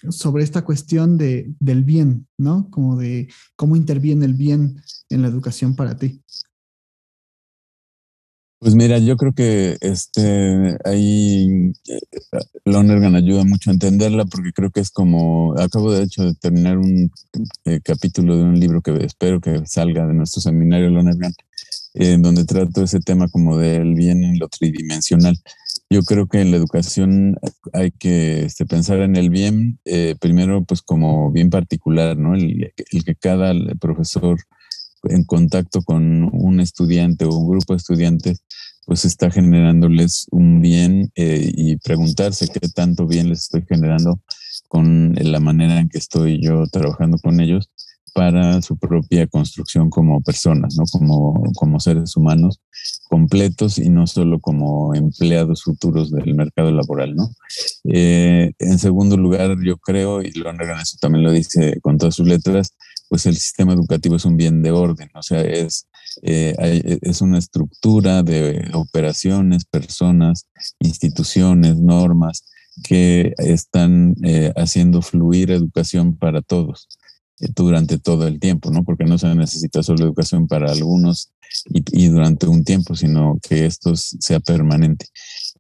sobre 0.08 0.44
esta 0.44 0.62
cuestión 0.64 1.16
de, 1.16 1.52
del 1.60 1.84
bien, 1.84 2.26
¿no? 2.36 2.68
Como 2.70 2.96
de 2.96 3.28
cómo 3.56 3.76
interviene 3.76 4.26
el 4.26 4.34
bien 4.34 4.80
en 5.08 5.22
la 5.22 5.28
educación 5.28 5.74
para 5.74 5.96
ti. 5.96 6.22
Pues 8.60 8.74
mira, 8.74 8.98
yo 8.98 9.16
creo 9.16 9.32
que 9.32 9.76
este 9.80 10.76
ahí 10.84 11.72
eh, 11.86 12.00
Lonergan 12.64 13.14
ayuda 13.14 13.44
mucho 13.44 13.70
a 13.70 13.72
entenderla 13.72 14.24
porque 14.24 14.52
creo 14.52 14.72
que 14.72 14.80
es 14.80 14.90
como, 14.90 15.56
acabo 15.56 15.92
de 15.92 16.02
hecho 16.02 16.24
de 16.24 16.34
terminar 16.34 16.76
un 16.76 17.08
eh, 17.66 17.80
capítulo 17.84 18.36
de 18.36 18.42
un 18.42 18.58
libro 18.58 18.82
que 18.82 18.92
espero 19.04 19.40
que 19.40 19.64
salga 19.64 20.08
de 20.08 20.14
nuestro 20.14 20.42
seminario 20.42 20.90
Lonergan, 20.90 21.32
en 21.98 22.22
donde 22.22 22.44
trato 22.44 22.82
ese 22.82 23.00
tema 23.00 23.28
como 23.28 23.58
del 23.58 23.94
bien 23.94 24.22
en 24.22 24.38
lo 24.38 24.48
tridimensional. 24.48 25.36
Yo 25.90 26.02
creo 26.02 26.28
que 26.28 26.40
en 26.40 26.50
la 26.50 26.58
educación 26.58 27.36
hay 27.72 27.90
que 27.90 28.44
este, 28.44 28.66
pensar 28.66 29.00
en 29.00 29.16
el 29.16 29.30
bien, 29.30 29.80
eh, 29.84 30.14
primero 30.20 30.64
pues 30.64 30.82
como 30.82 31.32
bien 31.32 31.50
particular, 31.50 32.16
¿no? 32.16 32.34
El, 32.34 32.72
que 32.76 33.14
cada 33.14 33.52
profesor 33.80 34.38
en 35.04 35.24
contacto 35.24 35.82
con 35.82 36.28
un 36.32 36.60
estudiante 36.60 37.24
o 37.24 37.34
un 37.34 37.48
grupo 37.48 37.72
de 37.72 37.78
estudiantes, 37.78 38.42
pues 38.84 39.04
está 39.04 39.30
generándoles 39.30 40.26
un 40.30 40.60
bien 40.60 41.10
eh, 41.14 41.50
y 41.54 41.76
preguntarse 41.76 42.48
qué 42.48 42.68
tanto 42.68 43.06
bien 43.06 43.28
les 43.28 43.40
estoy 43.40 43.64
generando 43.68 44.20
con 44.68 45.14
la 45.14 45.40
manera 45.40 45.80
en 45.80 45.88
que 45.88 45.98
estoy 45.98 46.42
yo 46.42 46.66
trabajando 46.66 47.18
con 47.18 47.40
ellos 47.40 47.70
para 48.12 48.60
su 48.62 48.76
propia 48.76 49.26
construcción 49.26 49.90
como 49.90 50.20
personas, 50.20 50.76
¿no? 50.76 50.84
Como, 50.90 51.52
como 51.54 51.80
seres 51.80 52.16
humanos 52.16 52.60
completos 53.08 53.78
y 53.78 53.88
no 53.88 54.06
solo 54.06 54.40
como 54.40 54.94
empleados 54.94 55.62
futuros 55.62 56.10
del 56.10 56.34
mercado 56.34 56.70
laboral, 56.70 57.14
¿no? 57.14 57.30
Eh, 57.84 58.52
en 58.58 58.78
segundo 58.78 59.16
lugar, 59.16 59.56
yo 59.64 59.76
creo, 59.78 60.22
y 60.22 60.32
Lonergan 60.32 60.80
eso 60.80 60.96
también 61.00 61.24
lo 61.24 61.32
dice 61.32 61.80
con 61.80 61.98
todas 61.98 62.14
sus 62.14 62.26
letras, 62.26 62.74
pues 63.08 63.26
el 63.26 63.36
sistema 63.36 63.72
educativo 63.72 64.16
es 64.16 64.24
un 64.24 64.36
bien 64.36 64.62
de 64.62 64.70
orden, 64.70 65.10
o 65.14 65.22
sea, 65.22 65.40
es 65.40 65.88
eh, 66.22 66.98
es 67.02 67.20
una 67.20 67.38
estructura 67.38 68.22
de 68.22 68.70
operaciones, 68.74 69.64
personas, 69.64 70.46
instituciones, 70.80 71.76
normas 71.76 72.44
que 72.84 73.34
están 73.38 74.14
eh, 74.24 74.52
haciendo 74.56 75.02
fluir 75.02 75.50
educación 75.50 76.16
para 76.16 76.42
todos 76.42 76.88
durante 77.54 77.98
todo 77.98 78.26
el 78.26 78.40
tiempo, 78.40 78.70
¿no? 78.70 78.84
Porque 78.84 79.04
no 79.04 79.18
se 79.18 79.34
necesita 79.34 79.82
solo 79.82 80.04
educación 80.04 80.48
para 80.48 80.70
algunos 80.70 81.30
y, 81.66 82.08
durante 82.08 82.46
un 82.46 82.64
tiempo, 82.64 82.94
sino 82.94 83.38
que 83.42 83.66
esto 83.66 83.94
sea 83.96 84.40
permanente. 84.40 85.06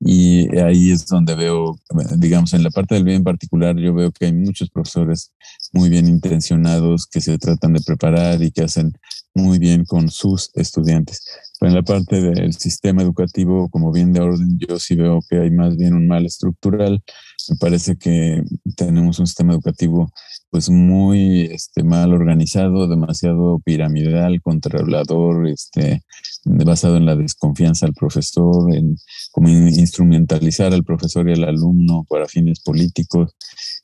Y 0.00 0.56
ahí 0.58 0.92
es 0.92 1.06
donde 1.06 1.34
veo, 1.34 1.78
digamos, 2.16 2.52
en 2.52 2.62
la 2.62 2.70
parte 2.70 2.94
del 2.94 3.04
bien 3.04 3.24
particular, 3.24 3.76
yo 3.76 3.94
veo 3.94 4.12
que 4.12 4.26
hay 4.26 4.32
muchos 4.32 4.70
profesores 4.70 5.32
muy 5.72 5.88
bien 5.88 6.08
intencionados 6.08 7.06
que 7.06 7.20
se 7.20 7.38
tratan 7.38 7.74
de 7.74 7.80
preparar 7.80 8.42
y 8.42 8.50
que 8.50 8.62
hacen 8.62 8.92
muy 9.34 9.58
bien 9.58 9.84
con 9.84 10.10
sus 10.10 10.50
estudiantes. 10.54 11.24
En 11.60 11.74
la 11.74 11.82
parte 11.82 12.20
del 12.20 12.54
sistema 12.54 13.02
educativo, 13.02 13.68
como 13.68 13.92
bien 13.92 14.12
de 14.12 14.20
orden, 14.20 14.58
yo 14.58 14.78
sí 14.78 14.96
veo 14.96 15.20
que 15.28 15.38
hay 15.38 15.50
más 15.50 15.76
bien 15.76 15.94
un 15.94 16.06
mal 16.06 16.24
estructural. 16.26 17.02
Me 17.48 17.56
parece 17.56 17.96
que 17.96 18.42
tenemos 18.76 19.18
un 19.18 19.26
sistema 19.26 19.54
educativo 19.54 20.12
pues 20.50 20.70
muy 20.70 21.42
este, 21.42 21.82
mal 21.82 22.12
organizado, 22.12 22.88
demasiado 22.88 23.60
piramidal, 23.60 24.40
controlador, 24.40 25.46
este, 25.48 26.02
basado 26.44 26.96
en 26.96 27.06
la 27.06 27.16
desconfianza 27.16 27.86
al 27.86 27.92
profesor, 27.92 28.74
en 28.74 28.96
como 29.30 29.48
instrumentalizar 29.48 30.72
al 30.72 30.84
profesor 30.84 31.28
y 31.28 31.34
al 31.34 31.44
alumno 31.44 32.06
para 32.08 32.28
fines 32.28 32.60
políticos 32.60 33.34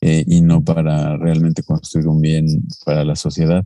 eh, 0.07 0.23
y 0.27 0.43
no 0.43 0.63
para 0.63 1.17
realmente 1.17 1.63
construir 1.63 2.09
un 2.09 2.21
bien 2.21 2.47
para 2.85 3.07
la 3.07 3.17
sociedad. 3.17 3.65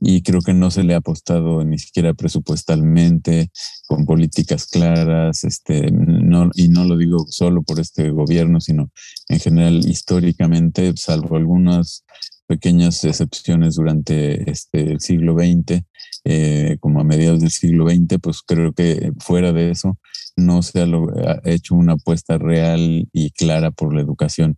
Y 0.00 0.22
creo 0.22 0.40
que 0.40 0.54
no 0.54 0.70
se 0.70 0.84
le 0.84 0.94
ha 0.94 0.98
apostado 0.98 1.64
ni 1.64 1.80
siquiera 1.80 2.14
presupuestalmente, 2.14 3.50
con 3.88 4.06
políticas 4.06 4.68
claras, 4.68 5.42
este, 5.42 5.90
no, 5.90 6.48
y 6.54 6.68
no 6.68 6.84
lo 6.84 6.96
digo 6.96 7.26
solo 7.28 7.64
por 7.64 7.80
este 7.80 8.10
gobierno, 8.10 8.60
sino 8.60 8.92
en 9.28 9.40
general 9.40 9.80
históricamente, 9.84 10.92
salvo 10.94 11.36
algunas 11.36 12.04
pequeñas 12.46 13.02
excepciones 13.02 13.74
durante 13.74 14.48
este, 14.48 14.92
el 14.92 15.00
siglo 15.00 15.34
XX, 15.34 15.82
eh, 16.22 16.76
como 16.78 17.00
a 17.00 17.04
mediados 17.04 17.40
del 17.40 17.50
siglo 17.50 17.88
XX, 17.88 18.20
pues 18.22 18.42
creo 18.46 18.72
que 18.72 19.10
fuera 19.18 19.52
de 19.52 19.72
eso 19.72 19.98
no 20.36 20.62
se 20.62 20.80
ha, 20.80 21.40
hecho 21.44 21.74
una 21.74 21.94
apuesta 21.94 22.38
real 22.38 23.08
y 23.12 23.30
clara 23.30 23.70
por 23.70 23.94
la 23.94 24.00
educación 24.00 24.56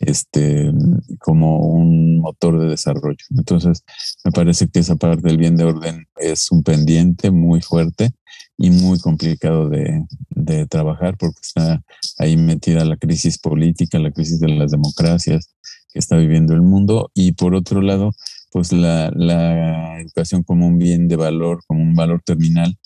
este, 0.00 0.72
como 1.20 1.60
un 1.60 2.18
motor 2.18 2.60
de 2.60 2.68
desarrollo. 2.68 3.24
Entonces, 3.36 3.84
me 4.24 4.32
parece 4.32 4.68
que 4.68 4.80
esa 4.80 4.96
parte 4.96 5.28
del 5.28 5.38
bien 5.38 5.56
de 5.56 5.64
orden 5.64 6.06
es 6.16 6.50
un 6.50 6.62
pendiente 6.62 7.30
muy 7.30 7.60
fuerte 7.60 8.12
y 8.56 8.70
muy 8.70 8.98
complicado 8.98 9.68
de, 9.68 10.04
de 10.30 10.66
trabajar 10.66 11.16
porque 11.18 11.40
está 11.42 11.82
ahí 12.18 12.36
metida 12.36 12.84
la 12.84 12.96
crisis 12.96 13.38
política, 13.38 13.98
la 13.98 14.12
crisis 14.12 14.40
de 14.40 14.48
las 14.48 14.70
democracias, 14.70 15.54
que 15.92 15.98
está 15.98 16.16
viviendo 16.16 16.54
el 16.54 16.62
mundo 16.62 17.10
y 17.14 17.32
por 17.32 17.54
otro 17.54 17.80
lado, 17.80 18.10
pues 18.50 18.72
la, 18.72 19.10
la 19.14 20.00
educación 20.00 20.42
como 20.42 20.66
un 20.66 20.78
bien 20.78 21.08
de 21.08 21.16
valor, 21.16 21.60
como 21.66 21.82
un 21.82 21.94
valor 21.94 22.22
terminal, 22.24 22.76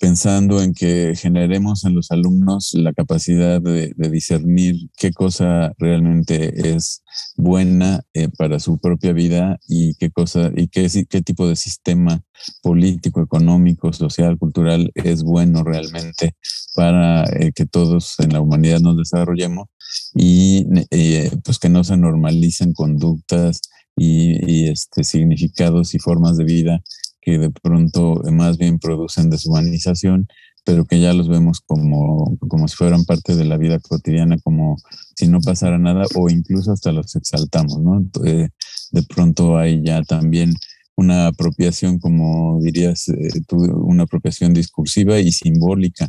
pensando 0.00 0.62
en 0.62 0.72
que 0.72 1.12
generemos 1.14 1.84
en 1.84 1.94
los 1.94 2.10
alumnos 2.10 2.72
la 2.72 2.94
capacidad 2.94 3.60
de, 3.60 3.92
discernir 4.10 4.88
qué 4.96 5.12
cosa 5.12 5.74
realmente 5.78 6.74
es 6.74 7.02
buena 7.36 8.00
eh, 8.14 8.28
para 8.36 8.58
su 8.60 8.78
propia 8.78 9.12
vida 9.12 9.60
y 9.68 9.94
qué 9.96 10.10
cosa 10.10 10.50
y 10.56 10.68
qué, 10.68 10.88
tipo 11.22 11.46
de 11.46 11.54
sistema 11.54 12.22
político, 12.62 13.20
económico, 13.20 13.92
social, 13.92 14.38
cultural 14.38 14.90
es 14.94 15.22
bueno 15.22 15.62
realmente 15.64 16.34
para 16.74 17.24
eh, 17.24 17.52
que 17.54 17.66
todos 17.66 18.18
en 18.20 18.32
la 18.32 18.40
humanidad 18.40 18.80
nos 18.80 18.96
desarrollemos 18.96 19.68
y 20.14 20.66
eh, 20.90 21.30
pues 21.44 21.58
que 21.58 21.68
no 21.68 21.84
se 21.84 21.98
normalicen 21.98 22.72
conductas 22.72 23.60
y, 23.96 24.68
este, 24.68 25.04
significados 25.04 25.94
y 25.94 25.98
formas 25.98 26.38
de 26.38 26.44
vida 26.44 26.80
que 27.20 27.38
de 27.38 27.50
pronto 27.50 28.22
más 28.32 28.58
bien 28.58 28.78
producen 28.78 29.30
deshumanización, 29.30 30.26
pero 30.64 30.84
que 30.84 31.00
ya 31.00 31.12
los 31.12 31.28
vemos 31.28 31.60
como, 31.60 32.36
como 32.48 32.68
si 32.68 32.76
fueran 32.76 33.04
parte 33.04 33.34
de 33.34 33.44
la 33.44 33.56
vida 33.56 33.78
cotidiana, 33.78 34.36
como 34.38 34.76
si 35.14 35.28
no 35.28 35.40
pasara 35.40 35.78
nada, 35.78 36.04
o 36.14 36.28
incluso 36.28 36.72
hasta 36.72 36.92
los 36.92 37.16
exaltamos, 37.16 37.80
¿no? 37.80 38.02
Eh, 38.24 38.48
de 38.92 39.02
pronto 39.02 39.56
hay 39.56 39.82
ya 39.82 40.02
también 40.02 40.54
una 40.96 41.28
apropiación, 41.28 41.98
como 41.98 42.60
dirías 42.60 43.08
eh, 43.08 43.40
tú, 43.46 43.56
una 43.56 44.04
apropiación 44.04 44.52
discursiva 44.52 45.18
y 45.18 45.32
simbólica 45.32 46.08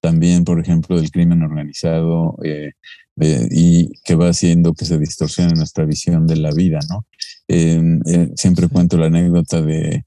también, 0.00 0.44
por 0.44 0.60
ejemplo, 0.60 1.00
del 1.00 1.10
crimen 1.10 1.42
organizado, 1.42 2.36
eh, 2.44 2.72
y 3.50 3.90
que 4.04 4.14
va 4.16 4.28
haciendo 4.28 4.74
que 4.74 4.84
se 4.84 4.98
distorsione 4.98 5.52
nuestra 5.54 5.86
visión 5.86 6.26
de 6.26 6.36
la 6.36 6.50
vida, 6.50 6.78
¿no? 6.90 7.06
Em, 7.48 8.00
eh, 8.06 8.30
siempre 8.36 8.68
cuento 8.68 8.98
la 8.98 9.06
anécdota 9.06 9.62
de 9.62 10.04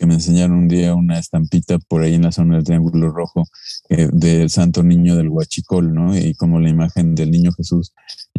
que 0.00 0.06
me 0.06 0.14
enseñaron 0.14 0.56
un 0.56 0.68
día 0.68 0.94
una 0.94 1.18
estampita 1.18 1.78
por 1.78 2.00
ahí 2.00 2.14
en 2.14 2.22
la 2.22 2.32
zona 2.32 2.54
del 2.54 2.64
Triángulo 2.64 3.10
Rojo 3.10 3.46
eh, 3.90 4.08
del 4.10 4.48
Santo 4.48 4.82
Niño 4.82 5.14
del 5.14 5.28
Huachicol, 5.28 5.92
¿no? 5.92 6.16
Y 6.16 6.34
como 6.36 6.58
la 6.58 6.70
imagen 6.70 7.14
del 7.14 7.30
Niño 7.30 7.52
Jesús 7.52 7.92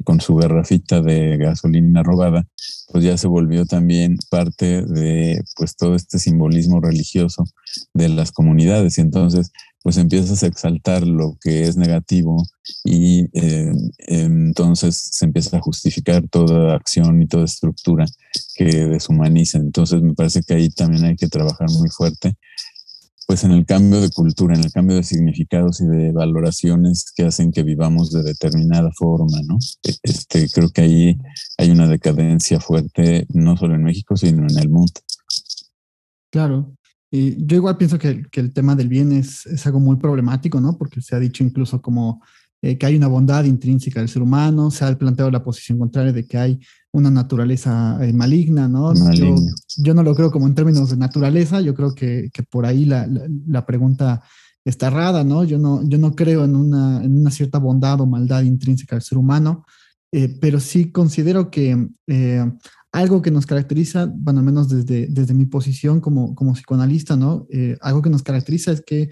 con 0.03 0.21
su 0.21 0.35
garrafita 0.35 1.01
de 1.01 1.37
gasolina 1.37 2.01
robada, 2.01 2.47
pues 2.91 3.03
ya 3.03 3.15
se 3.15 3.27
volvió 3.27 3.67
también 3.67 4.17
parte 4.31 4.81
de 4.81 5.43
pues 5.55 5.75
todo 5.75 5.93
este 5.93 6.17
simbolismo 6.17 6.81
religioso 6.81 7.45
de 7.93 8.09
las 8.09 8.31
comunidades. 8.31 8.97
Y 8.97 9.01
entonces 9.01 9.51
pues 9.83 9.97
empiezas 9.97 10.43
a 10.43 10.47
exaltar 10.47 11.05
lo 11.05 11.37
que 11.41 11.63
es 11.63 11.75
negativo 11.75 12.45
y 12.83 13.25
eh, 13.33 13.71
entonces 14.07 14.95
se 15.11 15.25
empieza 15.25 15.57
a 15.57 15.61
justificar 15.61 16.27
toda 16.29 16.75
acción 16.75 17.21
y 17.21 17.27
toda 17.27 17.45
estructura 17.45 18.05
que 18.55 18.65
deshumaniza. 18.65 19.57
Entonces 19.57 20.01
me 20.01 20.13
parece 20.13 20.43
que 20.43 20.53
ahí 20.53 20.69
también 20.69 21.05
hay 21.05 21.15
que 21.15 21.27
trabajar 21.27 21.67
muy 21.71 21.89
fuerte, 21.89 22.35
pues 23.25 23.43
en 23.43 23.51
el 23.51 23.65
cambio 23.65 24.01
de 24.01 24.11
cultura, 24.11 24.55
en 24.55 24.63
el 24.63 24.71
cambio 24.71 24.97
de 24.97 25.03
significados 25.03 25.81
y 25.81 25.87
de 25.87 26.11
valoraciones 26.11 27.11
que 27.15 27.23
hacen 27.23 27.51
que 27.51 27.63
vivamos 27.63 28.11
de 28.11 28.23
determinada 28.23 28.91
forma, 28.91 29.39
¿no? 29.47 29.57
E, 29.83 29.95
este, 30.03 30.47
creo 30.49 30.69
que 30.69 30.81
ahí 30.81 31.17
hay 31.57 31.71
una 31.71 31.87
decadencia 31.87 32.59
fuerte, 32.59 33.25
no 33.33 33.57
solo 33.57 33.75
en 33.75 33.83
México, 33.83 34.15
sino 34.15 34.43
en 34.47 34.59
el 34.59 34.69
mundo. 34.69 34.93
Claro, 36.29 36.73
y 37.11 37.45
yo 37.45 37.57
igual 37.57 37.75
pienso 37.75 37.99
que, 37.99 38.23
que 38.31 38.39
el 38.39 38.53
tema 38.53 38.73
del 38.73 38.87
bien 38.87 39.11
es, 39.11 39.45
es, 39.45 39.65
algo 39.67 39.81
muy 39.81 39.97
problemático, 39.97 40.61
¿no? 40.61 40.77
Porque 40.77 41.01
se 41.01 41.13
ha 41.13 41.19
dicho 41.19 41.43
incluso 41.43 41.81
como 41.81 42.21
eh, 42.61 42.77
que 42.77 42.85
hay 42.85 42.95
una 42.95 43.07
bondad 43.07 43.43
intrínseca 43.43 43.99
del 43.99 44.07
ser 44.07 44.21
humano, 44.21 44.71
se 44.71 44.85
ha 44.85 44.97
planteado 44.97 45.29
la 45.29 45.43
posición 45.43 45.77
contraria 45.77 46.13
de 46.13 46.25
que 46.25 46.37
hay 46.37 46.59
una 46.93 47.11
naturaleza 47.11 47.97
eh, 48.01 48.13
maligna, 48.13 48.69
¿no? 48.69 48.93
Yo, 49.13 49.35
yo, 49.77 49.93
no 49.93 50.03
lo 50.03 50.15
creo 50.15 50.31
como 50.31 50.47
en 50.47 50.55
términos 50.55 50.89
de 50.89 50.97
naturaleza, 50.97 51.59
yo 51.59 51.73
creo 51.73 51.93
que, 51.93 52.29
que 52.31 52.43
por 52.43 52.65
ahí 52.65 52.85
la, 52.85 53.09
la, 53.47 53.65
pregunta 53.65 54.21
está 54.63 54.87
errada, 54.87 55.23
¿no? 55.25 55.43
Yo 55.43 55.57
no, 55.57 55.81
yo 55.83 55.97
no 55.97 56.15
creo 56.15 56.45
en 56.45 56.55
una, 56.55 57.03
en 57.03 57.17
una 57.17 57.31
cierta 57.31 57.57
bondad 57.57 57.99
o 57.99 58.05
maldad 58.05 58.43
intrínseca 58.43 58.95
del 58.95 59.03
ser 59.03 59.17
humano, 59.17 59.65
eh, 60.13 60.37
pero 60.39 60.61
sí 60.61 60.91
considero 60.91 61.49
que 61.49 61.89
algo 62.91 63.21
que 63.21 63.31
nos 63.31 63.45
caracteriza, 63.45 64.11
bueno, 64.13 64.39
al 64.39 64.45
menos 64.45 64.69
desde, 64.69 65.07
desde 65.07 65.33
mi 65.33 65.45
posición 65.45 66.01
como, 66.01 66.35
como 66.35 66.53
psicoanalista, 66.53 67.15
¿no? 67.15 67.47
Eh, 67.49 67.77
algo 67.81 68.01
que 68.01 68.09
nos 68.09 68.23
caracteriza 68.23 68.71
es 68.71 68.81
que 68.81 69.09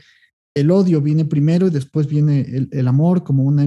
el 0.53 0.71
odio 0.71 1.01
viene 1.01 1.23
primero 1.25 1.67
y 1.67 1.69
después 1.69 2.07
viene 2.07 2.67
el, 2.71 2.87
amor 2.87 3.23
como 3.23 3.43
una 3.43 3.63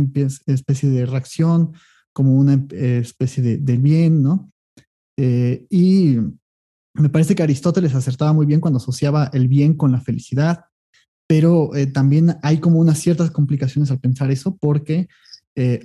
especie 0.47 0.91
de 0.91 1.07
reacción, 1.07 1.73
como 2.13 2.37
una 2.37 2.67
especie 2.73 3.43
de, 3.43 3.77
bien, 3.79 4.23
¿no? 4.23 4.53
Eh, 5.17 5.67
y 5.71 6.17
me 6.95 7.09
parece 7.09 7.35
que 7.35 7.43
Aristóteles 7.43 7.95
acertaba 7.95 8.35
muy 8.35 8.45
bien 8.45 8.61
cuando 8.61 8.79
asociaba 8.79 9.31
el 9.33 9.49
bien 9.49 9.75
con 9.75 9.93
la 9.93 10.01
felicidad, 10.01 10.65
pero 11.27 11.75
eh, 11.75 11.87
también 11.87 12.37
hay 12.43 12.59
como 12.59 12.81
unas 12.81 12.99
ciertas 12.99 13.31
complicaciones 13.31 13.91
al 13.91 14.01
pensar 14.01 14.31
eso, 14.31 14.59
porque 14.61 15.09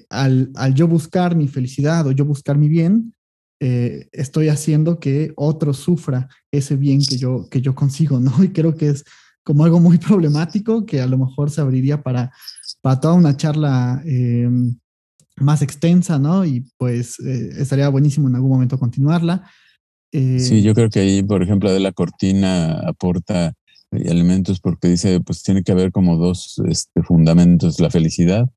al, 0.10 0.50
al 0.56 0.74
yo 0.74 0.88
buscar 0.88 1.36
mi 1.36 1.48
felicidad 1.48 2.08
o 2.08 2.12
yo 2.12 2.26
buscar 2.26 2.58
mi 2.58 2.70
bien, 2.70 3.14
eh, 3.60 4.08
estoy 4.12 4.50
haciendo 4.50 5.00
que 5.00 5.34
otro 5.36 5.74
sufra 5.74 6.28
ese 6.52 6.76
bien 6.76 7.00
que 7.02 7.18
yo, 7.18 7.48
que 7.50 7.62
yo 7.62 7.74
consigo, 7.74 8.20
¿no? 8.20 8.32
Y 8.44 8.50
creo 8.50 8.76
que 8.76 8.90
es 8.90 9.04
como 9.44 9.64
algo 9.64 9.80
muy 9.80 9.98
problemático 9.98 10.86
que 10.86 11.02
a 11.02 11.08
lo 11.08 11.18
mejor 11.18 11.50
se 11.50 11.62
abriría 11.62 12.04
para, 12.04 12.32
para 12.82 13.00
toda 13.00 13.14
una 13.16 13.36
charla 13.36 14.02
eh, 14.06 14.50
más 15.38 15.62
extensa, 15.62 16.20
¿no? 16.20 16.46
Y 16.46 16.66
pues 16.78 17.20
eh, 17.20 17.50
estaría 17.58 17.90
buenísimo 17.90 18.28
en 18.28 18.36
algún 18.36 18.52
momento 18.52 18.78
continuarla. 18.78 19.50
sí, 20.12 20.62
yo 20.62 20.74
creo 20.74 20.90
que 20.90 21.00
ahí, 21.00 21.24
por 21.24 21.42
ejemplo, 21.42 21.72
de 21.72 21.80
la 21.80 21.92
cortina 21.92 22.80
aporta 22.88 23.54
elementos 23.92 24.60
porque 24.60 24.90
dice, 24.90 25.22
pues 25.22 25.44
tiene 25.44 25.64
que 25.64 25.72
haber 25.72 25.92
como 25.92 26.18
dos 26.18 26.62
este, 26.68 27.02
fundamentos, 27.04 27.80
la 27.80 27.90
felicidad 27.90 28.48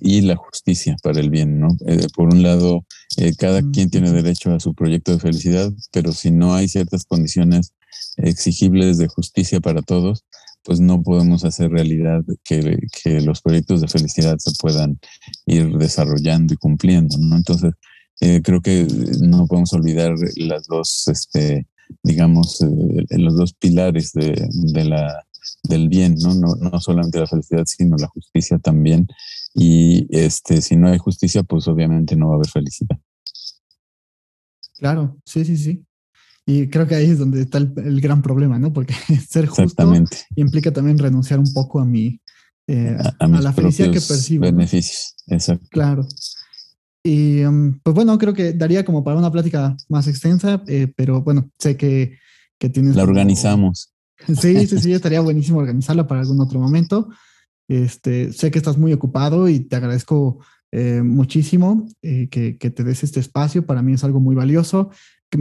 y 0.00 0.20
la 0.22 0.36
justicia 0.36 0.96
para 1.02 1.20
el 1.20 1.30
bien, 1.30 1.58
¿no? 1.58 1.68
Eh, 1.86 2.06
por 2.14 2.32
un 2.32 2.42
lado, 2.42 2.84
eh, 3.16 3.32
cada 3.36 3.62
quien 3.70 3.90
tiene 3.90 4.12
derecho 4.12 4.52
a 4.52 4.60
su 4.60 4.74
proyecto 4.74 5.12
de 5.12 5.20
felicidad, 5.20 5.72
pero 5.92 6.12
si 6.12 6.30
no 6.30 6.54
hay 6.54 6.68
ciertas 6.68 7.04
condiciones 7.04 7.72
exigibles 8.16 8.98
de 8.98 9.08
justicia 9.08 9.60
para 9.60 9.82
todos, 9.82 10.24
pues 10.66 10.80
no 10.80 11.02
podemos 11.02 11.44
hacer 11.44 11.70
realidad 11.70 12.24
que, 12.44 12.78
que, 13.02 13.20
los 13.20 13.40
proyectos 13.40 13.80
de 13.80 13.88
felicidad 13.88 14.36
se 14.38 14.50
puedan 14.58 14.98
ir 15.46 15.70
desarrollando 15.78 16.54
y 16.54 16.56
cumpliendo, 16.56 17.16
¿no? 17.18 17.36
Entonces, 17.36 17.72
eh, 18.20 18.40
creo 18.42 18.60
que 18.60 18.86
no 19.20 19.46
podemos 19.46 19.72
olvidar 19.74 20.14
las 20.36 20.66
dos, 20.66 21.06
este, 21.08 21.66
digamos, 22.02 22.60
eh, 22.62 23.18
los 23.18 23.36
dos 23.36 23.52
pilares 23.54 24.12
de, 24.12 24.48
de, 24.50 24.84
la, 24.84 25.22
del 25.64 25.88
bien, 25.88 26.16
¿no? 26.20 26.34
¿no? 26.34 26.56
No 26.56 26.80
solamente 26.80 27.20
la 27.20 27.26
felicidad, 27.26 27.64
sino 27.66 27.96
la 27.96 28.08
justicia 28.08 28.58
también. 28.58 29.06
Y 29.58 30.06
este, 30.10 30.60
si 30.60 30.76
no 30.76 30.88
hay 30.88 30.98
justicia, 30.98 31.42
pues 31.42 31.66
obviamente 31.66 32.14
no 32.14 32.28
va 32.28 32.34
a 32.34 32.36
haber 32.36 32.48
felicidad. 32.48 32.98
Claro, 34.78 35.16
sí, 35.24 35.44
sí, 35.44 35.56
sí. 35.56 35.82
Y 36.44 36.68
creo 36.68 36.86
que 36.86 36.94
ahí 36.94 37.10
es 37.10 37.18
donde 37.18 37.40
está 37.40 37.58
el, 37.58 38.00
gran 38.00 38.20
problema, 38.20 38.58
¿no? 38.58 38.72
Porque 38.72 38.94
ser 39.28 39.46
justo 39.46 39.92
implica 40.36 40.70
también 40.72 40.98
renunciar 40.98 41.38
un 41.38 41.52
poco 41.52 41.80
a 41.80 41.86
mi 41.86 42.20
eh, 42.68 42.96
a, 43.18 43.26
la 43.28 43.52
felicidad 43.52 43.90
que 43.90 44.00
percibo. 44.00 44.42
Beneficios, 44.42 45.14
exacto. 45.26 45.66
Claro. 45.70 46.06
Y 47.02 47.44
um, 47.44 47.78
pues 47.82 47.94
bueno, 47.94 48.18
creo 48.18 48.34
que 48.34 48.52
daría 48.52 48.84
como 48.84 49.04
para 49.04 49.16
una 49.16 49.30
plática 49.30 49.76
más 49.88 50.06
extensa, 50.08 50.62
eh, 50.66 50.92
pero 50.96 51.22
bueno, 51.22 51.50
sé 51.58 51.76
que, 51.76 52.18
que 52.58 52.68
tienes. 52.68 52.94
La 52.94 53.04
organizamos. 53.04 53.92
Sí, 54.26 54.66
sí, 54.66 54.78
sí, 54.78 54.92
estaría 54.94 55.20
buenísimo 55.20 55.58
organizarla 55.58 56.06
para 56.06 56.22
algún 56.22 56.40
otro 56.40 56.58
momento. 56.58 57.10
Este, 57.68 58.32
sé 58.32 58.50
que 58.50 58.58
estás 58.58 58.78
muy 58.78 58.92
ocupado 58.92 59.48
y 59.48 59.60
te 59.60 59.76
agradezco 59.76 60.38
eh, 60.72 61.02
muchísimo 61.02 61.86
que, 62.02 62.56
que, 62.58 62.70
te 62.70 62.84
des 62.84 63.02
este 63.02 63.20
espacio. 63.20 63.66
Para 63.66 63.82
mí 63.82 63.94
es 63.94 64.04
algo 64.04 64.20
muy 64.20 64.34
valioso 64.34 64.90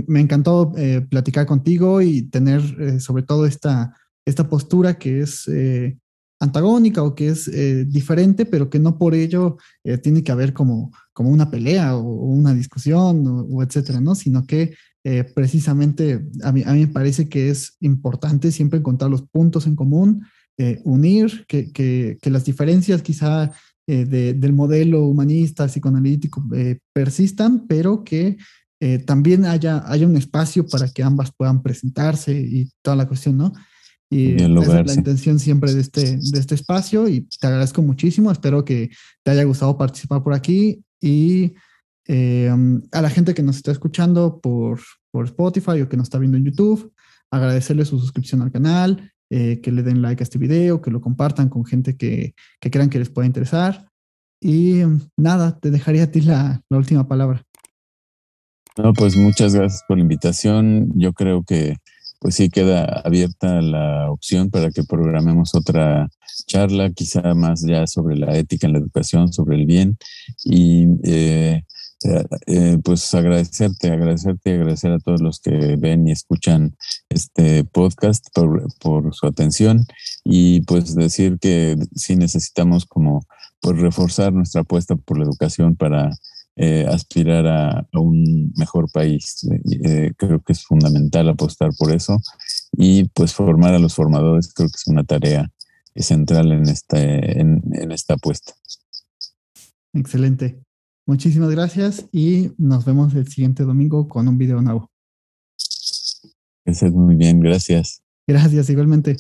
me 0.08 0.20
encantó 0.20 0.74
eh, 0.78 1.02
platicar 1.10 1.46
contigo 1.46 2.02
y 2.02 2.24
tener 2.24 2.62
eh, 2.80 3.00
sobre 3.00 3.24
todo 3.24 3.46
esta, 3.46 3.96
esta 4.26 4.50
postura 4.50 4.98
que 4.98 5.22
es 5.22 5.48
eh, 5.48 5.98
antagónica 6.40 7.04
o 7.04 7.16
que 7.16 7.30
es 7.30 7.50
diferente, 7.88 8.46
pero 8.46 8.70
que 8.70 8.78
no 8.78 8.98
por 8.98 9.16
ello 9.16 9.58
tiene 10.04 10.22
que 10.22 10.34
haber 10.34 10.54
como, 10.54 10.92
como 11.14 11.30
una 11.30 11.50
pelea 11.50 11.96
o, 11.96 12.04
una 12.04 12.54
discusión 12.54 13.48
o, 13.50 13.64
etcétera, 13.64 14.02
¿no? 14.02 14.16
Sino 14.16 14.46
que 14.46 14.76
precisamente 15.34 16.28
a 16.44 16.52
mí, 16.52 16.62
a 16.66 16.74
mí 16.74 16.82
me 16.82 16.92
parece 16.92 17.30
que 17.30 17.50
es 17.50 17.78
importante 17.80 18.52
siempre 18.52 18.80
encontrar 18.80 19.10
los 19.10 19.22
puntos 19.22 19.66
en 19.66 19.78
común, 19.78 20.26
unir, 20.84 21.46
que, 21.48 21.72
que, 21.72 22.18
que, 22.22 22.30
las 22.30 22.46
diferencias 22.46 23.02
quizá 23.02 23.52
del 23.88 24.54
modelo 24.54 25.06
humanista, 25.06 25.68
psicoanalítico 25.68 26.44
persistan, 26.94 27.68
pero 27.68 28.04
que 28.04 28.38
eh, 28.82 29.00
también 29.00 29.46
haya, 29.46 29.84
haya 29.90 30.06
un 30.06 30.18
espacio 30.18 30.68
para 30.68 30.90
que 30.90 31.02
ambas 31.02 31.32
puedan 31.36 31.64
presentarse 31.64 32.34
y 32.34 32.70
toda 32.82 32.98
la 32.98 33.08
cuestión, 33.08 33.38
¿no? 33.38 33.54
Y 34.12 34.36
esa 34.36 34.82
es 34.82 34.88
la 34.88 34.94
intención 34.94 35.40
siempre 35.40 35.74
de 35.74 35.82
este, 35.82 36.18
de 36.18 36.40
este 36.40 36.56
espacio 36.56 37.08
y 37.08 37.22
te 37.22 37.48
agradezco 37.48 37.82
muchísimo. 37.82 38.32
Espero 38.32 38.64
que 38.64 38.92
te 39.24 39.32
haya 39.32 39.44
gustado 39.44 39.78
participar 39.78 40.22
por 40.22 40.34
aquí 40.34 40.84
y 41.02 41.54
eh, 42.08 42.52
a 42.92 43.02
la 43.02 43.10
gente 43.10 43.34
que 43.34 43.42
nos 43.42 43.56
está 43.56 43.72
escuchando 43.72 44.40
por, 44.40 44.80
por 45.10 45.26
Spotify 45.26 45.82
o 45.82 45.90
que 45.90 45.98
nos 45.98 46.06
está 46.06 46.20
viendo 46.20 46.38
en 46.38 46.46
YouTube, 46.46 46.94
agradecerle 47.32 47.86
su 47.86 48.00
suscripción 48.00 48.42
al 48.42 48.52
canal, 48.52 49.12
eh, 49.30 49.60
que 49.62 49.72
le 49.72 49.84
den 49.84 50.02
like 50.02 50.22
a 50.22 50.26
este 50.26 50.38
video, 50.38 50.82
que 50.82 50.92
lo 50.92 51.02
compartan 51.02 51.50
con 51.50 51.66
gente 51.66 51.98
que, 51.98 52.36
que 52.60 52.72
crean 52.72 52.90
que 52.90 53.00
les 53.00 53.10
pueda 53.10 53.28
interesar. 53.28 53.90
Y 54.42 54.82
nada, 55.18 55.58
te 55.60 55.72
dejaría 55.72 56.04
a 56.04 56.12
ti 56.12 56.22
la, 56.22 56.62
la 56.70 56.78
última 56.78 57.08
palabra. 57.08 57.44
No, 58.78 58.94
pues 58.94 59.16
muchas 59.16 59.56
gracias 59.56 59.82
por 59.88 59.98
la 59.98 60.04
invitación. 60.04 60.92
Yo 60.96 61.14
creo 61.14 61.44
que 61.44 61.78
pues 62.20 62.36
sí 62.36 62.50
queda 62.50 62.86
abierta 63.06 63.62
la 63.62 64.10
opción 64.10 64.50
para 64.50 64.72
que 64.72 64.84
programemos 64.84 65.54
otra 65.54 66.10
charla, 66.48 66.92
quizá 66.92 67.34
más 67.36 67.62
ya 67.62 67.88
sobre 67.88 68.18
la 68.18 68.36
ética 68.36 68.68
en 68.68 68.74
la 68.74 68.80
educación, 68.80 69.32
sobre 69.32 69.58
el 69.58 69.66
bien. 69.66 69.98
Y 70.44 70.88
eh, 71.04 71.64
eh, 72.04 72.26
eh, 72.48 72.78
pues 72.84 73.14
agradecerte, 73.16 73.90
agradecerte 73.90 74.50
y 74.50 74.54
agradecer 74.54 74.92
a 74.92 75.00
todos 75.00 75.22
los 75.22 75.40
que 75.40 75.78
ven 75.78 76.08
y 76.08 76.12
escuchan 76.12 76.76
este 77.10 77.64
podcast 77.64 78.28
por, 78.34 79.16
su 79.16 79.26
atención 79.26 79.86
y 80.24 80.62
pues 80.62 80.94
decir 80.94 81.40
que 81.40 81.78
sí 81.96 82.16
necesitamos 82.16 82.86
como 82.86 83.26
pues 83.62 83.78
reforzar 83.80 84.34
nuestra 84.34 84.62
apuesta 84.62 84.96
por 84.96 85.18
la 85.18 85.24
educación 85.24 85.76
para 85.76 86.12
eh, 86.58 86.86
aspirar 86.88 87.48
a, 87.48 87.88
un 87.94 88.54
mejor 88.58 88.92
país. 88.92 89.48
Eh, 89.86 90.12
creo 90.18 90.42
que 90.42 90.54
es 90.54 90.64
fundamental 90.64 91.30
apostar 91.30 91.72
por 91.78 91.92
eso 91.92 92.18
y 92.74 93.06
pues 93.10 93.34
formar 93.34 93.74
a 93.74 93.80
los 93.80 93.96
formadores 93.96 94.54
creo 94.54 94.68
que 94.68 94.76
es 94.76 94.88
una 94.88 95.04
tarea 95.06 95.50
central 95.96 96.52
en, 96.52 96.68
este, 96.68 97.40
en, 97.40 97.92
esta 97.92 98.16
apuesta. 98.16 98.54
Excelente. 99.94 100.60
Muchísimas 101.08 101.52
gracias 101.52 102.06
y 102.12 102.52
nos 102.58 102.84
vemos 102.86 103.14
el 103.14 103.28
siguiente 103.28 103.64
domingo 103.64 104.08
con 104.08 104.28
un 104.28 104.38
video 104.38 104.62
nuevo. 104.62 104.90
Eso 106.66 106.88
es 106.88 106.92
muy 106.92 107.16
bien, 107.16 107.40
gracias. 107.40 108.02
Gracias, 108.28 108.70
igualmente. 108.72 109.16